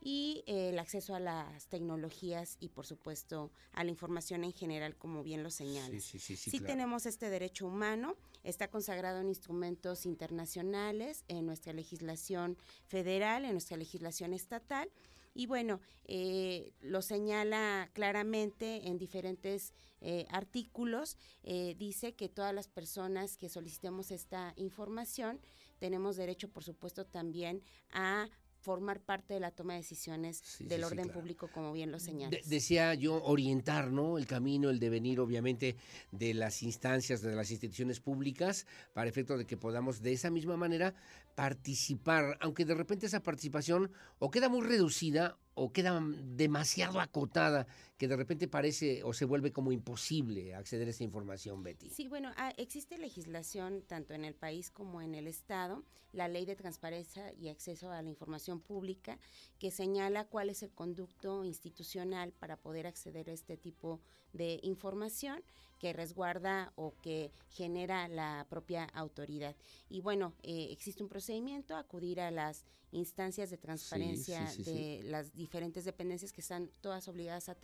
[0.00, 4.96] y eh, el acceso a las tecnologías y por supuesto a la información en general,
[4.96, 6.02] como bien lo señalas.
[6.04, 11.72] Sí, sí, sí, sí tenemos este derecho humano, está consagrado en instrumentos internacionales, en nuestra
[11.72, 12.56] legislación
[12.86, 14.90] federal, en nuestra legislación estatal.
[15.34, 21.16] Y bueno, eh, lo señala claramente en diferentes eh, artículos.
[21.42, 25.40] dice que todas las personas que solicitemos esta información
[25.78, 28.28] tenemos derecho, por supuesto, también a
[28.60, 32.48] formar parte de la toma de decisiones del orden público, como bien lo señalas.
[32.48, 34.18] decía yo orientar, ¿no?
[34.18, 35.76] El camino, el devenir, obviamente,
[36.12, 40.56] de las instancias, de las instituciones públicas, para efecto de que podamos de esa misma
[40.56, 40.94] manera
[41.34, 46.02] participar, aunque de repente esa participación o queda muy reducida o queda
[46.36, 47.66] demasiado acotada
[47.98, 51.90] que de repente parece o se vuelve como imposible acceder a esa información, Betty.
[51.90, 56.46] Sí, bueno, ah, existe legislación tanto en el país como en el Estado, la Ley
[56.46, 59.18] de Transparencia y Acceso a la Información Pública,
[59.58, 64.00] que señala cuál es el conducto institucional para poder acceder a este tipo
[64.32, 65.42] de información
[65.78, 69.56] que resguarda o que genera la propia autoridad.
[69.88, 75.84] Y bueno, eh, existe un procedimiento, acudir a las instancias de transparencia de las diferentes
[75.84, 77.54] dependencias que están todas obligadas a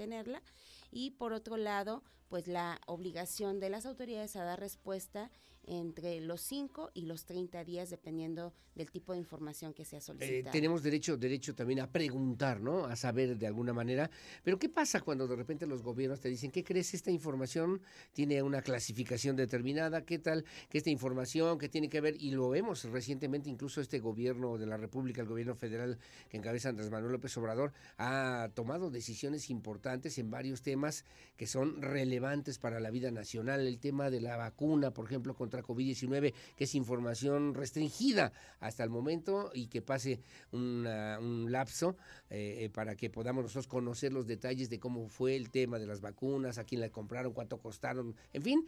[0.90, 5.30] Y por otro lado, pues la obligación de las autoridades a dar respuesta
[5.66, 10.50] entre los 5 y los 30 días, dependiendo del tipo de información que sea solicitada.
[10.50, 12.86] Eh, tenemos derecho, derecho también a preguntar, ¿no?
[12.86, 14.10] A saber de alguna manera.
[14.42, 16.92] Pero ¿qué pasa cuando de repente los gobiernos te dicen, ¿qué crees?
[16.94, 17.80] Esta información
[18.12, 22.48] tiene una clasificación determinada, qué tal que esta información que tiene que ver, y lo
[22.48, 25.98] vemos recientemente, incluso este gobierno de la República, el gobierno federal
[26.28, 31.04] que encabeza Andrés Manuel López Obrador, ha tomado decisiones importantes en varios temas
[31.36, 32.13] que son relevantes
[32.60, 33.66] para la vida nacional.
[33.66, 38.90] El tema de la vacuna, por ejemplo, contra COVID-19, que es información restringida hasta el
[38.90, 40.20] momento y que pase
[40.52, 41.96] un lapso
[42.30, 46.00] eh, para que podamos nosotros conocer los detalles de cómo fue el tema de las
[46.00, 48.66] vacunas, a quién la compraron, cuánto costaron, en fin,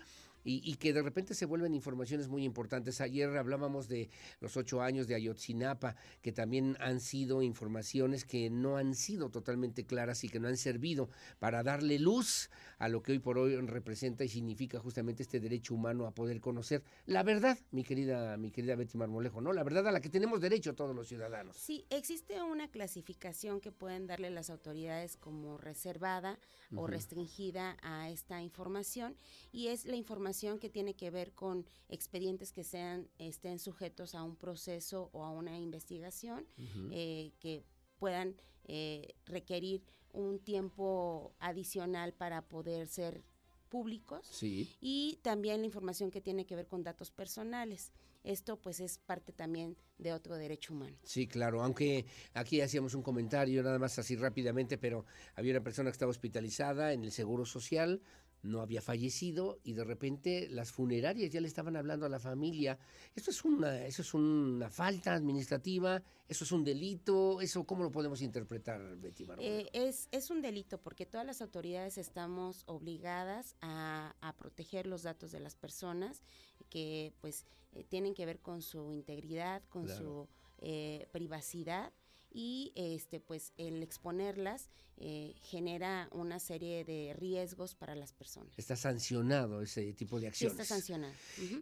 [0.49, 3.01] y, que de repente se vuelven informaciones muy importantes.
[3.01, 4.09] Ayer hablábamos de
[4.41, 9.85] los ocho años de Ayotzinapa, que también han sido informaciones que no han sido totalmente
[9.85, 11.11] claras y que no han servido
[11.41, 12.49] para darle luz
[12.79, 16.41] a lo que hoy por hoy representa y significa justamente este derecho humano a poder
[16.41, 19.53] conocer la verdad, mi querida, mi querida Betty Marmolejo, ¿no?
[19.53, 21.57] La verdad a la que tenemos derecho todos los ciudadanos.
[21.57, 26.39] Sí, existe una clasificación que pueden darle las autoridades como reservada
[26.75, 29.17] o restringida a esta información
[29.53, 34.23] y es la información que tiene que ver con expedientes que sean estén sujetos a
[34.23, 36.47] un proceso o a una investigación
[36.91, 37.65] eh, que
[37.99, 39.83] puedan eh, requerir
[40.13, 43.23] un tiempo adicional para poder ser
[43.69, 47.93] públicos y también la información que tiene que ver con datos personales.
[48.23, 50.97] Esto pues es parte también de otro derecho humano.
[51.05, 55.05] Sí, claro, aunque aquí hacíamos un comentario nada más así rápidamente, pero
[55.37, 58.03] había una persona que estaba hospitalizada en el Seguro Social,
[58.43, 62.79] no había fallecido y de repente las funerarias ya le estaban hablando a la familia.
[63.15, 67.91] Eso es una, eso es una falta administrativa, eso es un delito, eso cómo lo
[67.91, 74.15] podemos interpretar, Betty eh, es, es un delito porque todas las autoridades estamos obligadas a,
[74.39, 76.23] proteger los datos de las personas
[76.69, 81.93] que pues eh, tienen que ver con su integridad, con su eh, privacidad
[82.31, 88.53] y este pues el exponerlas eh, genera una serie de riesgos para las personas.
[88.57, 90.59] Está sancionado ese tipo de acciones.
[90.59, 91.13] está sancionado.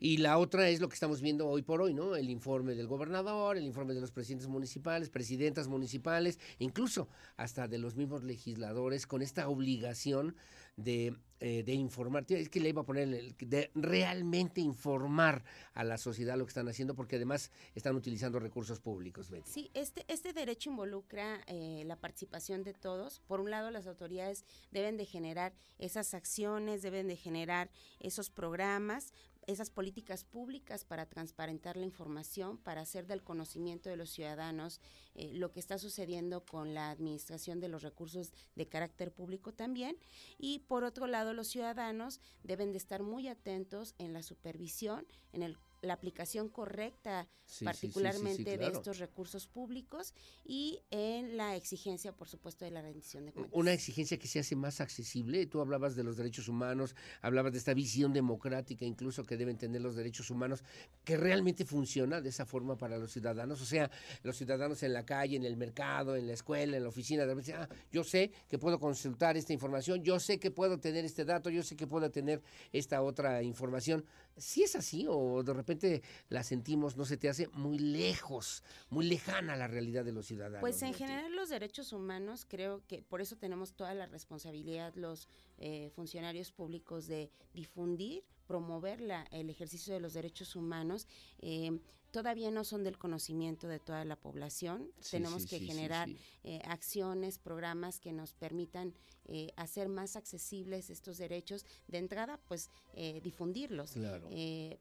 [0.01, 2.15] Y la otra es lo que estamos viendo hoy por hoy, ¿no?
[2.15, 7.79] El informe del gobernador, el informe de los presidentes municipales, presidentas municipales, incluso hasta de
[7.79, 10.37] los mismos legisladores con esta obligación
[10.77, 12.25] de, eh, de informar.
[12.29, 16.69] Es que le iba a poner, de realmente informar a la sociedad lo que están
[16.69, 19.31] haciendo, porque además están utilizando recursos públicos.
[19.45, 23.21] Sí, este, este derecho involucra eh, la participación de todos.
[23.27, 27.71] Por un lado, las autoridades deben de generar esas acciones, deben de generar
[28.01, 29.13] esos programas,
[29.47, 34.81] esas políticas públicas para transparentar la información, para hacer del conocimiento de los ciudadanos
[35.15, 39.97] eh, lo que está sucediendo con la administración de los recursos de carácter público también.
[40.39, 45.43] Y por otro lado, los ciudadanos deben de estar muy atentos en la supervisión, en
[45.43, 47.29] el la aplicación correcta,
[47.63, 53.33] particularmente de estos recursos públicos y en la exigencia, por supuesto, de la rendición de
[53.33, 53.53] cuentas.
[53.55, 55.47] Una exigencia que se hace más accesible.
[55.47, 59.83] Tú hablabas de los derechos humanos, hablabas de esta visión democrática incluso que deben tener
[59.83, 60.63] los derechos humanos,
[61.05, 63.61] que realmente funciona de esa forma para los ciudadanos.
[63.61, 63.91] O sea,
[64.23, 67.35] los ciudadanos en la calle, en el mercado, en la escuela, en la oficina, de
[67.35, 71.25] repente, ah, yo sé que puedo consultar esta información, yo sé que puedo tener este
[71.25, 72.43] dato, yo sé que puedo tener
[72.73, 74.05] esta otra información.
[74.37, 79.07] Si es así o de repente la sentimos, no se te hace muy lejos, muy
[79.07, 80.61] lejana la realidad de los ciudadanos.
[80.61, 85.29] Pues en general los derechos humanos creo que por eso tenemos toda la responsabilidad los
[85.59, 91.07] eh, funcionarios públicos de difundir, promover la, el ejercicio de los derechos humanos.
[91.41, 91.79] Eh,
[92.15, 94.89] todavía no son del conocimiento de toda la población.
[95.11, 96.09] Tenemos que generar
[96.45, 98.95] eh, acciones, programas que nos permitan
[99.27, 101.67] eh, hacer más accesibles estos derechos.
[101.89, 103.95] De entrada, pues eh, difundirlos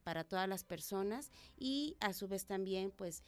[0.04, 3.24] para todas las personas y a su vez también, pues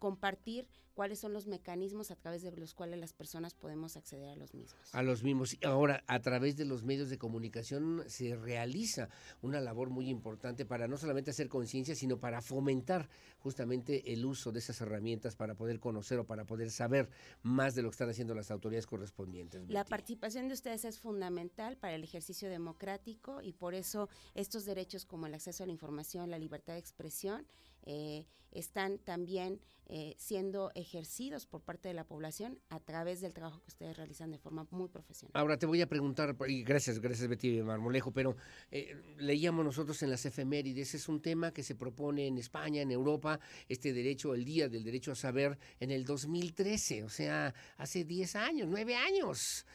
[0.00, 4.36] compartir cuáles son los mecanismos a través de los cuales las personas podemos acceder a
[4.36, 4.92] los mismos.
[4.92, 5.56] A los mismos.
[5.62, 9.08] Ahora, a través de los medios de comunicación se realiza
[9.40, 13.08] una labor muy importante para no solamente hacer conciencia, sino para fomentar
[13.38, 17.08] justamente el uso de esas herramientas para poder conocer o para poder saber
[17.42, 19.62] más de lo que están haciendo las autoridades correspondientes.
[19.68, 25.04] La participación de ustedes es fundamental para el ejercicio democrático y por eso estos derechos
[25.04, 27.46] como el acceso a la información, la libertad de expresión,
[27.84, 29.60] eh, están también
[29.92, 34.30] eh, siendo ejercidos por parte de la población a través del trabajo que ustedes realizan
[34.30, 35.32] de forma muy profesional.
[35.34, 38.36] Ahora te voy a preguntar, y gracias, gracias Betty Marmolejo, pero
[38.70, 42.92] eh, leíamos nosotros en las efemérides, es un tema que se propone en España, en
[42.92, 48.04] Europa, este derecho, el Día del Derecho a Saber, en el 2013, o sea, hace
[48.04, 49.66] 10 años, 9 años.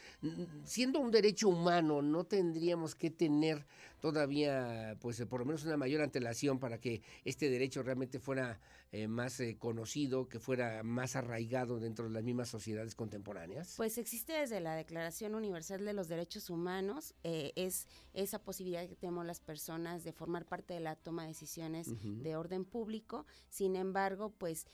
[0.64, 3.66] Siendo un derecho humano, no tendríamos que tener
[4.12, 8.60] todavía, pues por lo menos una mayor antelación para que este derecho realmente fuera
[8.92, 13.74] eh, más eh, conocido, que fuera más arraigado dentro de las mismas sociedades contemporáneas?
[13.76, 18.96] Pues existe desde la Declaración Universal de los Derechos Humanos, eh, es esa posibilidad que
[18.96, 23.26] tenemos las personas de formar parte de la toma de decisiones de orden público.
[23.50, 24.68] Sin embargo, pues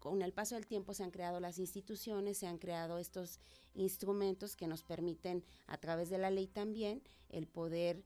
[0.00, 3.38] con el paso del tiempo se han creado las instituciones, se han creado estos
[3.74, 8.04] instrumentos que nos permiten a través de la ley también el poder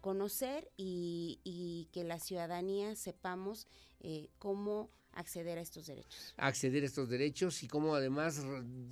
[0.00, 3.68] conocer y, y, que la ciudadanía sepamos
[4.00, 6.34] eh, cómo acceder a estos derechos.
[6.36, 8.40] Acceder a estos derechos y cómo además,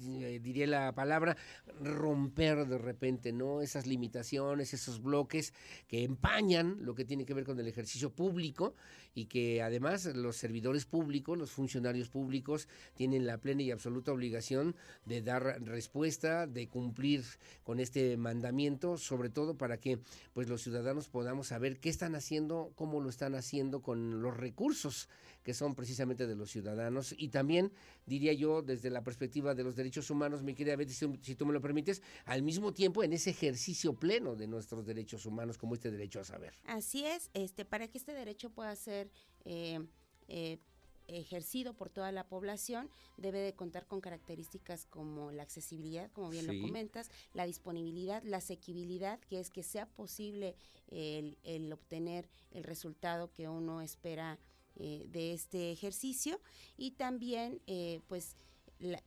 [0.04, 1.36] eh, diría la palabra,
[1.80, 3.62] romper de repente, ¿no?
[3.62, 5.54] Esas limitaciones, esos bloques
[5.86, 8.74] que empañan lo que tiene que ver con el ejercicio público
[9.14, 14.74] y que además los servidores públicos, los funcionarios públicos, tienen la plena y absoluta obligación
[15.04, 17.24] de dar respuesta, de cumplir
[17.62, 20.00] con este mandamiento, sobre todo para que
[20.34, 25.08] pues los ciudadanos podamos saber qué están haciendo, cómo lo están haciendo con los recursos
[25.46, 27.70] que son precisamente de los ciudadanos y también
[28.04, 31.52] diría yo desde la perspectiva de los derechos humanos, mi querida Betty, si, tú me
[31.52, 35.92] lo permites, al mismo tiempo en ese ejercicio pleno de nuestros derechos humanos como este
[35.92, 36.52] derecho a saber.
[36.64, 39.08] Así es, este para que este derecho pueda ser
[39.44, 39.86] eh,
[40.26, 40.58] eh,
[41.06, 46.48] ejercido por toda la población debe de contar con características como la accesibilidad, como bien
[46.48, 50.56] lo comentas, la disponibilidad, la asequibilidad, que es que sea posible
[50.88, 54.40] el, el obtener el resultado que uno espera
[54.76, 56.40] eh, de este ejercicio
[56.76, 58.36] y también eh, pues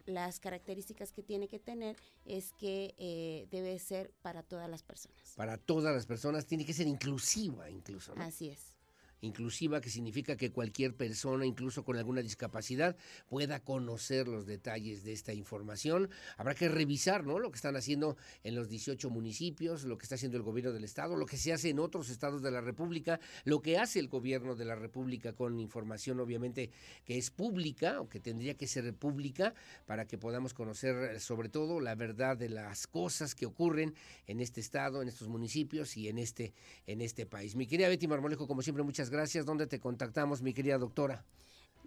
[0.06, 5.34] las características que tiene que tener es que eh, debe ser para todas las personas.
[5.36, 8.14] Para todas las personas, tiene que ser inclusiva incluso.
[8.18, 8.69] Así es
[9.22, 12.96] inclusiva, que significa que cualquier persona, incluso con alguna discapacidad,
[13.28, 16.10] pueda conocer los detalles de esta información.
[16.38, 17.40] Habrá que revisar ¿no?
[17.40, 20.84] lo que están haciendo en los 18 municipios, lo que está haciendo el gobierno del
[20.84, 24.08] Estado, lo que se hace en otros estados de la República, lo que hace el
[24.08, 26.72] gobierno de la República con información obviamente
[27.06, 29.54] que es pública o que tendría que ser pública
[29.86, 33.94] para que podamos conocer sobre todo la verdad de las cosas que ocurren
[34.28, 36.54] en este estado, en estos municipios y en este,
[36.88, 37.56] en este país.
[37.56, 39.46] Mi querida Betty Marmolejo, como siempre, muchas gracias.
[39.46, 41.24] ¿Dónde te contactamos, mi querida doctora?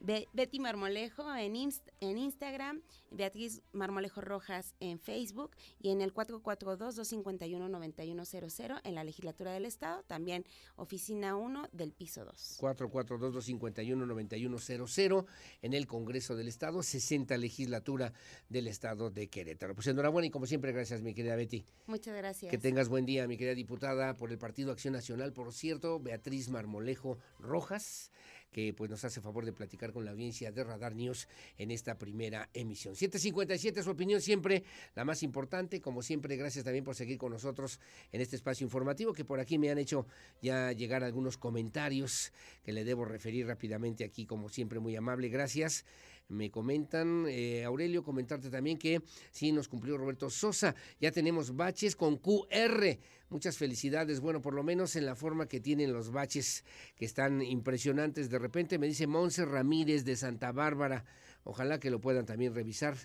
[0.03, 1.55] Betty Marmolejo en,
[2.01, 9.65] en Instagram, Beatriz Marmolejo Rojas en Facebook y en el 442-251-9100 en la legislatura del
[9.65, 10.45] Estado, también
[10.77, 12.59] oficina 1 del piso 2.
[12.61, 15.25] 442-251-9100
[15.63, 18.13] en el Congreso del Estado, 60 legislatura
[18.49, 19.77] del Estado de Querétaro.
[19.77, 21.65] Pues enhorabuena y como siempre, gracias mi querida Betty.
[21.87, 22.51] Muchas gracias.
[22.51, 26.49] Que tengas buen día, mi querida diputada por el Partido Acción Nacional, por cierto, Beatriz
[26.49, 28.11] Marmolejo Rojas
[28.53, 31.27] que pues nos hace favor de platicar con la audiencia de Radar News
[31.59, 32.95] en esta primera emisión.
[32.95, 34.63] 757, su opinión siempre
[34.95, 35.81] la más importante.
[35.81, 37.81] Como siempre, gracias también por seguir con nosotros
[38.13, 40.07] en este espacio informativo, que por aquí me han hecho
[40.41, 45.29] ya llegar algunos comentarios que le debo referir rápidamente aquí, como siempre, muy amable.
[45.29, 45.85] Gracias.
[46.29, 50.75] Me comentan, eh, Aurelio, comentarte también que sí nos cumplió Roberto Sosa.
[51.01, 52.99] Ya tenemos baches con QR.
[53.29, 54.21] Muchas felicidades.
[54.21, 56.65] Bueno, por lo menos en la forma que tienen los baches
[56.97, 58.31] que están impresionantes.
[58.31, 61.05] De repente me dice Monse Ramírez de Santa Bárbara.
[61.45, 62.97] Ojalá que lo puedan también revisar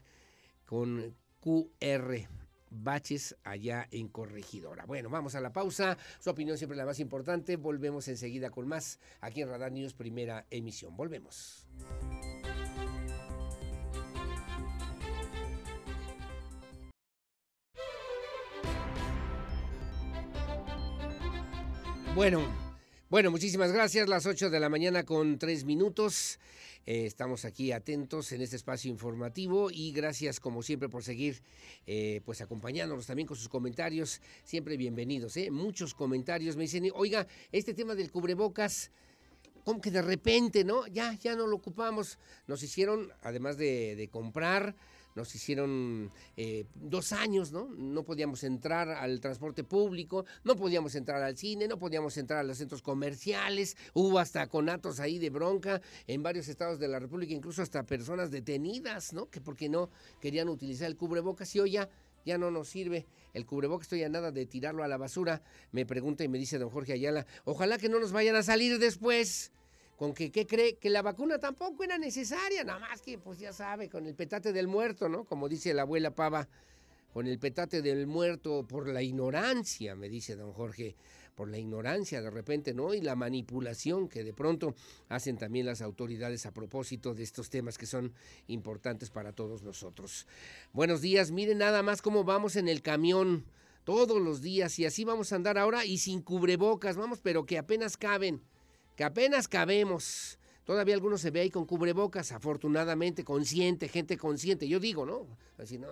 [0.66, 2.28] con QR
[2.70, 4.86] baches allá en Corregidora.
[4.86, 5.98] Bueno, vamos a la pausa.
[6.20, 7.56] Su opinión siempre la más importante.
[7.56, 10.96] Volvemos enseguida con más aquí en Radar News, primera emisión.
[10.96, 11.68] Volvemos.
[22.18, 22.44] Bueno,
[23.12, 24.10] bueno, muchísimas gracias.
[24.10, 26.40] Las 8 de la mañana con 3 minutos.
[26.88, 31.44] Eh, estamos aquí atentos en este espacio informativo y gracias como siempre por seguir
[31.86, 34.20] eh, pues acompañándonos también con sus comentarios.
[34.44, 35.38] Siempre bienvenidos.
[35.38, 35.52] ¿eh?
[35.52, 38.90] Muchos comentarios me dicen, oiga, este tema del cubrebocas
[39.64, 40.88] como que de repente, ¿no?
[40.88, 42.18] Ya, ya no lo ocupamos.
[42.48, 44.76] Nos hicieron, además de, de comprar,
[45.18, 47.68] nos hicieron eh, dos años, ¿no?
[47.76, 52.44] No podíamos entrar al transporte público, no podíamos entrar al cine, no podíamos entrar a
[52.44, 57.34] los centros comerciales, hubo hasta conatos ahí de bronca en varios estados de la República,
[57.34, 59.28] incluso hasta personas detenidas, ¿no?
[59.28, 59.90] Que porque no
[60.22, 61.90] querían utilizar el cubrebocas y hoy ya
[62.24, 63.08] ya no nos sirve.
[63.34, 65.42] El cubrebocas estoy a nada de tirarlo a la basura.
[65.72, 68.78] Me pregunta y me dice don Jorge Ayala, ojalá que no nos vayan a salir
[68.78, 69.52] después
[69.98, 70.76] con que, ¿qué cree?
[70.76, 74.54] Que la vacuna tampoco era necesaria, nada más que, pues ya sabe, con el petate
[74.54, 75.26] del muerto, ¿no?
[75.26, 76.48] Como dice la abuela Pava,
[77.12, 80.96] con el petate del muerto por la ignorancia, me dice don Jorge,
[81.34, 82.94] por la ignorancia de repente, ¿no?
[82.94, 84.76] Y la manipulación que de pronto
[85.10, 88.14] hacen también las autoridades a propósito de estos temas que son
[88.48, 90.28] importantes para todos nosotros.
[90.74, 93.46] Buenos días, miren nada más cómo vamos en el camión
[93.84, 97.58] todos los días y así vamos a andar ahora y sin cubrebocas, vamos, pero que
[97.58, 98.44] apenas caben,
[98.98, 100.40] que apenas cabemos.
[100.66, 104.68] Todavía algunos se ve ahí con cubrebocas, afortunadamente, consciente, gente consciente.
[104.68, 105.26] Yo digo, ¿no?
[105.58, 105.88] Así no,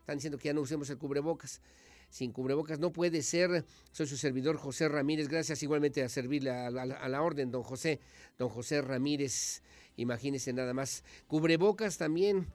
[0.00, 1.60] están diciendo que ya no usemos el cubrebocas.
[2.08, 3.64] Sin cubrebocas no puede ser.
[3.92, 5.28] Soy su servidor José Ramírez.
[5.28, 8.00] Gracias igualmente a servirle a, la orden, don José.
[8.38, 9.62] Don José Ramírez,
[9.96, 11.04] imagínese nada más.
[11.28, 12.46] Cubrebocas también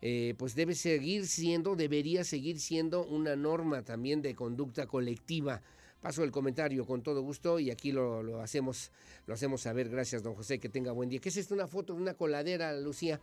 [0.00, 5.60] eh, pues debe seguir siendo, debería seguir siendo una norma también de conducta colectiva.
[6.00, 8.90] Paso el comentario con todo gusto y aquí lo, hacemos,
[9.26, 9.90] lo hacemos saber.
[9.90, 11.20] Gracias, don José, que tenga buen día.
[11.20, 11.54] ¿Qué es esto?
[11.54, 13.20] Una foto de una coladera, Lucía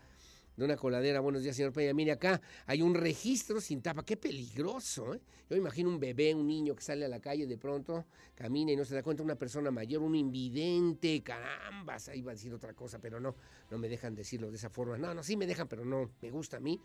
[0.57, 1.19] de una coladera.
[1.19, 1.93] Buenos días, señor Peña.
[1.93, 4.03] Mire, acá hay un registro sin tapa.
[4.03, 5.21] Qué peligroso, ¿eh?
[5.49, 8.05] Yo imagino un bebé, un niño que sale a la calle de pronto,
[8.35, 12.09] camina y no se da cuenta, una persona mayor, un invidente, carambas.
[12.09, 13.35] Ahí va a decir otra cosa, pero no,
[13.69, 14.97] no me dejan decirlo de esa forma.
[14.97, 16.81] No, no, sí me dejan, pero no, me gusta a mí.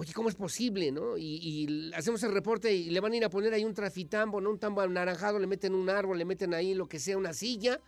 [0.00, 1.18] Oye, ¿cómo es posible, no?
[1.18, 4.48] Y, hacemos el reporte y le van a ir a poner ahí un trafitambo, ¿no?
[4.48, 7.78] Un tambo anaranjado, le meten un árbol, le meten ahí lo que sea, una silla.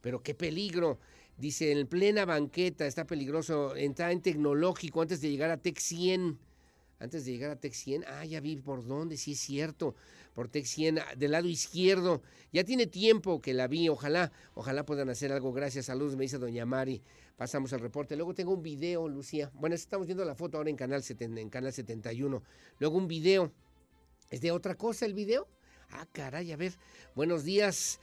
[0.00, 0.98] Pero qué peligro.
[1.36, 6.38] Dice, en plena banqueta, está peligroso, entrar en tecnológico antes de llegar a Tech 100.
[6.98, 9.94] Antes de llegar a Tech 100, ah, ya vi por dónde, sí es cierto,
[10.34, 12.22] por Tech 100, ah, del lado izquierdo.
[12.54, 15.52] Ya tiene tiempo que la vi, ojalá, ojalá puedan hacer algo.
[15.52, 17.02] Gracias, saludos, me dice doña Mari.
[17.40, 18.16] Pasamos al reporte.
[18.16, 19.50] Luego tengo un video, Lucía.
[19.54, 22.42] Bueno, estamos viendo la foto ahora en Canal, en canal 71.
[22.78, 23.50] Luego un video.
[24.28, 25.48] ¿Es de otra cosa el video?
[25.88, 26.74] Ah, caray, a ver.
[27.14, 27.98] Buenos días.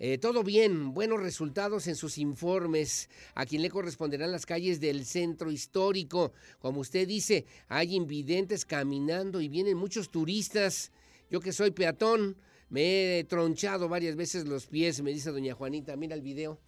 [0.00, 3.08] Eh, todo bien, buenos resultados en sus informes.
[3.36, 6.32] A quien le corresponderán las calles del centro histórico.
[6.58, 10.90] Como usted dice, hay invidentes caminando y vienen muchos turistas.
[11.30, 12.36] Yo que soy peatón,
[12.70, 15.94] me he tronchado varias veces los pies, me dice doña Juanita.
[15.94, 16.58] Mira el video,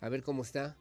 [0.00, 0.76] a ver cómo está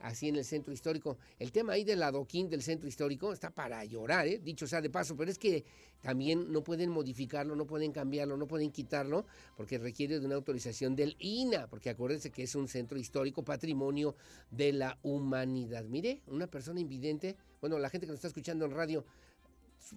[0.00, 1.18] así en el centro histórico.
[1.38, 4.38] El tema ahí del adoquín del centro histórico está para llorar, ¿eh?
[4.42, 5.64] dicho sea de paso, pero es que
[6.00, 10.96] también no pueden modificarlo, no pueden cambiarlo, no pueden quitarlo, porque requiere de una autorización
[10.96, 14.16] del INA, porque acuérdense que es un centro histórico patrimonio
[14.50, 15.84] de la humanidad.
[15.84, 19.04] Mire, una persona invidente, bueno, la gente que nos está escuchando en radio,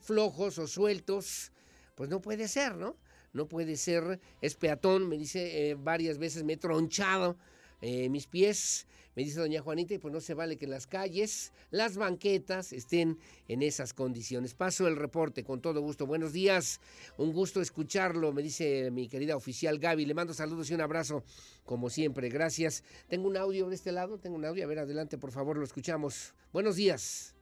[0.01, 1.51] flojos o sueltos,
[1.95, 2.97] pues no puede ser, ¿no?
[3.31, 7.37] No puede ser, es peatón, me dice eh, varias veces, me he tronchado
[7.85, 11.51] eh, mis pies, me dice doña Juanita, y pues no se vale que las calles,
[11.69, 13.19] las banquetas estén
[13.49, 14.53] en esas condiciones.
[14.53, 16.07] Paso el reporte con todo gusto.
[16.07, 16.79] Buenos días,
[17.17, 20.05] un gusto escucharlo, me dice mi querida oficial Gaby.
[20.05, 21.25] Le mando saludos y un abrazo,
[21.65, 22.29] como siempre.
[22.29, 22.85] Gracias.
[23.09, 24.63] Tengo un audio de este lado, tengo un audio.
[24.63, 26.33] A ver, adelante, por favor, lo escuchamos.
[26.53, 27.32] Buenos días.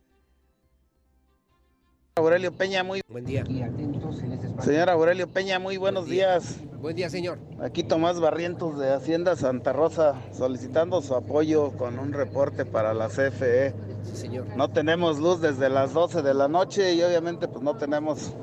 [2.22, 3.43] Aurelio Peña, muy buen día.
[4.61, 6.60] Señor Aurelio Peña, muy buenos días.
[6.80, 7.39] Buen día, señor.
[7.60, 13.07] Aquí Tomás Barrientos de Hacienda Santa Rosa solicitando su apoyo con un reporte para la
[13.07, 13.73] CFE.
[14.03, 14.45] Sí, señor.
[14.56, 18.34] No tenemos luz desde las 12 de la noche y obviamente pues no tenemos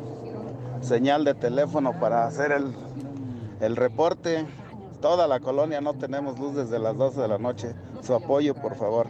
[0.81, 2.75] señal de teléfono para hacer el,
[3.61, 4.45] el reporte.
[5.01, 7.75] Toda la colonia no tenemos luz desde las 12 de la noche.
[8.03, 9.07] Su apoyo, por favor.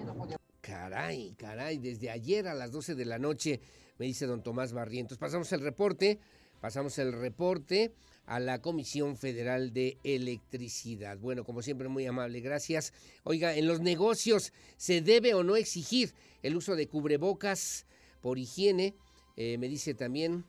[0.61, 3.63] Caray, caray, desde ayer a las 12 de la noche
[3.99, 5.19] me dice don Tomás Barrientos.
[5.19, 6.19] Pasamos el reporte,
[6.61, 7.93] pasamos el reporte
[8.27, 11.19] a la Comisión Federal de Electricidad.
[11.19, 12.93] Bueno, como siempre, muy amable, gracias.
[13.25, 17.87] Oiga, en los negocios se debe o no exigir el uso de cubrebocas
[18.21, 18.95] por higiene.
[19.37, 20.45] Eh, me dice también,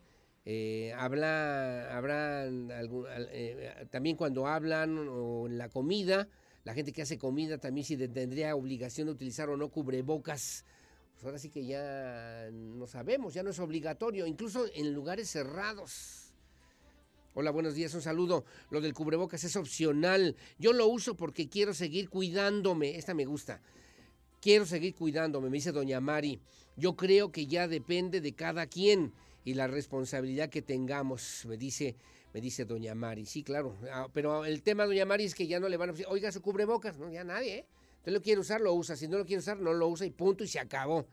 [0.46, 6.28] eh, habla, habrá eh, también cuando hablan o en la comida,
[6.66, 10.66] la gente que hace comida también si tendría obligación de utilizar o no cubrebocas
[11.20, 16.32] pues ahora sí que ya no sabemos, ya no es obligatorio, incluso en lugares cerrados.
[17.34, 18.46] Hola, buenos días, un saludo.
[18.70, 20.38] Lo del cubrebocas es opcional.
[20.60, 22.96] Yo lo uso porque quiero seguir cuidándome.
[22.96, 23.62] Esta me gusta.
[24.42, 26.40] Quiero seguir cuidándome, me dice doña Mari.
[26.78, 29.12] Yo creo que ya depende de cada quien
[29.44, 31.98] y la responsabilidad que tengamos, me dice,
[32.34, 33.26] me dice doña Mari.
[33.26, 33.76] Sí, claro.
[33.92, 36.32] Ah, pero el tema, doña Mari, es que ya no le van a decir, oiga,
[36.32, 36.98] su cubrebocas.
[36.98, 37.66] No, ya nadie, ¿eh?
[38.10, 38.96] Usted lo quiere usar, lo usa.
[38.96, 41.06] Si no lo quiere usar, no lo usa y punto y se acabó.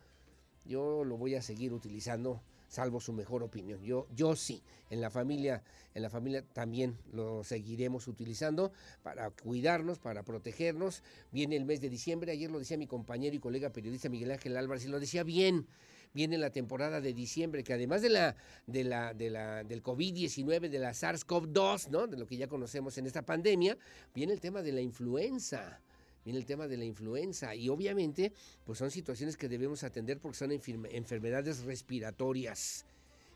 [0.65, 3.83] Yo lo voy a seguir utilizando, salvo su mejor opinión.
[3.83, 5.63] Yo, yo sí, en la familia,
[5.93, 11.03] en la familia también lo seguiremos utilizando para cuidarnos, para protegernos.
[11.33, 14.57] Viene el mes de diciembre, ayer lo decía mi compañero y colega periodista Miguel Ángel
[14.57, 15.67] Álvarez y lo decía bien.
[16.15, 18.37] Viene la temporada de diciembre, que además de la,
[18.67, 22.07] de la, de la, del COVID-19, de la SARS-CoV-2, ¿no?
[22.07, 23.77] De lo que ya conocemos en esta pandemia,
[24.15, 25.83] viene el tema de la influenza
[26.27, 28.33] viene el tema de la influenza y obviamente
[28.65, 32.85] pues son situaciones que debemos atender porque son enfermedades respiratorias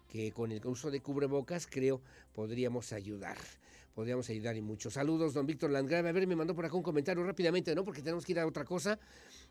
[0.09, 2.03] que con el uso de cubrebocas creo
[2.35, 3.39] podríamos ayudar.
[3.95, 4.91] Podríamos ayudar y mucho.
[4.91, 6.09] Saludos, don Víctor Landgrave.
[6.09, 7.85] A ver, me mandó por acá un comentario rápidamente, ¿no?
[7.85, 8.99] Porque tenemos que ir a otra cosa.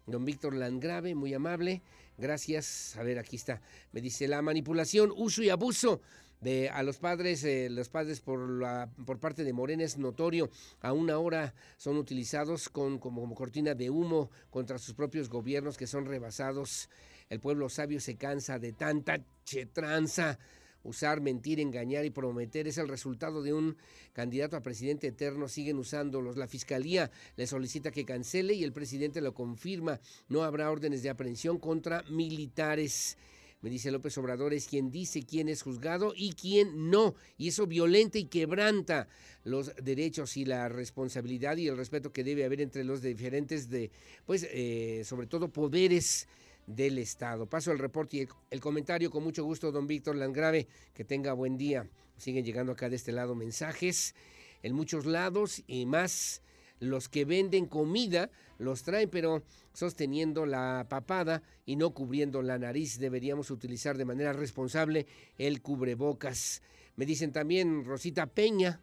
[0.06, 1.82] Don Víctor Landgrave, muy amable.
[2.18, 2.96] Gracias.
[2.98, 3.62] A ver, aquí está.
[3.92, 6.02] Me dice, la manipulación, uso y abuso
[6.42, 10.50] De, a los padres, eh, los padres por, la, por parte de Morena es notorio,
[10.82, 15.78] a una hora son utilizados con, como, como cortina de humo contra sus propios gobiernos
[15.78, 16.90] que son rebasados.
[17.30, 20.40] El pueblo sabio se cansa de tanta chetranza
[20.84, 23.76] Usar, mentir, engañar y prometer es el resultado de un
[24.14, 25.50] candidato a presidente eterno.
[25.50, 26.38] Siguen usándolos.
[26.38, 30.00] La fiscalía le solicita que cancele y el presidente lo confirma.
[30.30, 33.18] No habrá órdenes de aprehensión contra militares.
[33.62, 37.16] Me dice López Obrador es quien dice quién es juzgado y quién no.
[37.38, 39.10] Y eso violenta y quebranta
[39.44, 43.92] los derechos y la responsabilidad y el respeto que debe haber entre los diferentes de,
[44.26, 46.28] pues, eh, sobre todo poderes
[46.68, 47.48] del Estado.
[47.48, 50.68] Paso el reporte y el, comentario con mucho gusto, don Víctor Landgrave.
[50.94, 51.90] Que tenga buen día.
[52.18, 54.16] Siguen llegando acá de este lado mensajes
[54.64, 56.42] en muchos lados y más
[56.80, 58.30] los que venden comida
[58.60, 59.42] los traen, pero
[59.74, 63.00] sosteniendo la papada y no cubriendo la nariz.
[63.00, 65.08] Deberíamos utilizar de manera responsable
[65.38, 66.62] el cubrebocas.
[66.96, 68.82] Me dicen también Rosita Peña,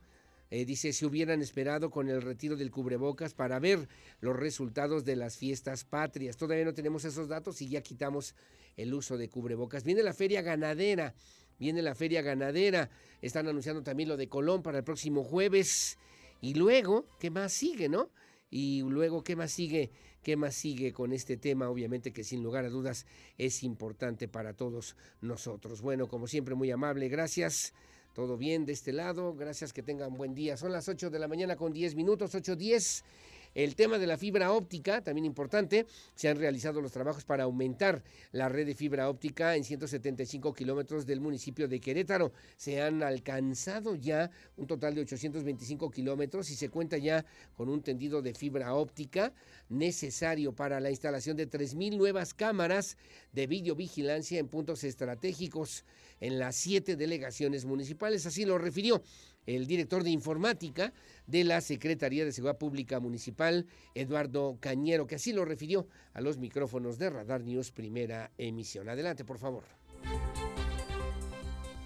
[0.50, 3.88] eh, dice, si hubieran esperado con el retiro del cubrebocas para ver
[4.20, 6.36] los resultados de las fiestas patrias.
[6.36, 8.34] Todavía no tenemos esos datos y ya quitamos
[8.76, 9.84] el uso de cubrebocas.
[9.84, 11.14] Viene la feria ganadera,
[11.58, 12.90] viene la feria ganadera.
[13.22, 15.98] Están anunciando también lo de Colón para el próximo jueves.
[16.40, 18.10] Y luego, ¿qué más sigue, no?
[18.50, 19.90] Y luego, ¿qué más sigue?
[20.22, 21.68] ¿Qué más sigue con este tema?
[21.68, 23.06] Obviamente que sin lugar a dudas
[23.38, 25.82] es importante para todos nosotros.
[25.82, 27.74] Bueno, como siempre, muy amable, gracias.
[28.12, 30.56] Todo bien de este lado, gracias que tengan buen día.
[30.56, 33.04] Son las 8 de la mañana con 10 minutos, 8.10.
[33.56, 38.04] El tema de la fibra óptica, también importante, se han realizado los trabajos para aumentar
[38.30, 42.34] la red de fibra óptica en 175 kilómetros del municipio de Querétaro.
[42.58, 47.24] Se han alcanzado ya un total de 825 kilómetros y se cuenta ya
[47.54, 49.32] con un tendido de fibra óptica
[49.70, 52.98] necesario para la instalación de 3.000 nuevas cámaras
[53.32, 55.86] de videovigilancia en puntos estratégicos
[56.20, 58.26] en las siete delegaciones municipales.
[58.26, 59.02] Así lo refirió
[59.46, 60.92] el director de informática
[61.26, 66.38] de la Secretaría de Seguridad Pública Municipal, Eduardo Cañero, que así lo refirió a los
[66.38, 68.88] micrófonos de Radar News Primera Emisión.
[68.88, 69.64] Adelante, por favor.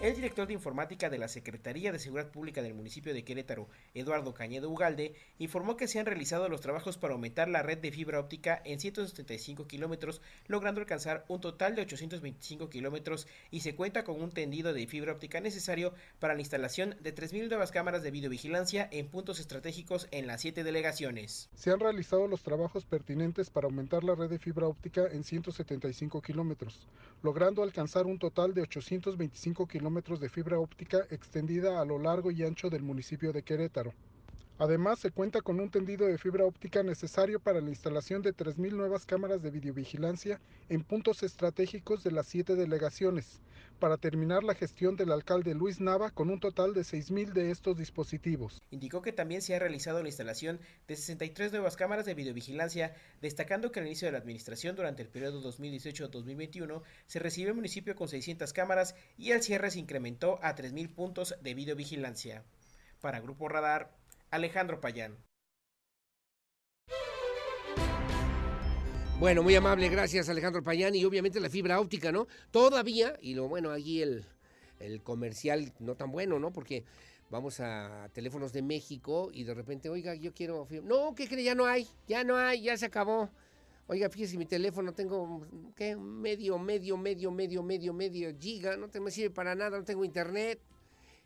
[0.02, 4.32] El director de informática de la Secretaría de Seguridad Pública del municipio de Querétaro, Eduardo
[4.32, 8.18] Cañedo Ugalde, informó que se han realizado los trabajos para aumentar la red de fibra
[8.18, 14.22] óptica en 175 kilómetros, logrando alcanzar un total de 825 kilómetros y se cuenta con
[14.22, 18.89] un tendido de fibra óptica necesario para la instalación de 3.000 nuevas cámaras de videovigilancia
[18.90, 21.51] en puntos estratégicos en las siete delegaciones.
[21.55, 26.22] Se han realizado los trabajos pertinentes para aumentar la red de fibra óptica en 175
[26.22, 26.89] kilómetros,
[27.22, 32.45] logrando alcanzar un total de 825 kilómetros de fibra óptica extendida a lo largo y
[32.45, 33.93] ancho del municipio de Querétaro.
[34.61, 38.73] Además, se cuenta con un tendido de fibra óptica necesario para la instalación de 3.000
[38.73, 40.39] nuevas cámaras de videovigilancia
[40.69, 43.41] en puntos estratégicos de las siete delegaciones,
[43.78, 47.78] para terminar la gestión del alcalde Luis Nava con un total de 6.000 de estos
[47.78, 48.61] dispositivos.
[48.70, 53.73] Indicó que también se ha realizado la instalación de 63 nuevas cámaras de videovigilancia, destacando
[53.73, 58.09] que al inicio de la administración durante el periodo 2018-2021 se recibió el municipio con
[58.09, 62.45] 600 cámaras y al cierre se incrementó a 3.000 puntos de videovigilancia.
[63.01, 63.99] Para Grupo Radar,
[64.31, 65.16] Alejandro Payán.
[69.19, 72.27] Bueno, muy amable, gracias Alejandro Payán y obviamente la fibra óptica, ¿no?
[72.51, 74.24] Todavía, y lo bueno, aquí el,
[74.78, 76.52] el comercial no tan bueno, ¿no?
[76.52, 76.85] Porque
[77.28, 80.66] vamos a teléfonos de México y de repente, oiga, yo quiero.
[80.85, 81.44] No, ¿qué cree?
[81.44, 83.31] Ya no hay, ya no hay, ya se acabó.
[83.89, 85.44] Oiga, fíjese, mi teléfono tengo,
[85.74, 85.97] ¿qué?
[85.97, 90.05] Medio, medio, medio, medio, medio, medio giga, no te me sirve para nada, no tengo
[90.05, 90.61] internet.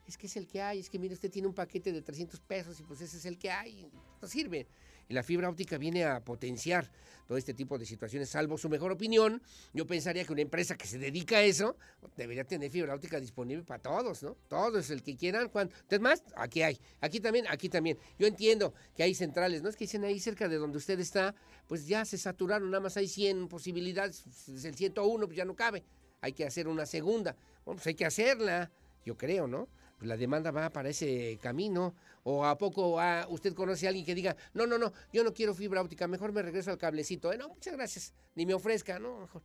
[0.07, 2.41] Es que es el que hay, es que mire, usted tiene un paquete de 300
[2.41, 3.91] pesos y pues ese es el que hay,
[4.21, 4.67] no sirve.
[5.09, 6.91] Y la fibra óptica viene a potenciar
[7.27, 9.43] todo este tipo de situaciones, salvo su mejor opinión.
[9.73, 11.77] Yo pensaría que una empresa que se dedica a eso
[12.17, 14.37] debería tener fibra óptica disponible para todos, ¿no?
[14.49, 15.49] Todos, el que quieran.
[15.49, 16.79] Cuando, entonces, más, aquí hay.
[17.01, 17.99] Aquí también, aquí también.
[18.19, 19.69] Yo entiendo que hay centrales, ¿no?
[19.69, 21.35] Es que dicen ahí cerca de donde usted está,
[21.67, 25.55] pues ya se saturaron, nada más hay 100 posibilidades, pues, el 101 pues ya no
[25.55, 25.85] cabe.
[26.21, 27.37] Hay que hacer una segunda.
[27.65, 28.71] Bueno, pues hay que hacerla,
[29.05, 29.69] yo creo, ¿no?
[30.05, 31.95] La demanda va para ese camino.
[32.25, 32.99] ¿O a poco
[33.29, 36.33] usted conoce a alguien que diga, no, no, no, yo no quiero fibra óptica, mejor
[36.33, 37.33] me regreso al cablecito?
[37.33, 39.43] Eh, no, muchas gracias, ni me ofrezca, no, mejor.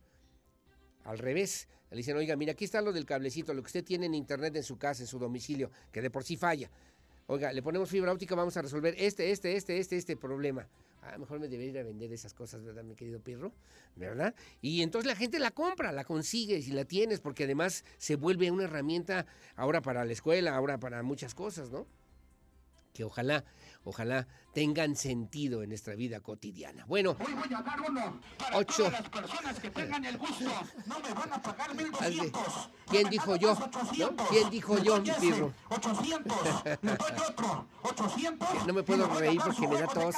[1.04, 4.06] Al revés, le dicen, oiga, mira, aquí está lo del cablecito, lo que usted tiene
[4.06, 6.70] en internet en su casa, en su domicilio, que de por sí falla.
[7.32, 10.66] Oiga, le ponemos fibra óptica, vamos a resolver este, este, este, este, este problema.
[11.00, 13.52] Ah, mejor me debería ir a vender esas cosas, ¿verdad, mi querido Pirro?
[13.94, 14.34] ¿Verdad?
[14.60, 18.50] Y entonces la gente la compra, la consigue y la tienes, porque además se vuelve
[18.50, 21.86] una herramienta ahora para la escuela, ahora para muchas cosas, ¿no?
[22.92, 23.44] que ojalá,
[23.84, 26.84] ojalá tengan sentido en nuestra vida cotidiana.
[26.86, 28.84] Bueno, Hoy voy a dar uno para Ocho.
[28.84, 30.50] todas las personas que tengan el gusto.
[30.86, 32.70] No me van a pagar 1200.
[32.88, 33.54] ¿Quién dijo yo?
[33.54, 34.26] ¿No?
[34.28, 35.54] ¿Quién dijo yo, Pirro?
[35.68, 36.38] 800.
[36.82, 37.66] Le doy otro.
[37.82, 38.66] 800.
[38.66, 40.14] No me puedo reír porque me da tos.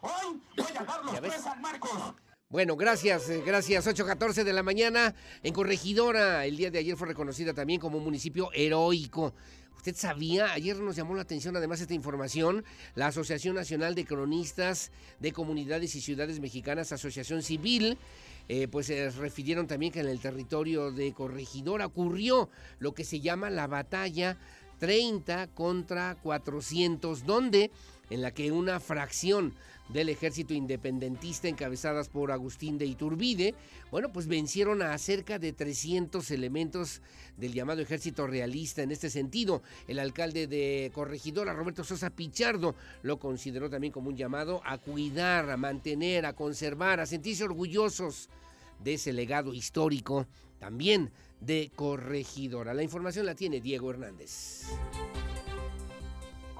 [0.00, 2.14] Hoy voy a dar los tres San Marcos.
[2.50, 3.86] Bueno, gracias, eh, gracias.
[3.86, 5.14] 8.14 de la mañana
[5.44, 6.44] en Corregidora.
[6.44, 9.34] El día de ayer fue reconocida también como un municipio heroico.
[9.80, 10.52] ¿Usted sabía?
[10.52, 12.66] Ayer nos llamó la atención además esta información.
[12.96, 17.96] La Asociación Nacional de Cronistas de Comunidades y Ciudades Mexicanas, Asociación Civil,
[18.50, 23.20] eh, pues se refirieron también que en el territorio de Corregidora ocurrió lo que se
[23.20, 24.36] llama la batalla
[24.80, 27.70] 30 contra 400, donde
[28.10, 29.54] en la que una fracción
[29.92, 33.54] del ejército independentista encabezadas por Agustín de Iturbide,
[33.90, 37.02] bueno, pues vencieron a cerca de 300 elementos
[37.36, 39.62] del llamado ejército realista en este sentido.
[39.88, 45.50] El alcalde de Corregidora, Roberto Sosa Pichardo, lo consideró también como un llamado a cuidar,
[45.50, 48.28] a mantener, a conservar, a sentirse orgullosos
[48.82, 50.26] de ese legado histórico
[50.58, 51.10] también
[51.40, 52.74] de Corregidora.
[52.74, 54.66] La información la tiene Diego Hernández.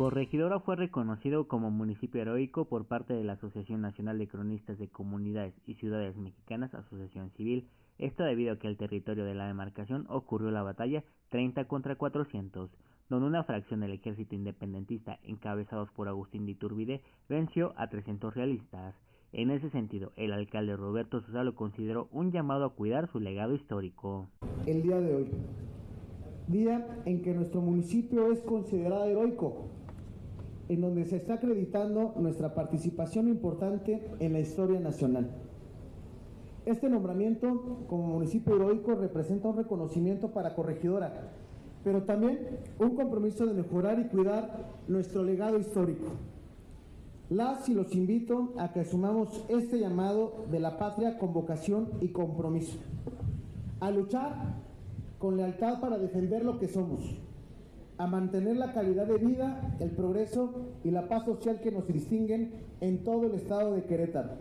[0.01, 4.89] Corregidora fue reconocido como municipio heroico por parte de la Asociación Nacional de Cronistas de
[4.89, 7.69] Comunidades y Ciudades Mexicanas, Asociación Civil,
[7.99, 12.71] esto debido a que el territorio de la demarcación ocurrió la batalla 30 contra 400,
[13.11, 18.95] donde una fracción del ejército independentista encabezados por Agustín de Iturbide venció a 300 realistas.
[19.33, 23.55] En ese sentido, el alcalde Roberto Sosa lo consideró un llamado a cuidar su legado
[23.55, 24.31] histórico.
[24.65, 25.31] el día de hoy.
[26.49, 29.69] Día en que nuestro municipio es considerado heroico,
[30.71, 35.29] en donde se está acreditando nuestra participación importante en la historia nacional.
[36.65, 41.33] Este nombramiento como municipio heroico representa un reconocimiento para Corregidora,
[41.83, 46.07] pero también un compromiso de mejorar y cuidar nuestro legado histórico.
[47.31, 52.11] Las y los invito a que asumamos este llamado de la patria con vocación y
[52.11, 52.79] compromiso.
[53.81, 54.55] A luchar
[55.19, 57.30] con lealtad para defender lo que somos.
[58.01, 62.51] A mantener la calidad de vida, el progreso y la paz social que nos distinguen
[62.81, 64.39] en todo el estado de Querétaro.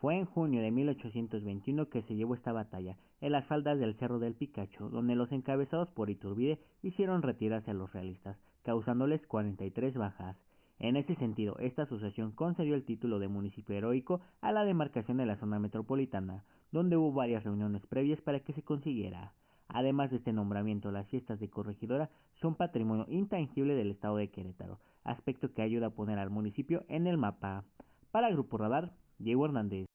[0.00, 4.18] Fue en junio de 1821 que se llevó esta batalla, en las faldas del Cerro
[4.18, 10.36] del Picacho, donde los encabezados por Iturbide hicieron retirarse a los realistas, causándoles 43 bajas.
[10.80, 15.26] En ese sentido, esta asociación concedió el título de municipio heroico a la demarcación de
[15.26, 19.34] la zona metropolitana, donde hubo varias reuniones previas para que se consiguiera.
[19.68, 24.80] Además de este nombramiento, las fiestas de Corregidora son patrimonio intangible del estado de Querétaro,
[25.04, 27.64] aspecto que ayuda a poner al municipio en el mapa.
[28.10, 29.86] Para Grupo Radar, Diego Hernández.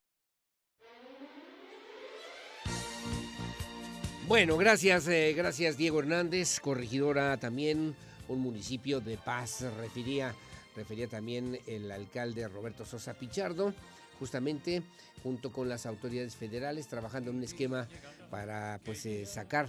[4.27, 7.95] Bueno, gracias, eh, gracias Diego Hernández, corregidora también,
[8.29, 10.33] un municipio de paz, refería,
[10.73, 13.73] refería también el alcalde Roberto Sosa Pichardo,
[14.21, 14.83] justamente
[15.23, 17.87] junto con las autoridades federales, trabajando en un esquema
[18.29, 19.67] para pues eh, sacar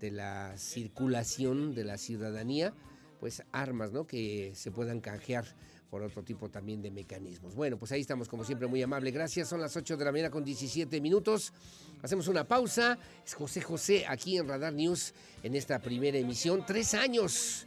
[0.00, 2.72] de la circulación de la ciudadanía,
[3.20, 4.06] pues armas, ¿no?
[4.06, 5.44] Que se puedan canjear
[5.90, 7.54] por otro tipo también de mecanismos.
[7.54, 9.10] Bueno, pues ahí estamos como siempre muy amable.
[9.10, 9.48] Gracias.
[9.48, 11.52] Son las 8 de la mañana con 17 minutos.
[12.00, 12.98] Hacemos una pausa.
[13.26, 15.12] Es José José aquí en Radar News
[15.42, 16.64] en esta primera emisión.
[16.66, 17.66] Tres años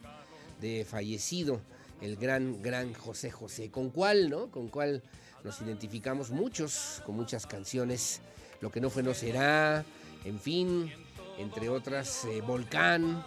[0.60, 1.61] de fallecido
[2.01, 3.69] el gran, gran José José.
[3.69, 4.49] ¿Con cuál, no?
[4.49, 5.03] Con cuál
[5.44, 8.22] nos identificamos muchos, con muchas canciones.
[8.61, 9.86] Lo que no fue no será,
[10.24, 10.91] en fin,
[11.38, 13.26] entre otras, eh, Volcán,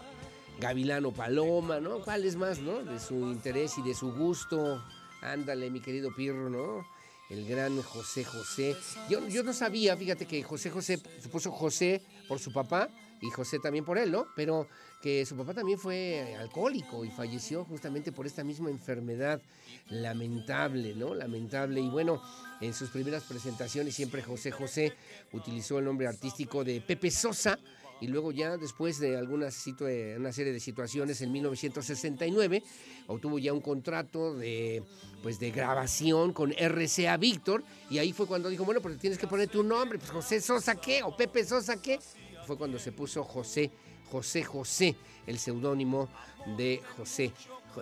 [0.59, 2.01] Gavilano Paloma, ¿no?
[2.01, 2.82] ¿Cuál es más, no?
[2.82, 4.82] De su interés y de su gusto.
[5.20, 6.86] Ándale, mi querido Pirro, ¿no?
[7.28, 8.76] El gran José José.
[9.10, 12.88] Yo, yo no sabía, fíjate que José José se puso José por su papá
[13.20, 14.28] y José también por él, ¿no?
[14.36, 14.68] Pero
[15.26, 19.40] su papá también fue alcohólico y falleció justamente por esta misma enfermedad
[19.90, 21.14] lamentable, ¿no?
[21.14, 21.80] Lamentable.
[21.80, 22.20] Y bueno,
[22.60, 24.92] en sus primeras presentaciones siempre José José
[25.32, 27.58] utilizó el nombre artístico de Pepe Sosa
[28.00, 32.62] y luego ya después de algunas situ- eh, una serie de situaciones en 1969
[33.06, 34.82] obtuvo ya un contrato de
[35.22, 39.26] pues de grabación con RCA Víctor y ahí fue cuando dijo, bueno, pues tienes que
[39.26, 41.98] poner tu nombre, pues José Sosa qué o Pepe Sosa qué.
[42.46, 43.70] Fue cuando se puso José
[44.10, 44.96] José José,
[45.26, 46.08] el seudónimo
[46.56, 47.32] de José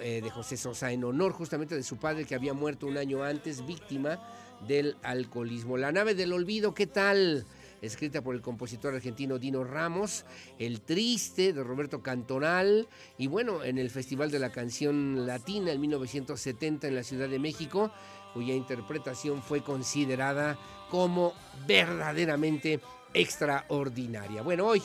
[0.01, 3.22] eh, de José Sosa en honor justamente de su padre que había muerto un año
[3.22, 4.18] antes víctima
[4.66, 5.76] del alcoholismo.
[5.76, 7.46] La nave del olvido, ¿qué tal?
[7.80, 10.24] escrita por el compositor argentino Dino Ramos,
[10.59, 12.88] El Triste de Roberto Cantonal,
[13.18, 17.38] y bueno, en el Festival de la Canción Latina en 1970 en la Ciudad de
[17.38, 17.92] México,
[18.32, 20.59] cuya interpretación fue considerada
[20.90, 21.34] como
[21.66, 22.80] verdaderamente
[23.12, 24.42] extraordinaria.
[24.42, 24.82] Bueno, hoy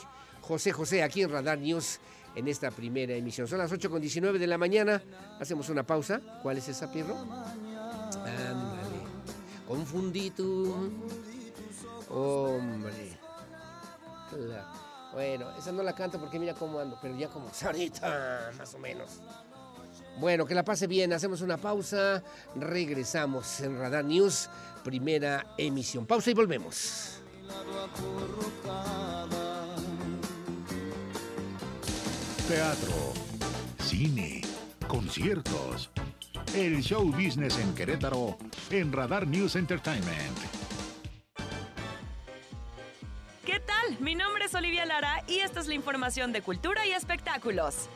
[0.49, 1.99] José José aquí en Radar News
[2.33, 3.47] en esta primera emisión.
[3.47, 4.99] Son las 8 con 19 de la mañana.
[5.39, 6.19] Hacemos una pausa.
[6.41, 7.15] ¿Cuál es esa, Pierro?
[7.15, 8.97] Ándale.
[9.67, 10.89] Confundido.
[12.09, 13.19] Hombre.
[15.13, 18.79] Bueno, esa no la canto porque mira cómo ando, pero ya como ahorita, más o
[18.79, 19.19] menos.
[20.17, 22.23] Bueno, que la pase bien, hacemos una pausa,
[22.55, 24.49] regresamos en Radar News,
[24.83, 26.07] primera emisión.
[26.07, 27.19] Pausa y volvemos.
[32.49, 33.13] Teatro,
[33.77, 34.41] cine,
[34.87, 35.91] conciertos.
[36.55, 38.39] El show business en Querétaro
[38.71, 40.35] en Radar News Entertainment.
[43.45, 43.99] ¿Qué tal?
[43.99, 47.87] Mi nombre es Olivia Lara y esta es la información de cultura y espectáculos.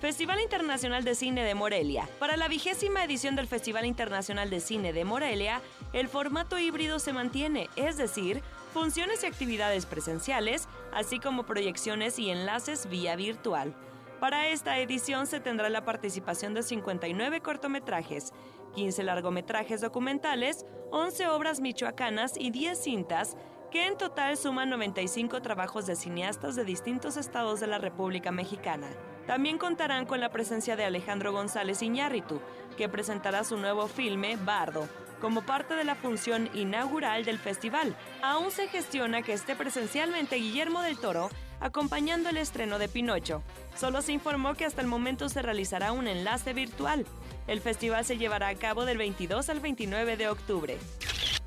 [0.00, 2.08] Festival Internacional de Cine de Morelia.
[2.18, 5.60] Para la vigésima edición del Festival Internacional de Cine de Morelia,
[5.92, 8.42] el formato híbrido se mantiene, es decir,
[8.78, 13.74] funciones y actividades presenciales, así como proyecciones y enlaces vía virtual.
[14.20, 18.32] Para esta edición se tendrá la participación de 59 cortometrajes,
[18.76, 23.36] 15 largometrajes documentales, 11 obras michoacanas y 10 cintas,
[23.72, 28.86] que en total suman 95 trabajos de cineastas de distintos estados de la República Mexicana.
[29.26, 32.40] También contarán con la presencia de Alejandro González Iñárritu,
[32.76, 34.88] que presentará su nuevo filme Bardo,
[35.20, 37.96] como parte de la función inaugural del festival.
[38.22, 41.30] Aún se gestiona que esté presencialmente Guillermo del Toro
[41.60, 43.42] acompañando el estreno de Pinocho.
[43.76, 47.06] Solo se informó que hasta el momento se realizará un enlace virtual.
[47.46, 50.78] El festival se llevará a cabo del 22 al 29 de octubre.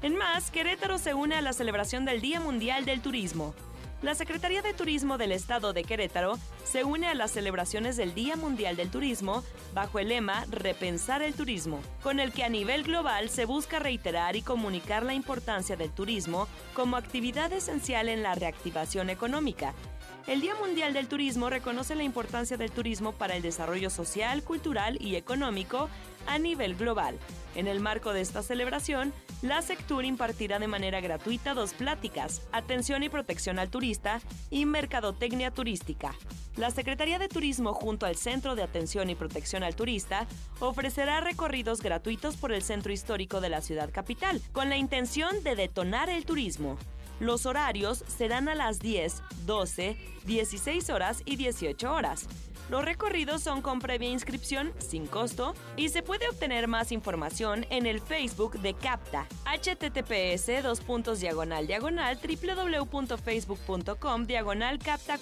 [0.01, 3.53] En más, Querétaro se une a la celebración del Día Mundial del Turismo.
[4.01, 8.35] La Secretaría de Turismo del Estado de Querétaro se une a las celebraciones del Día
[8.35, 9.43] Mundial del Turismo
[9.75, 14.35] bajo el lema Repensar el Turismo, con el que a nivel global se busca reiterar
[14.35, 19.75] y comunicar la importancia del turismo como actividad esencial en la reactivación económica.
[20.25, 24.97] El Día Mundial del Turismo reconoce la importancia del turismo para el desarrollo social, cultural
[24.99, 25.89] y económico
[26.27, 27.17] a nivel global.
[27.55, 33.03] En el marco de esta celebración, la Sectur impartirá de manera gratuita dos pláticas, Atención
[33.03, 36.15] y Protección al Turista y Mercadotecnia Turística.
[36.55, 40.27] La Secretaría de Turismo junto al Centro de Atención y Protección al Turista
[40.59, 45.55] ofrecerá recorridos gratuitos por el centro histórico de la ciudad capital, con la intención de
[45.55, 46.77] detonar el turismo.
[47.19, 49.95] Los horarios serán a las 10, 12,
[50.25, 52.27] 16 horas y 18 horas.
[52.71, 57.85] Los recorridos son con previa inscripción, sin costo, y se puede obtener más información en
[57.85, 60.79] el Facebook de CAPTA, https
[61.19, 65.19] diagonal diagonal www.facebook.com diagonal CAPTA.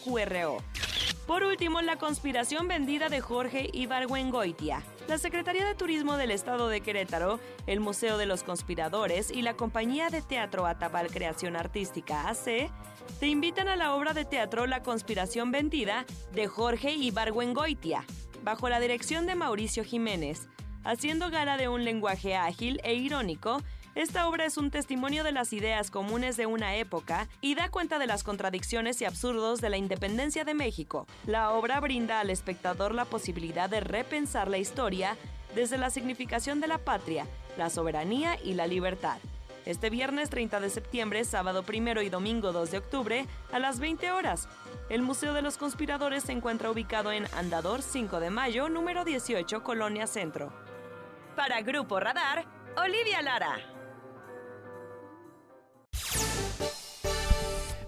[1.26, 4.84] Por último, la conspiración vendida de Jorge Ibargüengoitia.
[5.08, 9.56] La Secretaría de Turismo del Estado de Querétaro, el Museo de los Conspiradores y la
[9.56, 12.70] compañía de teatro Atabal Creación Artística AC
[13.20, 18.06] te invitan a la obra de teatro La conspiración vendida de Jorge Ibargüengoitia,
[18.44, 20.48] bajo la dirección de Mauricio Jiménez.
[20.84, 23.62] Haciendo gala de un lenguaje ágil e irónico,
[23.96, 28.00] esta obra es un testimonio de las ideas comunes de una época y da cuenta
[28.00, 31.06] de las contradicciones y absurdos de la independencia de México.
[31.26, 35.18] La obra brinda al espectador la posibilidad de repensar la historia
[35.56, 37.26] desde la significación de la patria,
[37.58, 39.18] la soberanía y la libertad.
[39.70, 44.12] Este viernes 30 de septiembre, sábado 1 y domingo 2 de octubre, a las 20
[44.12, 44.50] horas.
[44.90, 49.62] El Museo de los Conspiradores se encuentra ubicado en Andador 5 de Mayo, número 18,
[49.62, 50.52] Colonia Centro.
[51.36, 52.48] Para Grupo Radar,
[52.78, 53.60] Olivia Lara.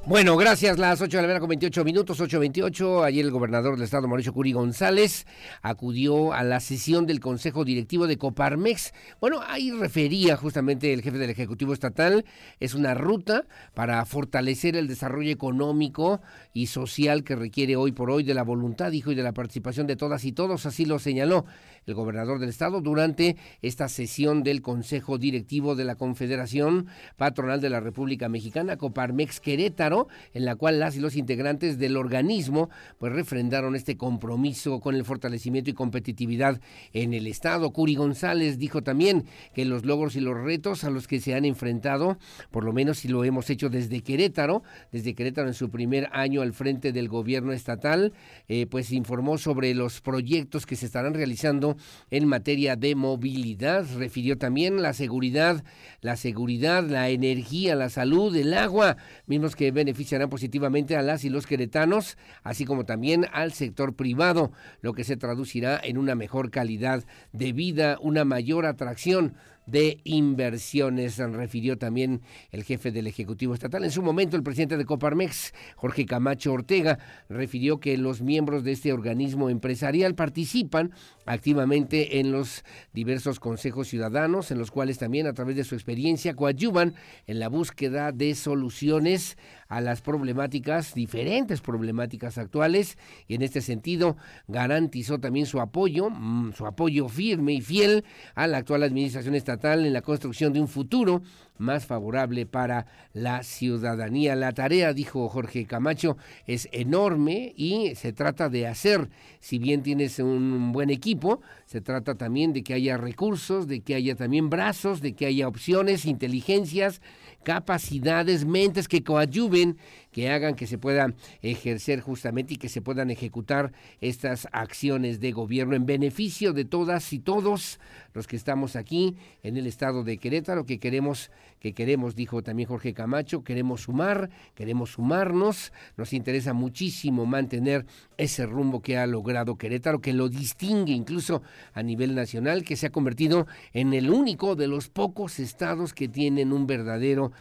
[0.08, 0.80] Bueno, gracias.
[0.80, 3.06] Las 8 de la mañana con 28 minutos, 8.28.
[3.06, 5.28] Ayer el gobernador del estado, Mauricio Curi González,
[5.62, 8.94] acudió a la sesión del Consejo Directivo de Coparmex.
[9.20, 12.26] Bueno, ahí refería justamente el jefe del Ejecutivo Estatal.
[12.60, 13.46] Es una ruta
[13.76, 16.20] para fortalecer el desarrollo económico
[16.52, 19.86] y social que requiere hoy por hoy de la voluntad, dijo, y de la participación
[19.86, 20.66] de todas y todos.
[20.66, 21.46] Así lo señaló
[21.86, 26.88] el gobernador del estado durante esta sesión del Consejo Directivo de la Confederación
[27.18, 31.98] Patronal de la República Mexicana, Coparmex Querétaro, en la cual las y los integrantes del
[31.98, 36.62] organismo pues refrendaron este compromiso con el fortalecimiento y competitividad
[36.94, 37.72] en el estado.
[37.72, 41.46] Curi González dijo también que los logros y los retos a los que se han
[41.46, 42.18] enfrentado,
[42.52, 46.42] por lo menos si lo hemos hecho desde Querétaro, desde Querétaro en su primer año
[46.42, 48.14] al frente del gobierno estatal,
[48.48, 51.71] eh, pues informó sobre los proyectos que se estarán realizando
[52.10, 53.86] en materia de movilidad.
[53.98, 55.64] Refirió también la seguridad,
[56.02, 61.30] la seguridad, la energía, la salud, el agua, mismos que beneficiarán positivamente a las y
[61.30, 66.52] los queretanos, así como también al sector privado, lo que se traducirá en una mejor
[66.52, 69.36] calidad de vida, una mayor atracción
[69.66, 72.22] de Inversiones, refirió también
[72.52, 73.84] el jefe del Ejecutivo Estatal.
[73.84, 78.72] En su momento, el presidente de Coparmex, Jorge Camacho Ortega, refirió que los miembros de
[78.72, 80.92] este organismo empresarial participan
[81.26, 82.64] activamente en los
[82.94, 86.96] diversos consejos ciudadanos, en los cuales también a través de su experiencia coadyuvan
[87.28, 89.38] en la búsqueda de soluciones
[89.72, 92.98] a las problemáticas, diferentes problemáticas actuales,
[93.30, 94.18] y en este sentido
[94.50, 98.04] garantizó también su apoyo, mm, su apoyo firme y fiel
[98.36, 101.22] a la actual administración estatal en la construcción de un futuro
[101.58, 104.36] más favorable para la ciudadanía.
[104.36, 106.18] La tarea, dijo Jorge Camacho,
[106.48, 112.16] es enorme y se trata de hacer, si bien tienes un buen equipo, se trata
[112.16, 117.02] también de que haya recursos, de que haya también brazos, de que haya opciones, inteligencias,
[117.44, 119.78] capacidades, mentes que coadyuven,
[120.12, 125.32] que hagan que se puedan ejercer justamente y que se puedan ejecutar estas acciones de
[125.32, 127.80] gobierno en beneficio de todas y todos
[128.14, 131.32] los que estamos aquí en el estado de Querétaro, que queremos,
[131.62, 137.86] que queremos, dijo también Jorge Camacho, queremos sumar, queremos sumarnos, nos interesa muchísimo mantener
[138.18, 141.44] ese rumbo que ha logrado Querétaro, que lo distingue incluso
[141.74, 146.08] a nivel nacional, que se ha convertido en el único de los pocos estados que
[146.08, 147.32] tienen un verdadero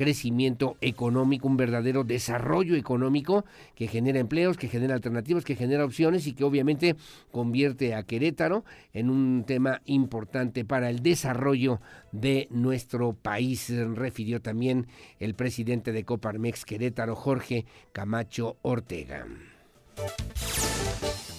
[0.00, 3.44] crecimiento económico, un verdadero desarrollo económico
[3.74, 6.96] que genera empleos, que genera alternativas, que genera opciones y que obviamente
[7.30, 8.64] convierte a Querétaro
[8.94, 11.82] en un tema importante para el desarrollo
[12.12, 14.86] de nuestro país, refirió también
[15.18, 19.26] el presidente de Coparmex Querétaro, Jorge Camacho Ortega.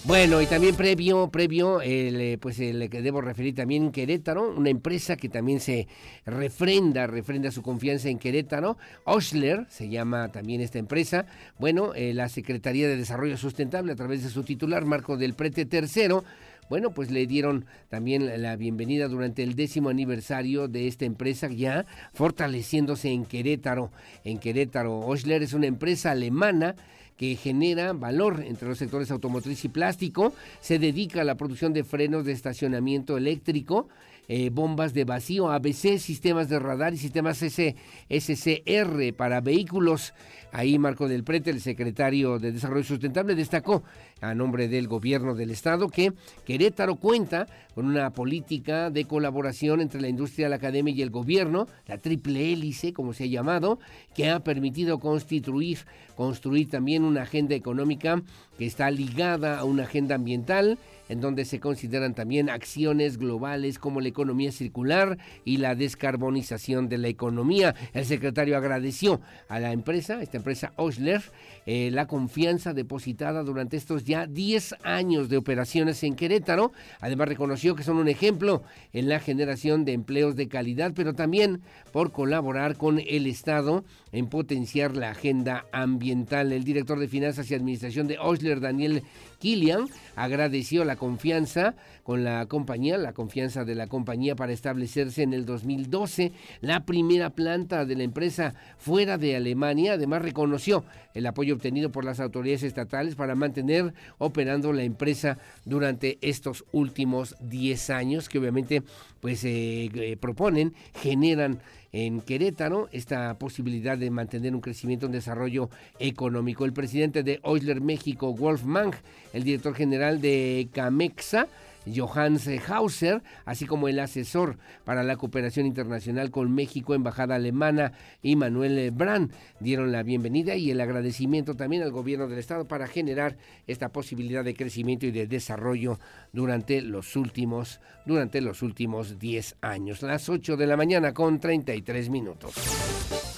[0.04, 5.28] Bueno, y también previo, previo, eh, pues que debo referir también Querétaro, una empresa que
[5.28, 5.86] también se
[6.26, 8.78] refrenda, refrenda su confianza en Querétaro.
[9.04, 11.26] Osler se llama también esta empresa.
[11.56, 15.66] Bueno, eh, la Secretaría de Desarrollo Sustentable, a través de su titular, Marco del Prete
[15.66, 16.24] Tercero,
[16.68, 21.86] bueno, pues le dieron también la bienvenida durante el décimo aniversario de esta empresa ya
[22.12, 23.92] fortaleciéndose en Querétaro.
[24.24, 26.74] En Querétaro, Osler es una empresa alemana
[27.22, 30.32] que genera valor entre los sectores automotriz y plástico.
[30.58, 33.86] Se dedica a la producción de frenos de estacionamiento eléctrico,
[34.26, 40.14] eh, bombas de vacío, ABC, sistemas de radar y sistemas SCR para vehículos.
[40.52, 43.82] Ahí Marco del Prete, el secretario de Desarrollo Sustentable, destacó
[44.20, 46.12] a nombre del gobierno del estado que
[46.44, 51.66] Querétaro cuenta con una política de colaboración entre la industria, la academia y el gobierno,
[51.86, 53.78] la triple hélice, como se ha llamado,
[54.14, 55.78] que ha permitido constituir,
[56.16, 58.22] construir también una agenda económica
[58.58, 64.00] que está ligada a una agenda ambiental en donde se consideran también acciones globales como
[64.00, 67.74] la economía circular y la descarbonización de la economía.
[67.92, 71.22] El secretario agradeció a la empresa, esta empresa Osler,
[71.66, 76.72] eh, la confianza depositada durante estos ya 10 años de operaciones en Querétaro.
[77.00, 81.62] Además reconoció que son un ejemplo en la generación de empleos de calidad, pero también
[81.92, 86.52] por colaborar con el Estado en potenciar la agenda ambiental.
[86.52, 89.02] El director de Finanzas y Administración de Osler, Daniel
[89.38, 89.86] Killian,
[90.16, 95.46] agradeció la confianza con la compañía, la confianza de la compañía para establecerse en el
[95.46, 99.94] 2012, la primera planta de la empresa fuera de Alemania.
[99.94, 106.18] Además reconoció el apoyo obtenido por las autoridades estatales para mantener operando la empresa durante
[106.20, 108.82] estos últimos 10 años que obviamente
[109.20, 111.60] pues eh, eh, proponen, generan
[111.92, 116.64] en Querétaro esta posibilidad de mantener un crecimiento, un desarrollo económico.
[116.64, 118.94] El presidente de Oisler México, Wolf Mang,
[119.32, 121.48] el director general de Camexa,
[121.86, 127.92] Johannes Hauser, así como el asesor para la cooperación internacional con México, embajada alemana,
[128.22, 132.86] y Manuel Brand, dieron la bienvenida y el agradecimiento también al gobierno del estado para
[132.86, 133.36] generar
[133.66, 135.98] esta posibilidad de crecimiento y de desarrollo
[136.32, 140.02] durante los últimos durante los últimos 10 años.
[140.02, 143.31] Las 8 de la mañana con 33 minutos.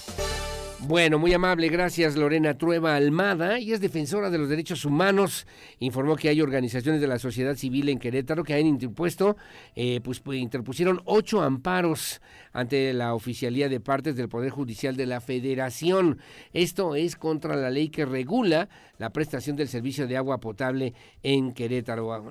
[0.87, 5.47] Bueno, muy amable, gracias Lorena Trueba Almada, y es defensora de los derechos humanos.
[5.79, 9.35] Informó que hay organizaciones de la sociedad civil en Querétaro que han interpuesto,
[9.75, 12.21] eh, pues, pues, interpusieron ocho amparos
[12.53, 16.19] ante la oficialía de partes del Poder Judicial de la Federación.
[16.53, 20.93] Esto es contra la ley que regula la prestación del servicio de agua potable
[21.23, 22.23] en Querétaro.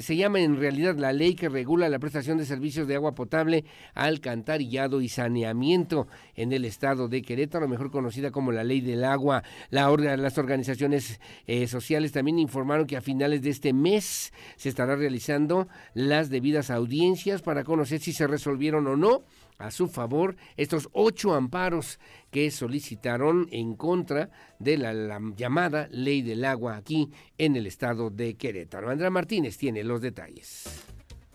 [0.00, 3.64] Se llama en realidad la ley que regula la prestación de servicios de agua potable,
[3.94, 9.42] alcantarillado y saneamiento en el estado de Querétaro, mejor conocida como la ley del agua.
[9.70, 14.96] La las organizaciones eh, sociales también informaron que a finales de este mes se estará
[14.96, 19.22] realizando las debidas audiencias para conocer si se resolvieron o no
[19.58, 21.98] a su favor estos ocho amparos
[22.30, 28.36] que solicitaron en contra de la, llamada ley del agua aquí en el estado de
[28.36, 28.90] Querétaro.
[28.90, 30.84] Andrea Martínez tiene los detalles.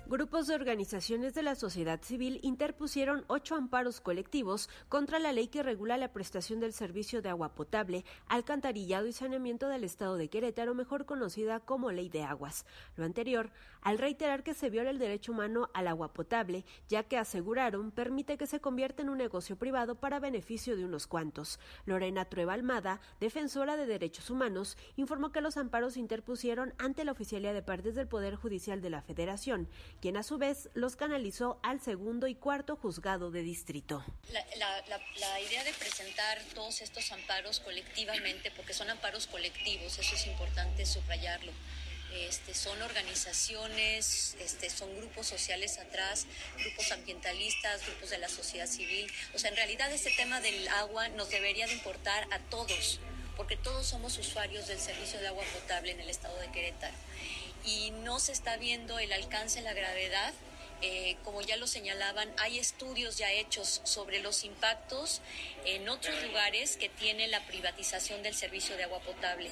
[0.06, 5.64] Grupos de organizaciones de la sociedad civil interpusieron ocho amparos colectivos contra la ley que
[5.64, 10.76] regula la prestación del servicio de agua potable, alcantarillado y saneamiento del Estado de Querétaro,
[10.76, 12.66] mejor conocida como Ley de Aguas.
[12.95, 13.50] Lo anterior,
[13.84, 18.38] al reiterar que se viola el derecho humano al agua potable, ya que aseguraron permite
[18.38, 21.60] que se convierta en un negocio privado para beneficio de unos cuantos.
[21.85, 27.53] Lorena Trueba Almada, defensora de derechos humanos, informó que los amparos interpusieron ante la Oficialía
[27.53, 29.68] de Partes del Poder Judicial de la Federación
[30.01, 34.03] quien a su vez los canalizó al segundo y cuarto juzgado de distrito.
[34.31, 40.85] La, idea de presentar todos estos amparos colectivamente, porque son amparos colectivos, eso es importante
[40.85, 41.51] subrayarlo.
[42.14, 46.27] Este, son organizaciones, este, son grupos sociales atrás,
[46.60, 49.11] grupos ambientalistas, grupos de la sociedad civil.
[49.34, 52.99] O sea, en realidad este tema del agua nos debería de importar a todos,
[53.35, 56.95] porque todos somos usuarios del servicio de agua potable en el estado de Querétaro
[57.65, 60.34] y no se está viendo el alcance, la gravedad.
[60.81, 65.22] Eh, como ya lo señalaban, hay estudios ya hechos sobre los impactos
[65.65, 69.49] en otros lugares que tiene la privatización del servicio de agua potable.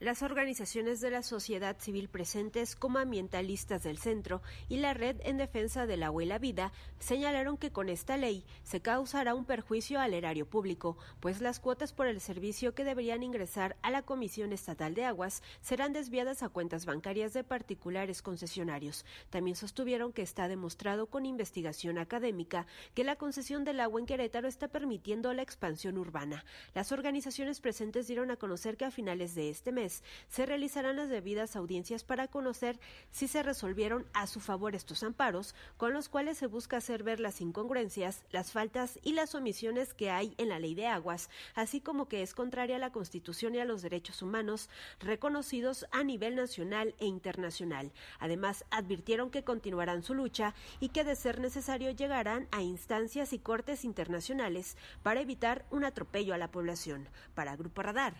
[0.00, 5.36] Las organizaciones de la sociedad civil presentes como ambientalistas del centro y la Red en
[5.36, 10.00] Defensa del Agua y la Vida señalaron que con esta ley se causará un perjuicio
[10.00, 14.54] al erario público, pues las cuotas por el servicio que deberían ingresar a la Comisión
[14.54, 19.04] Estatal de Aguas serán desviadas a cuentas bancarias de particulares concesionarios.
[19.28, 24.48] También sostuvieron que está demostrado con investigación académica que la concesión del agua en Querétaro
[24.48, 26.46] está permitiendo la expansión urbana.
[26.72, 29.89] Las organizaciones presentes dieron a conocer que a finales de este mes
[30.28, 32.78] se realizarán las debidas audiencias para conocer
[33.10, 37.20] si se resolvieron a su favor estos amparos, con los cuales se busca hacer ver
[37.20, 41.80] las incongruencias, las faltas y las omisiones que hay en la ley de aguas, así
[41.80, 44.68] como que es contraria a la Constitución y a los derechos humanos
[45.00, 47.92] reconocidos a nivel nacional e internacional.
[48.18, 53.38] Además, advirtieron que continuarán su lucha y que de ser necesario llegarán a instancias y
[53.38, 57.08] cortes internacionales para evitar un atropello a la población.
[57.34, 58.14] Para Grupo Radar,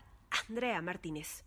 [0.49, 1.45] Andrea Martínez.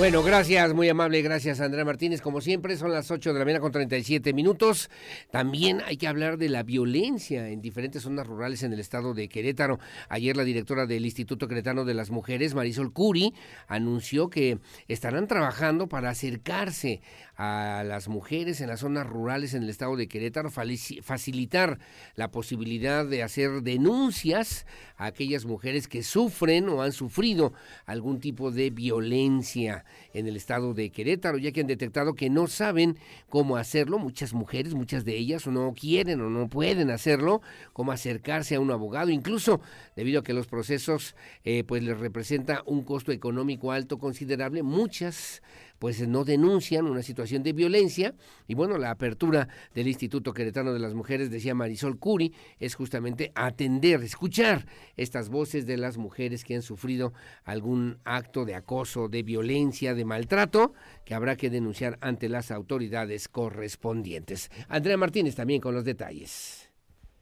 [0.00, 2.22] Bueno, gracias, muy amable, gracias Andrea Martínez.
[2.22, 4.88] Como siempre, son las 8 de la mañana con 37 minutos.
[5.30, 9.28] También hay que hablar de la violencia en diferentes zonas rurales en el estado de
[9.28, 9.78] Querétaro.
[10.08, 13.34] Ayer la directora del Instituto Queretano de las Mujeres, Marisol Curi,
[13.66, 14.58] anunció que
[14.88, 17.02] estarán trabajando para acercarse
[17.42, 21.78] a las mujeres en las zonas rurales en el estado de Querétaro, facilitar
[22.14, 24.66] la posibilidad de hacer denuncias
[24.98, 27.54] a aquellas mujeres que sufren o han sufrido
[27.86, 32.46] algún tipo de violencia en el estado de Querétaro, ya que han detectado que no
[32.46, 32.98] saben
[33.30, 37.40] cómo hacerlo, muchas mujeres, muchas de ellas no quieren o no pueden hacerlo,
[37.72, 39.62] cómo acercarse a un abogado, incluso
[39.96, 45.40] debido a que los procesos eh, pues les representa un costo económico alto considerable, muchas
[45.80, 48.14] pues no denuncian una situación de violencia
[48.46, 53.32] y bueno, la apertura del Instituto Queretano de las Mujeres, decía Marisol Curi, es justamente
[53.34, 54.66] atender, escuchar
[54.98, 60.04] estas voces de las mujeres que han sufrido algún acto de acoso, de violencia, de
[60.04, 60.74] maltrato,
[61.06, 64.50] que habrá que denunciar ante las autoridades correspondientes.
[64.68, 66.69] Andrea Martínez también con los detalles.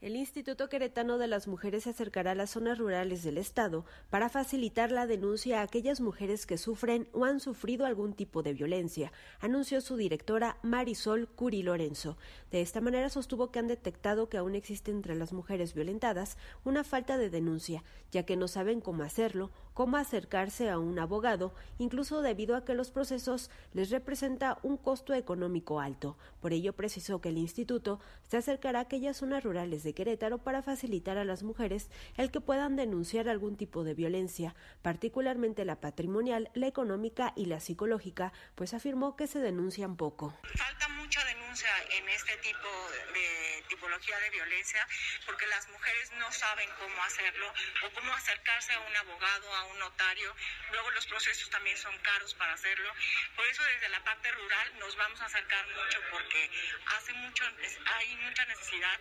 [0.01, 4.29] El Instituto Queretano de las Mujeres se acercará a las zonas rurales del Estado para
[4.29, 9.11] facilitar la denuncia a aquellas mujeres que sufren o han sufrido algún tipo de violencia,
[9.41, 12.17] anunció su directora Marisol Curi Lorenzo.
[12.51, 16.83] De esta manera sostuvo que han detectado que aún existe entre las mujeres violentadas una
[16.83, 22.21] falta de denuncia, ya que no saben cómo hacerlo cómo acercarse a un abogado, incluso
[22.21, 26.19] debido a que los procesos les representa un costo económico alto.
[26.41, 30.63] Por ello precisó que el instituto se acercará a aquellas zonas rurales de Querétaro para
[30.63, 36.51] facilitar a las mujeres el que puedan denunciar algún tipo de violencia, particularmente la patrimonial,
[36.55, 40.35] la económica y la psicológica, pues afirmó que se denuncian poco.
[40.57, 41.69] Falta mucha denuncia
[42.01, 44.87] en este tipo de tipología de violencia
[45.27, 47.53] porque las mujeres no saben cómo hacerlo
[47.85, 50.35] o cómo acercarse a un abogado, a un notario.
[50.73, 52.93] Luego los procesos también son caros para hacerlo.
[53.37, 56.51] Por eso desde la parte rural nos vamos a acercar mucho porque
[56.97, 57.45] hace mucho,
[57.87, 58.99] hay mucha necesidad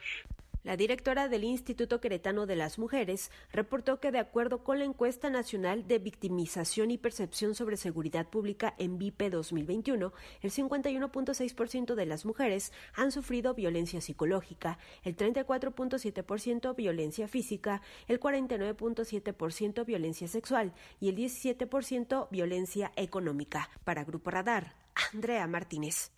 [0.68, 5.30] la directora del Instituto Queretano de las Mujeres reportó que de acuerdo con la encuesta
[5.30, 10.12] nacional de victimización y percepción sobre seguridad pública en VIP 2021,
[10.42, 19.86] el 51.6% de las mujeres han sufrido violencia psicológica, el 34.7% violencia física, el 49.7%
[19.86, 23.70] violencia sexual y el 17% violencia económica.
[23.86, 24.76] Para Grupo Radar,
[25.14, 26.12] Andrea Martínez.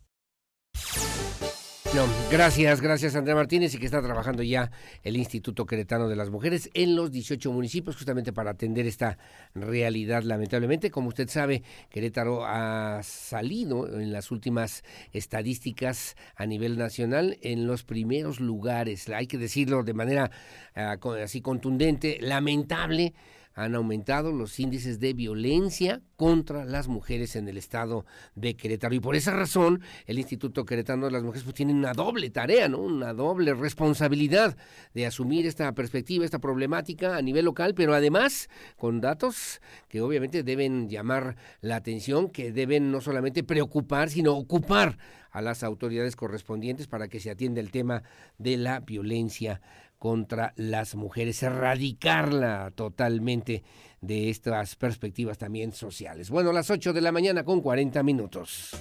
[2.31, 4.71] Gracias, gracias Andrea Martínez y que está trabajando ya
[5.03, 9.17] el Instituto Queretano de las Mujeres en los 18 municipios justamente para atender esta
[9.53, 10.91] realidad lamentablemente.
[10.91, 17.83] Como usted sabe, Querétaro ha salido en las últimas estadísticas a nivel nacional en los
[17.83, 19.09] primeros lugares.
[19.09, 20.31] Hay que decirlo de manera
[20.75, 23.13] ah, así contundente, lamentable
[23.59, 28.05] han aumentado los índices de violencia contra las mujeres en el estado
[28.35, 28.95] de Querétaro.
[28.95, 32.69] Y por esa razón, el Instituto Queretano de las Mujeres pues, tiene una doble tarea,
[32.69, 32.77] ¿no?
[32.77, 34.55] Una doble responsabilidad
[34.93, 39.59] de asumir esta perspectiva, esta problemática a nivel local, pero además con datos
[39.89, 44.97] que obviamente deben llamar la atención, que deben no solamente preocupar, sino ocupar
[45.31, 48.03] a las autoridades correspondientes para que se atienda el tema
[48.37, 49.61] de la violencia
[49.99, 53.63] contra las mujeres, erradicarla totalmente
[54.01, 56.29] de estas perspectivas también sociales.
[56.29, 58.71] Bueno, las 8 de la mañana con 40 minutos.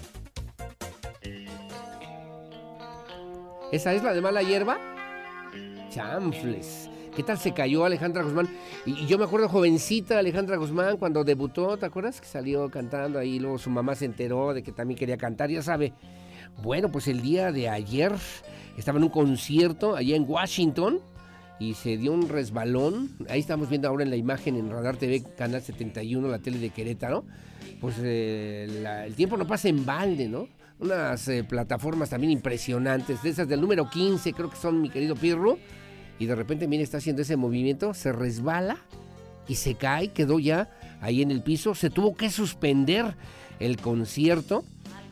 [3.71, 4.79] ¿Esa es la de mala hierba?
[5.91, 6.89] Chanfles.
[7.15, 8.49] ¿Qué tal se cayó Alejandra Guzmán?
[8.87, 12.21] Y, yo me acuerdo jovencita Alejandra Guzmán cuando debutó, ¿te acuerdas?
[12.21, 15.61] Que salió cantando ahí, luego su mamá se enteró de que también quería cantar, ya
[15.61, 15.93] sabe.
[16.63, 18.13] Bueno, pues el día de ayer
[18.77, 21.01] estaba en un concierto allá en Washington
[21.59, 23.11] y se dio un resbalón.
[23.29, 26.71] Ahí estamos viendo ahora en la imagen en Radar TV, Canal 71, la tele de
[26.71, 27.25] Querétaro.
[27.81, 30.49] Pues eh, el tiempo no pasa en balde, ¿no?
[30.81, 35.17] Unas eh, plataformas también impresionantes, de esas del número 15, creo que son mi querido
[35.17, 35.59] Pirro.
[36.21, 38.77] Y de repente, mire, está haciendo ese movimiento, se resbala
[39.49, 40.71] y se cae, quedó ya
[41.01, 41.75] ahí en el piso.
[41.75, 43.17] Se tuvo que suspender
[43.59, 44.65] el concierto.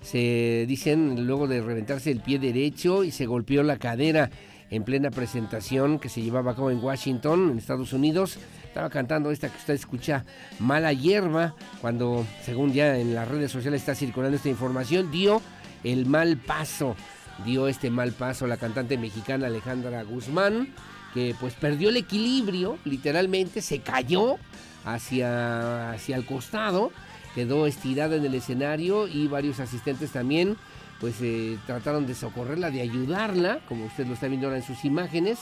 [0.06, 4.30] Se dicen luego de reventarse el pie derecho y se golpeó la cadera
[4.70, 8.38] en plena presentación que se llevaba a cabo en Washington, en Estados Unidos.
[8.68, 10.24] Estaba cantando esta que usted escucha,
[10.60, 15.42] Mala Hierba, cuando, según ya en las redes sociales está circulando esta información, dio
[15.82, 16.94] el mal paso,
[17.44, 20.72] dio este mal paso la cantante mexicana Alejandra Guzmán,
[21.14, 24.36] que pues perdió el equilibrio, literalmente se cayó
[24.84, 26.92] hacia, hacia el costado,
[27.36, 30.56] quedó estirada en el escenario y varios asistentes también
[31.00, 34.84] pues eh, trataron de socorrerla, de ayudarla, como usted lo está viendo ahora en sus
[34.86, 35.38] imágenes,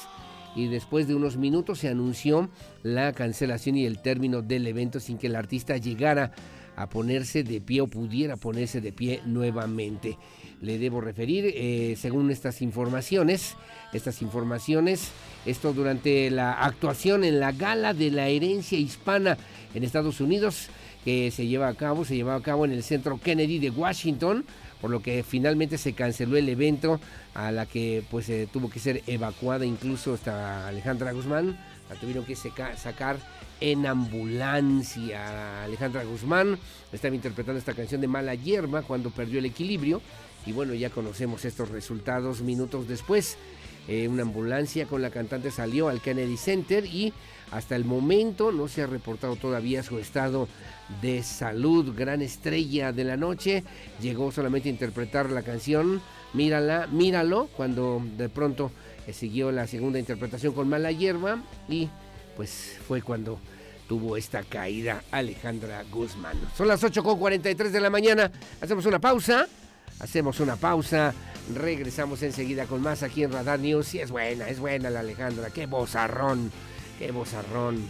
[0.57, 2.49] y después de unos minutos se anunció
[2.83, 6.33] la cancelación y el término del evento sin que el artista llegara
[6.77, 10.19] a ponerse de pie o pudiera ponerse de pie nuevamente.
[10.61, 13.55] Le debo referir, eh, según estas informaciones,
[13.93, 15.11] estas informaciones,
[15.47, 19.37] esto durante la actuación en la gala de la herencia hispana
[19.75, 20.69] en Estados Unidos,
[21.05, 24.45] que se lleva a cabo, se lleva a cabo en el centro Kennedy de Washington,
[24.81, 27.01] por lo que finalmente se canceló el evento
[27.35, 31.59] a la que pues eh, tuvo que ser evacuada incluso hasta Alejandra Guzmán,
[31.89, 33.19] la tuvieron que sacar
[33.61, 35.65] en ambulancia.
[35.65, 36.59] Alejandra Guzmán
[36.93, 40.01] estaba interpretando esta canción de Mala Hierba cuando perdió el equilibrio
[40.47, 43.37] y bueno, ya conocemos estos resultados minutos después.
[43.87, 47.13] Eh, una ambulancia con la cantante salió al Kennedy Center y
[47.51, 50.49] hasta el momento no se ha reportado todavía su estado
[51.01, 51.95] de salud.
[51.97, 53.65] Gran estrella de la noche.
[54.01, 56.03] Llegó solamente a interpretar la canción
[56.35, 58.73] Mírala, míralo, cuando de pronto
[59.07, 61.89] eh, siguió la segunda interpretación con Mala Hierba y
[62.37, 63.39] pues fue cuando
[63.89, 66.37] tuvo esta caída Alejandra Guzmán.
[66.57, 68.33] Son las 8.43 de la mañana.
[68.61, 69.47] Hacemos una pausa.
[70.01, 71.15] Hacemos una pausa.
[71.55, 73.95] Regresamos enseguida con más aquí en Radar News.
[73.95, 75.51] Y es buena, es buena la Alejandra.
[75.51, 76.51] Qué bozarrón.
[76.99, 77.83] Qué bozarrón.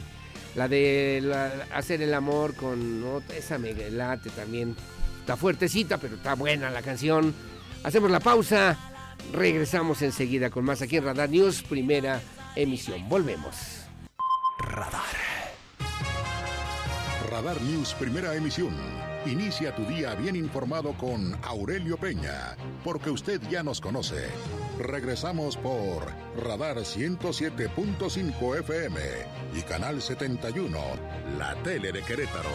[0.54, 1.34] La de
[1.72, 3.04] hacer el amor con
[3.36, 4.76] esa me late también.
[5.20, 7.34] Está fuertecita, pero está buena la canción.
[7.82, 8.78] Hacemos la pausa.
[9.32, 12.20] Regresamos enseguida con más aquí en Radar News, primera
[12.54, 13.08] emisión.
[13.08, 13.84] Volvemos.
[14.58, 15.02] Radar.
[17.30, 18.74] Radar News, primera emisión.
[19.26, 24.28] Inicia tu día bien informado con Aurelio Peña, porque usted ya nos conoce.
[24.78, 26.02] Regresamos por
[26.42, 29.00] Radar 107.5 FM
[29.56, 30.78] y Canal 71,
[31.38, 32.50] la tele de Querétaro.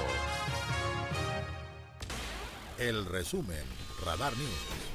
[2.77, 3.63] El resumen,
[4.05, 4.89] Radar News.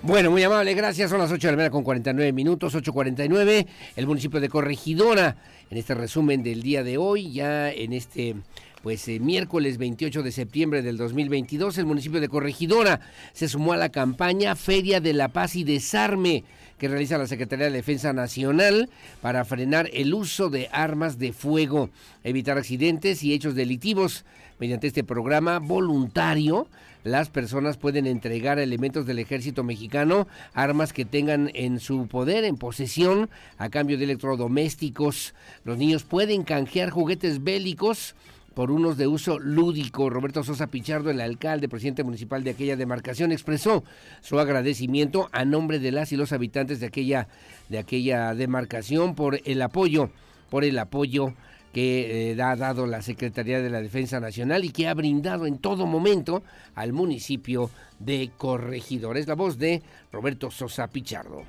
[0.00, 1.10] Bueno, muy amable, gracias.
[1.10, 3.66] Son las 8 de la mañana con 49 minutos, 8.49.
[3.96, 5.36] El municipio de Corregidora,
[5.70, 8.36] en este resumen del día de hoy, ya en este
[8.82, 13.00] pues eh, miércoles 28 de septiembre del 2022 el municipio de Corregidora
[13.32, 16.44] se sumó a la campaña Feria de la Paz y Desarme
[16.78, 18.88] que realiza la Secretaría de Defensa Nacional
[19.20, 21.90] para frenar el uso de armas de fuego,
[22.22, 24.24] evitar accidentes y hechos delictivos.
[24.60, 26.68] Mediante este programa voluntario,
[27.04, 32.56] las personas pueden entregar elementos del ejército mexicano armas que tengan en su poder, en
[32.56, 35.34] posesión, a cambio de electrodomésticos.
[35.64, 38.14] Los niños pueden canjear juguetes bélicos
[38.58, 40.10] por unos de uso lúdico.
[40.10, 43.84] Roberto Sosa Pichardo, el alcalde, presidente municipal de aquella demarcación, expresó
[44.20, 47.28] su agradecimiento a nombre de las y los habitantes de aquella,
[47.68, 50.10] de aquella demarcación por el apoyo,
[50.50, 51.34] por el apoyo
[51.72, 55.58] que eh, ha dado la Secretaría de la Defensa Nacional y que ha brindado en
[55.58, 56.42] todo momento
[56.74, 57.70] al municipio
[58.00, 59.18] de Corregidor.
[59.18, 61.42] Es la voz de Roberto Sosa Pichardo.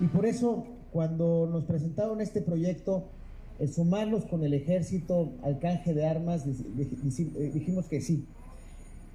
[0.00, 3.12] Y por eso, cuando nos presentaron este proyecto,
[3.58, 8.26] el sumarnos con el ejército al canje de armas, eh, dijimos que sí.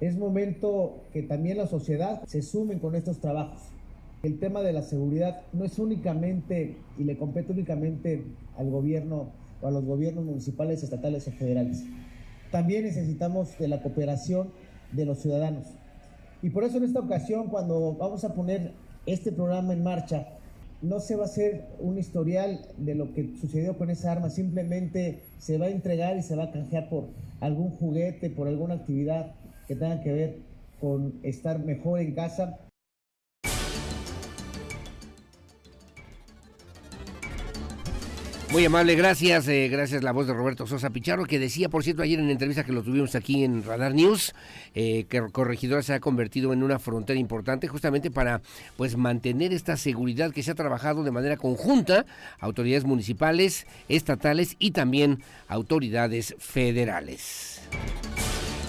[0.00, 3.60] Es momento que también la sociedad se sume con estos trabajos.
[4.22, 8.24] El tema de la seguridad no es únicamente y le compete únicamente
[8.56, 11.84] al gobierno o a los gobiernos municipales, estatales o federales.
[12.50, 14.50] También necesitamos de la cooperación
[14.92, 15.66] de los ciudadanos.
[16.42, 18.72] Y por eso en esta ocasión, cuando vamos a poner
[19.06, 20.26] este programa en marcha,
[20.82, 25.22] no se va a hacer un historial de lo que sucedió con esa arma, simplemente
[25.38, 27.08] se va a entregar y se va a canjear por
[27.40, 29.34] algún juguete, por alguna actividad
[29.66, 30.38] que tenga que ver
[30.80, 32.58] con estar mejor en casa
[38.52, 39.48] Muy amable, gracias.
[39.48, 42.64] Eh, gracias la voz de Roberto Sosa Picharro, que decía, por cierto, ayer en entrevista
[42.64, 44.34] que lo tuvimos aquí en Radar News,
[44.74, 48.42] eh, que Corregidora se ha convertido en una frontera importante justamente para
[48.76, 52.04] pues mantener esta seguridad que se ha trabajado de manera conjunta,
[52.40, 57.62] autoridades municipales, estatales y también autoridades federales.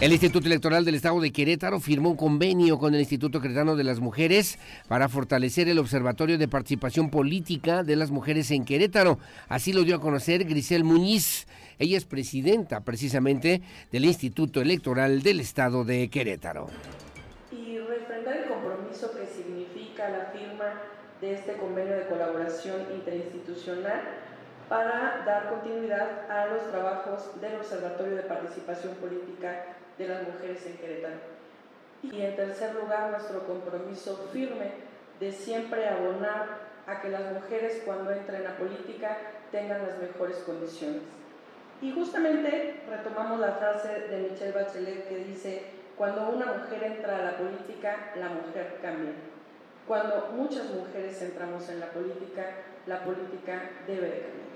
[0.02, 3.86] El Instituto Electoral del Estado de Querétaro firmó un convenio con el Instituto Queretano de
[3.86, 4.60] las Mujeres
[4.90, 9.18] para fortalecer el Observatorio de Participación Política de las Mujeres en Querétaro.
[9.48, 11.48] Así lo dio a conocer Grisel Muñiz.
[11.80, 13.62] Ella es presidenta precisamente
[13.92, 16.68] del Instituto Electoral del Estado de Querétaro.
[17.52, 20.82] Y refrendar el compromiso que significa la firma
[21.22, 24.02] de este convenio de colaboración interinstitucional
[24.68, 30.78] para dar continuidad a los trabajos del Observatorio de Participación Política de las mujeres en
[30.78, 31.16] Querétaro.
[32.04, 34.72] Y en tercer lugar, nuestro compromiso firme
[35.20, 39.18] de siempre abonar a que las mujeres cuando entren a política
[39.52, 41.02] tengan las mejores condiciones.
[41.82, 45.64] Y justamente retomamos la frase de Michelle Bachelet que dice,
[45.98, 49.12] cuando una mujer entra a la política, la mujer cambia.
[49.88, 52.46] Cuando muchas mujeres entramos en la política,
[52.88, 54.53] la política debe de cambiar.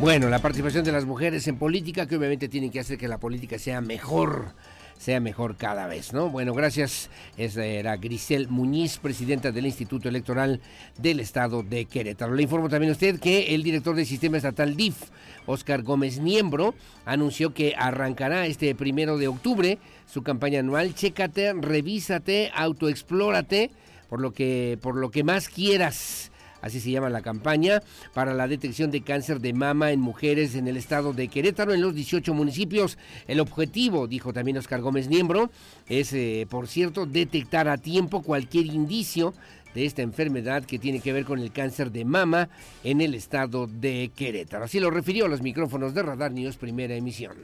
[0.00, 3.18] Bueno, la participación de las mujeres en política, que obviamente tienen que hacer que la
[3.18, 4.54] política sea mejor,
[4.96, 6.30] sea mejor cada vez, ¿no?
[6.30, 7.10] Bueno, gracias.
[7.36, 10.60] Esa era Grisel Muñiz, presidenta del Instituto Electoral
[10.98, 12.32] del Estado de Querétaro.
[12.32, 14.94] Le informo también a usted que el director del Sistema Estatal DIF,
[15.46, 22.52] Oscar Gómez Niembro, anunció que arrancará este primero de octubre su campaña anual Chécate, revísate,
[22.54, 23.72] autoexplórate,
[24.08, 26.30] por lo que, por lo que más quieras
[26.62, 27.82] así se llama la campaña,
[28.14, 31.80] para la detección de cáncer de mama en mujeres en el estado de Querétaro, en
[31.80, 32.98] los 18 municipios.
[33.26, 35.50] El objetivo, dijo también Oscar Gómez Niembro,
[35.88, 39.34] es, eh, por cierto, detectar a tiempo cualquier indicio
[39.74, 42.48] de esta enfermedad que tiene que ver con el cáncer de mama
[42.84, 44.64] en el estado de Querétaro.
[44.64, 47.36] Así lo refirió a los micrófonos de Radar News, primera emisión.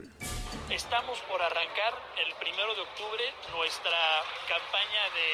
[0.69, 1.93] Estamos por arrancar
[2.25, 3.23] el primero de octubre
[3.55, 3.97] nuestra
[4.49, 5.29] campaña de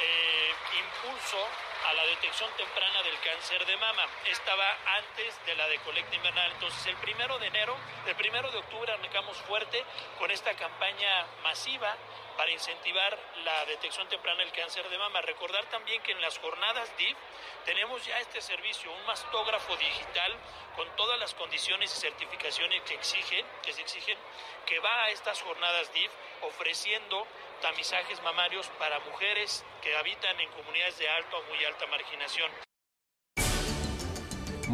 [0.00, 1.38] eh, impulso
[1.88, 4.06] a la detección temprana del cáncer de mama.
[4.30, 4.64] Estaba
[4.98, 6.50] antes de la de colecta invernal.
[6.52, 7.76] Entonces, el primero de enero,
[8.06, 9.84] el primero de octubre arrancamos fuerte
[10.18, 11.96] con esta campaña masiva
[12.36, 15.20] para incentivar la detección temprana del cáncer de mama.
[15.22, 17.16] Recordar también que en las jornadas DIF
[17.64, 20.32] tenemos ya este servicio, un mastógrafo digital
[20.76, 24.18] con todas las condiciones y certificaciones que exigen, que se exigen,
[24.66, 26.10] que va a estas jornadas DIF
[26.42, 27.26] ofreciendo
[27.60, 32.50] tamizajes mamarios para mujeres que habitan en comunidades de alta o muy alta marginación.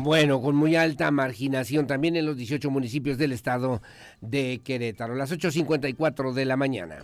[0.01, 3.83] Bueno, con muy alta marginación también en los 18 municipios del estado
[4.21, 7.03] de Querétaro, las 8.54 de la mañana.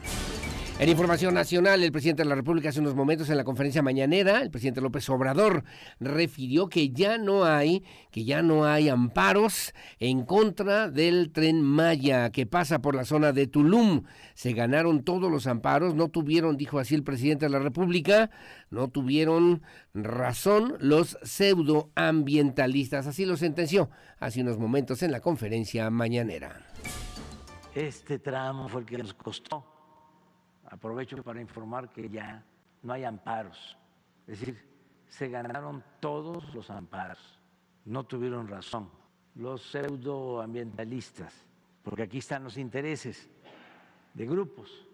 [0.80, 4.42] En información nacional, el presidente de la República hace unos momentos en la conferencia mañanera,
[4.42, 5.62] el presidente López Obrador
[6.00, 12.30] refirió que ya no hay, que ya no hay amparos en contra del tren Maya
[12.30, 14.02] que pasa por la zona de Tulum.
[14.34, 18.30] Se ganaron todos los amparos, no tuvieron, dijo así el presidente de la República,
[18.70, 19.62] no tuvieron
[19.94, 23.06] razón los pseudoambientalistas.
[23.06, 26.66] Así lo sentenció hace unos momentos en la conferencia mañanera.
[27.76, 29.73] Este tramo fue el que nos costó
[30.74, 32.44] Aprovecho para informar que ya
[32.82, 33.78] no hay amparos.
[34.26, 34.60] Es decir,
[35.06, 37.38] se ganaron todos los amparos.
[37.84, 38.90] No tuvieron razón
[39.36, 41.32] los pseudoambientalistas,
[41.84, 43.30] porque aquí están los intereses
[44.14, 44.88] de grupos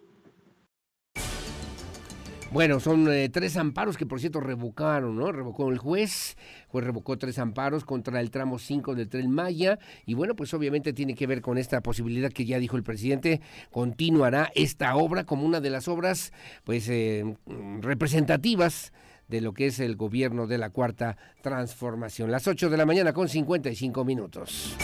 [2.52, 5.30] Bueno, son eh, tres amparos que por cierto revocaron, ¿no?
[5.30, 6.36] Revocó el juez,
[6.66, 10.92] juez revocó tres amparos contra el tramo 5 del tren Maya y bueno, pues obviamente
[10.92, 13.40] tiene que ver con esta posibilidad que ya dijo el presidente,
[13.70, 16.32] continuará esta obra como una de las obras
[16.64, 17.36] pues eh,
[17.82, 18.92] representativas
[19.28, 22.32] de lo que es el gobierno de la cuarta transformación.
[22.32, 24.76] Las 8 de la mañana con 55 minutos.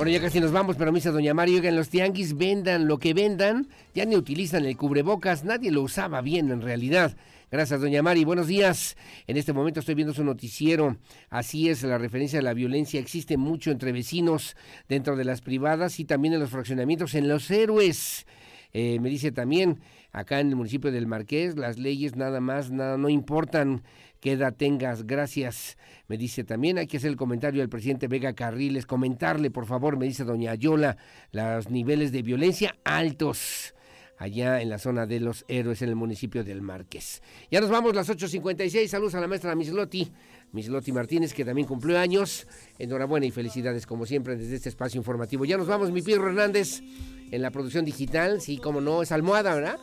[0.00, 2.96] Bueno, ya casi nos vamos, pero me dice doña Mario, en los tianguis vendan lo
[2.96, 7.18] que vendan, ya ni utilizan el cubrebocas, nadie lo usaba bien en realidad.
[7.50, 8.24] Gracias, doña Mari.
[8.24, 8.96] Buenos días.
[9.26, 10.96] En este momento estoy viendo su noticiero.
[11.28, 14.56] Así es, la referencia a la violencia existe mucho entre vecinos
[14.88, 18.24] dentro de las privadas y también en los fraccionamientos, en los héroes.
[18.72, 19.80] Eh, me dice también,
[20.12, 23.82] acá en el municipio del Marqués, las leyes nada más, nada, no importan
[24.20, 25.06] qué edad tengas.
[25.06, 25.76] Gracias.
[26.08, 29.96] Me dice también, hay que hacer el comentario al presidente Vega Carriles, comentarle, por favor,
[29.96, 30.96] me dice doña Ayola,
[31.32, 33.74] los niveles de violencia altos
[34.20, 37.22] allá en la zona de los héroes en el municipio del Márquez.
[37.50, 38.86] Ya nos vamos, las 8.56.
[38.86, 40.12] Saludos a la maestra Misloti,
[40.52, 42.46] Misloti Martínez, que también cumplió años.
[42.78, 45.46] Enhorabuena y felicidades, como siempre, desde este espacio informativo.
[45.46, 46.82] Ya nos vamos, mi Pedro Hernández,
[47.30, 48.42] en la producción digital.
[48.42, 49.78] Sí, como no, es almohada, ¿verdad?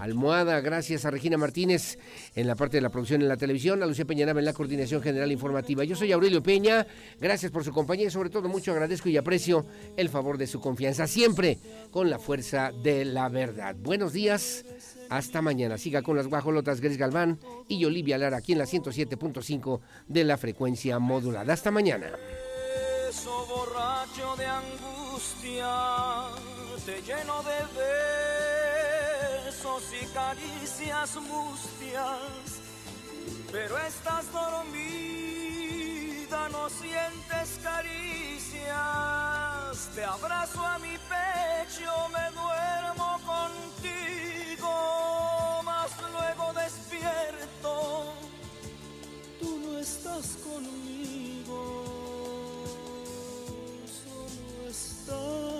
[0.00, 1.98] Almohada, gracias a Regina Martínez
[2.34, 5.02] en la parte de la producción en la televisión, a Lucía Peñanaba en la coordinación
[5.02, 5.84] general informativa.
[5.84, 6.86] Yo soy Aurelio Peña,
[7.20, 9.66] gracias por su compañía y sobre todo mucho agradezco y aprecio
[9.98, 11.58] el favor de su confianza, siempre
[11.90, 13.76] con la fuerza de la verdad.
[13.76, 14.64] Buenos días,
[15.10, 15.76] hasta mañana.
[15.76, 17.38] Siga con las guajolotas Gris Galván
[17.68, 21.52] y Olivia Lara aquí en la 107.5 de la frecuencia modulada.
[21.52, 22.10] Hasta mañana.
[23.48, 25.68] borracho de angustia,
[26.86, 28.09] te lleno de
[29.62, 32.60] y caricias mustias,
[33.52, 34.78] pero estás dormida,
[36.48, 38.70] no sientes caricias.
[39.94, 44.72] Te abrazo a mi pecho, me duermo contigo,
[45.62, 48.14] mas luego despierto,
[49.40, 51.84] tú no estás conmigo,
[53.86, 55.59] solo estás.